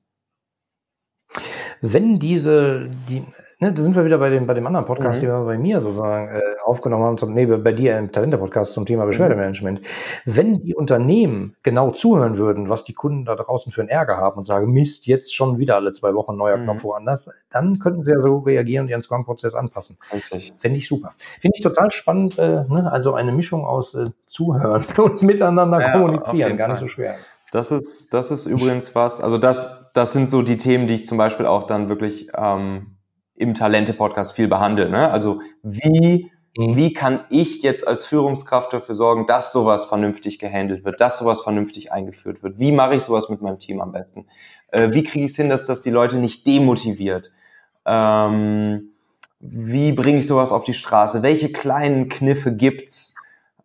Wenn 1.82 2.20
diese, 2.20 2.90
die, 3.08 3.24
ne, 3.62 3.72
da 3.72 3.82
sind 3.82 3.96
wir 3.96 4.04
wieder 4.04 4.18
bei 4.18 4.30
dem, 4.30 4.48
bei 4.48 4.54
dem 4.54 4.66
anderen 4.66 4.86
Podcast, 4.86 5.22
mhm. 5.22 5.28
den 5.28 5.36
wir 5.36 5.46
bei 5.46 5.58
mir 5.58 5.82
sozusagen 5.82 6.36
äh, 6.36 6.42
aufgenommen 6.66 7.04
haben, 7.04 7.18
zum, 7.18 7.34
nee, 7.34 7.46
bei 7.46 7.72
dir 7.72 7.98
im 7.98 8.12
Talente-Podcast 8.12 8.74
zum 8.74 8.86
Thema 8.86 9.06
Beschwerdemanagement. 9.06 9.82
Mhm. 9.82 9.86
Wenn 10.26 10.62
die 10.64 10.76
Unternehmen 10.76 11.56
genau 11.64 11.92
zuhören 11.92 12.38
würden, 12.38 12.70
was 12.70 12.84
die 12.84 12.94
Kunden 12.94 13.24
da 13.24 13.36
draußen 13.36 13.72
für 13.72 13.82
einen 13.82 13.90
Ärger 13.90 14.18
haben 14.18 14.38
und 14.38 14.44
sagen, 14.44 14.72
Mist, 14.72 15.06
jetzt 15.06 15.34
schon 15.34 15.60
wieder 15.60 15.76
alle 15.76 15.92
zwei 15.92 16.14
Wochen 16.14 16.36
neuer 16.36 16.58
mhm. 16.58 16.64
Knopf 16.64 16.84
woanders, 16.84 17.30
dann 17.52 17.80
könnten 17.80 18.04
sie 18.04 18.12
ja 18.12 18.20
so 18.20 18.40
reagieren 18.40 18.86
und 18.86 18.90
ihren 18.90 19.02
Scrum-Prozess 19.02 19.54
anpassen. 19.54 19.98
Richtig. 20.12 20.54
Finde 20.60 20.80
ich 20.80 20.88
super. 20.88 21.14
Finde 21.40 21.56
ich 21.56 21.64
total 21.64 21.92
spannend, 21.92 22.40
äh, 22.40 22.64
ne? 22.68 22.90
also 22.92 23.14
eine 23.14 23.32
Mischung 23.32 23.64
aus 23.66 23.94
äh, 23.94 24.06
Zuhören 24.28 24.84
und 24.98 25.22
miteinander 25.22 25.80
ja, 25.80 25.92
kommunizieren, 25.92 26.58
gar 26.58 26.70
nicht 26.70 26.80
so 26.80 26.88
schwer. 26.88 27.14
Das 27.52 27.72
ist, 27.72 28.14
das 28.14 28.32
ist 28.32 28.46
übrigens 28.48 28.96
was, 28.96 29.22
also 29.22 29.38
das, 29.38 29.92
das 29.94 30.14
sind 30.14 30.28
so 30.28 30.42
die 30.42 30.58
Themen, 30.58 30.88
die 30.88 30.96
ich 30.96 31.06
zum 31.06 31.18
Beispiel 31.18 31.46
auch 31.46 31.68
dann 31.68 31.90
wirklich 31.90 32.30
ähm, 32.34 32.96
im 33.42 33.54
Talente-Podcast 33.54 34.34
viel 34.34 34.48
behandle. 34.48 34.90
Ne? 34.90 35.10
Also 35.10 35.42
wie, 35.64 36.32
mhm. 36.58 36.76
wie 36.76 36.94
kann 36.94 37.26
ich 37.30 37.62
jetzt 37.62 37.88
als 37.88 38.06
Führungskraft 38.06 38.72
dafür 38.74 38.96
sorgen, 38.96 39.28
dass 39.28 39.52
sowas 39.52 39.86
vernünftig 39.86 40.40
gehandelt 40.40 40.86
wird, 40.86 41.02
dass 41.02 41.18
sowas 41.18 41.42
vernünftig 41.42 41.92
eingeführt 41.92 42.44
wird? 42.44 42.60
Wie 42.60 42.72
mache 42.72 42.96
ich 42.96 43.04
sowas 43.04 43.30
mit 43.30 43.42
meinem 43.42 43.60
Team 43.60 43.82
am 43.82 43.92
besten? 43.92 44.28
Äh, 44.68 44.94
wie 44.94 45.04
kriege 45.04 45.26
ich 45.26 45.32
es 45.32 45.38
hin, 45.38 45.50
dass 45.50 45.66
das 45.66 45.82
die 45.82 45.90
Leute 45.90 46.18
nicht 46.18 46.46
demotiviert? 46.46 47.32
Ähm, 47.86 48.90
wie 49.40 49.92
bringe 49.92 50.20
ich 50.20 50.28
sowas 50.28 50.52
auf 50.52 50.64
die 50.64 50.74
Straße? 50.74 51.24
Welche 51.24 51.52
kleinen 51.52 52.10
Kniffe 52.10 52.54
gibt's, 52.54 53.16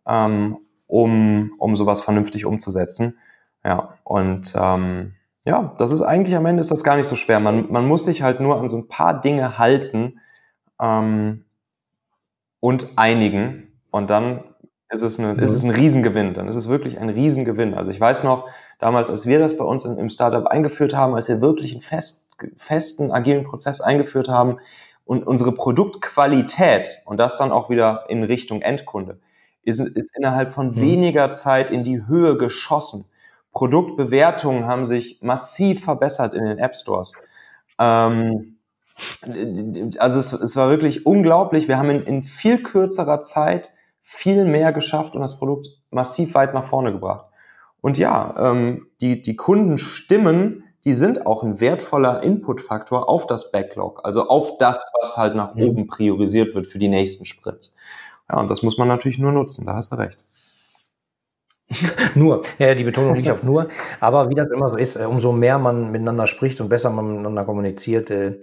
ähm, 0.07 0.57
um, 0.87 1.51
um 1.59 1.75
sowas 1.75 2.01
vernünftig 2.01 2.45
umzusetzen? 2.45 3.19
Ja, 3.63 3.93
und 4.03 4.53
ähm, 4.55 5.13
ja, 5.47 5.73
das 5.77 5.93
ist 5.93 6.01
eigentlich 6.01 6.35
am 6.35 6.45
Ende 6.45 6.59
ist 6.59 6.71
das 6.71 6.83
gar 6.83 6.97
nicht 6.97 7.07
so 7.07 7.15
schwer. 7.15 7.39
Man, 7.39 7.71
man 7.71 7.87
muss 7.87 8.03
sich 8.03 8.21
halt 8.21 8.41
nur 8.41 8.59
an 8.59 8.67
so 8.67 8.75
ein 8.77 8.89
paar 8.89 9.21
Dinge 9.21 9.57
halten 9.57 10.19
ähm, 10.77 11.45
und 12.59 12.87
einigen 12.97 13.79
und 13.89 14.09
dann 14.09 14.43
ist 14.89 15.03
es, 15.03 15.19
eine, 15.19 15.35
mhm. 15.35 15.39
ist 15.39 15.53
es 15.53 15.63
ein 15.63 15.69
Riesengewinn. 15.69 16.33
Dann 16.33 16.49
ist 16.49 16.57
es 16.57 16.67
wirklich 16.67 16.99
ein 16.99 17.07
Riesengewinn. 17.07 17.75
Also 17.75 17.91
ich 17.91 17.99
weiß 17.99 18.25
noch, 18.25 18.49
damals, 18.77 19.09
als 19.09 19.25
wir 19.25 19.39
das 19.39 19.55
bei 19.55 19.63
uns 19.63 19.85
in, 19.85 19.97
im 19.97 20.09
Startup 20.09 20.45
eingeführt 20.47 20.93
haben, 20.93 21.15
als 21.15 21.29
wir 21.29 21.39
wirklich 21.39 21.71
einen 21.71 21.81
fest, 21.81 22.29
festen, 22.57 23.11
agilen 23.13 23.45
Prozess 23.45 23.79
eingeführt 23.79 24.27
haben 24.27 24.57
und 25.05 25.25
unsere 25.25 25.53
Produktqualität 25.53 27.03
und 27.05 27.17
das 27.17 27.37
dann 27.37 27.53
auch 27.53 27.69
wieder 27.69 28.03
in 28.09 28.23
Richtung 28.23 28.61
Endkunde, 28.61 29.21
ist, 29.63 29.79
ist 29.79 30.13
innerhalb 30.17 30.51
von 30.51 30.71
mhm. 30.71 30.81
weniger 30.81 31.31
Zeit 31.31 31.71
in 31.71 31.85
die 31.85 32.05
Höhe 32.05 32.37
geschossen. 32.37 33.05
Produktbewertungen 33.57 34.67
haben 34.67 34.85
sich 34.85 35.17
massiv 35.23 35.83
verbessert 35.83 36.35
in 36.35 36.45
den 36.45 36.59
App 36.59 36.75
Stores. 36.75 37.15
Ähm, 37.79 38.59
also 39.97 40.19
es, 40.19 40.31
es, 40.31 40.55
war 40.55 40.69
wirklich 40.69 41.07
unglaublich. 41.07 41.67
Wir 41.67 41.79
haben 41.79 41.89
in, 41.89 42.03
in, 42.03 42.21
viel 42.21 42.61
kürzerer 42.61 43.21
Zeit 43.21 43.71
viel 44.03 44.45
mehr 44.45 44.73
geschafft 44.73 45.15
und 45.15 45.21
das 45.21 45.39
Produkt 45.39 45.69
massiv 45.89 46.35
weit 46.35 46.53
nach 46.53 46.65
vorne 46.65 46.91
gebracht. 46.91 47.25
Und 47.81 47.97
ja, 47.97 48.35
ähm, 48.37 48.89
die, 49.01 49.23
die 49.23 49.35
Kundenstimmen, 49.35 50.63
die 50.85 50.93
sind 50.93 51.25
auch 51.25 51.41
ein 51.41 51.59
wertvoller 51.59 52.21
Inputfaktor 52.21 53.09
auf 53.09 53.25
das 53.25 53.51
Backlog, 53.51 54.01
also 54.03 54.27
auf 54.27 54.59
das, 54.59 54.85
was 55.01 55.17
halt 55.17 55.33
nach 55.33 55.55
mhm. 55.55 55.63
oben 55.63 55.87
priorisiert 55.87 56.53
wird 56.53 56.67
für 56.67 56.77
die 56.77 56.89
nächsten 56.89 57.25
Sprints. 57.25 57.75
Ja, 58.29 58.39
und 58.39 58.51
das 58.51 58.61
muss 58.61 58.77
man 58.77 58.87
natürlich 58.87 59.17
nur 59.17 59.31
nutzen, 59.31 59.65
da 59.65 59.73
hast 59.73 59.93
du 59.93 59.95
recht. 59.95 60.26
nur, 62.15 62.43
ja, 62.59 62.75
die 62.75 62.83
Betonung 62.83 63.15
liegt 63.15 63.29
auf 63.29 63.43
nur. 63.43 63.67
Aber 63.99 64.29
wie 64.29 64.35
das 64.35 64.49
immer 64.49 64.69
so 64.69 64.77
ist, 64.77 64.95
äh, 64.95 65.05
umso 65.05 65.31
mehr 65.31 65.59
man 65.59 65.91
miteinander 65.91 66.27
spricht 66.27 66.61
und 66.61 66.69
besser 66.69 66.89
man 66.89 67.07
miteinander 67.07 67.45
kommuniziert, 67.45 68.09
äh, 68.09 68.39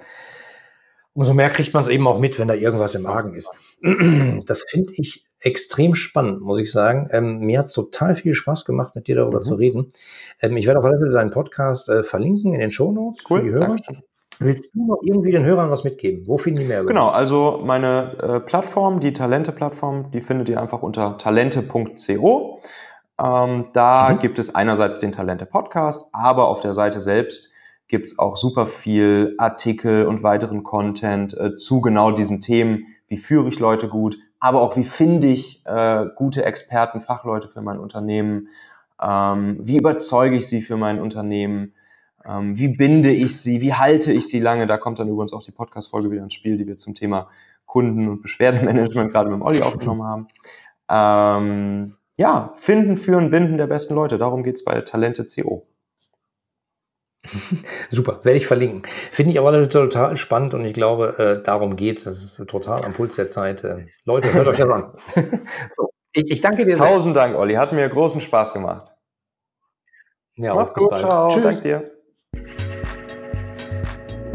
umso 1.14 1.32
mehr 1.32 1.48
kriegt 1.48 1.72
man 1.72 1.82
es 1.82 1.88
eben 1.88 2.06
auch 2.06 2.18
mit, 2.18 2.38
wenn 2.38 2.48
da 2.48 2.54
irgendwas 2.54 2.94
im 2.94 3.02
Magen 3.02 3.34
ist. 3.34 3.50
Das 4.46 4.64
finde 4.68 4.92
ich 4.96 5.24
extrem 5.40 5.94
spannend, 5.94 6.40
muss 6.40 6.58
ich 6.58 6.72
sagen. 6.72 7.08
Ähm, 7.12 7.40
mir 7.40 7.60
hat 7.60 7.66
es 7.66 7.72
total 7.72 8.14
viel 8.14 8.34
Spaß 8.34 8.64
gemacht, 8.64 8.94
mit 8.94 9.08
dir 9.08 9.16
darüber 9.16 9.38
mhm. 9.38 9.44
zu 9.44 9.54
reden. 9.54 9.92
Ähm, 10.40 10.56
ich 10.56 10.66
werde 10.66 10.80
auf 10.80 10.84
alle 10.84 10.98
Fälle 10.98 11.12
deinen 11.12 11.30
Podcast 11.30 11.88
äh, 11.88 12.02
verlinken 12.02 12.54
in 12.54 12.60
den 12.60 12.72
Show 12.72 12.92
Notes 12.92 13.22
cool, 13.30 13.40
für 13.40 13.44
die 13.44 13.52
Hörer. 13.52 13.66
Dankeschön. 13.66 14.02
Willst 14.40 14.74
du 14.74 14.86
noch 14.86 15.00
irgendwie 15.02 15.30
den 15.30 15.44
Hörern 15.44 15.70
was 15.70 15.84
mitgeben? 15.84 16.26
Wo 16.26 16.38
finden 16.38 16.60
die 16.60 16.66
mehr? 16.66 16.84
Genau, 16.84 17.08
also 17.08 17.62
meine 17.64 18.16
äh, 18.20 18.40
Plattform, 18.40 18.98
die 18.98 19.12
Talente-Plattform, 19.12 20.10
die 20.10 20.20
findet 20.20 20.48
ihr 20.48 20.60
einfach 20.60 20.82
unter 20.82 21.18
talente.co. 21.18 22.60
Ähm, 23.22 23.68
da 23.72 24.12
mhm. 24.12 24.18
gibt 24.18 24.38
es 24.38 24.54
einerseits 24.54 24.98
den 24.98 25.12
Talente 25.12 25.46
Podcast, 25.46 26.08
aber 26.12 26.48
auf 26.48 26.60
der 26.60 26.74
Seite 26.74 27.00
selbst 27.00 27.52
gibt 27.86 28.08
es 28.08 28.18
auch 28.18 28.36
super 28.36 28.66
viel 28.66 29.34
Artikel 29.38 30.06
und 30.06 30.22
weiteren 30.22 30.62
Content 30.62 31.36
äh, 31.36 31.54
zu 31.54 31.80
genau 31.80 32.10
diesen 32.10 32.40
Themen. 32.40 32.86
Wie 33.06 33.16
führe 33.16 33.48
ich 33.48 33.60
Leute 33.60 33.88
gut, 33.88 34.18
aber 34.40 34.62
auch 34.62 34.76
wie 34.76 34.84
finde 34.84 35.28
ich 35.28 35.62
äh, 35.66 36.06
gute 36.16 36.44
Experten, 36.44 37.00
Fachleute 37.00 37.46
für 37.46 37.62
mein 37.62 37.78
Unternehmen? 37.78 38.48
Ähm, 39.00 39.58
wie 39.60 39.76
überzeuge 39.76 40.36
ich 40.36 40.48
sie 40.48 40.62
für 40.62 40.76
mein 40.76 41.00
Unternehmen? 41.00 41.74
Ähm, 42.26 42.58
wie 42.58 42.68
binde 42.68 43.10
ich 43.10 43.40
sie? 43.40 43.60
Wie 43.60 43.74
halte 43.74 44.12
ich 44.12 44.28
sie 44.28 44.40
lange? 44.40 44.66
Da 44.66 44.78
kommt 44.78 44.98
dann 44.98 45.08
übrigens 45.08 45.32
auch 45.32 45.42
die 45.42 45.52
Podcast-Folge 45.52 46.10
wieder 46.10 46.22
ins 46.22 46.34
Spiel, 46.34 46.56
die 46.56 46.66
wir 46.66 46.78
zum 46.78 46.94
Thema 46.94 47.28
Kunden- 47.66 48.08
und 48.08 48.22
Beschwerdemanagement 48.22 49.12
gerade 49.12 49.28
mit 49.28 49.38
dem 49.38 49.42
Olli 49.42 49.62
aufgenommen 49.62 50.02
haben. 50.04 50.28
Ähm, 50.88 51.96
ja, 52.16 52.52
finden, 52.54 52.96
führen, 52.96 53.30
binden 53.30 53.58
der 53.58 53.66
besten 53.66 53.94
Leute. 53.94 54.18
Darum 54.18 54.42
geht's 54.42 54.64
bei 54.64 54.80
Talente 54.82 55.24
CO. 55.24 55.66
Super, 57.90 58.20
werde 58.22 58.38
ich 58.38 58.46
verlinken. 58.46 58.82
Finde 59.10 59.32
ich 59.32 59.38
aber 59.38 59.68
total 59.68 60.16
spannend 60.16 60.54
und 60.54 60.64
ich 60.64 60.74
glaube, 60.74 61.18
äh, 61.18 61.42
darum 61.42 61.76
geht's. 61.76 62.04
Das 62.04 62.22
ist 62.22 62.36
total 62.48 62.84
am 62.84 62.92
Puls 62.92 63.16
der 63.16 63.28
Zeit. 63.30 63.64
Äh, 63.64 63.86
Leute, 64.04 64.32
hört 64.32 64.48
euch 64.48 64.58
das 64.58 64.68
an. 64.68 64.92
so, 65.76 65.90
ich, 66.12 66.30
ich, 66.30 66.40
danke 66.40 66.64
dir. 66.64 66.74
Tausend 66.74 67.14
sehr. 67.14 67.24
Dank, 67.24 67.36
Olli. 67.36 67.54
Hat 67.54 67.72
mir 67.72 67.88
großen 67.88 68.20
Spaß 68.20 68.52
gemacht. 68.52 68.92
Ja, 70.36 70.54
Mach's 70.54 70.74
gut, 70.74 70.98
ciao. 70.98 71.30
Tschüss. 71.30 71.42
Danke 71.42 71.60
dir. 71.62 71.93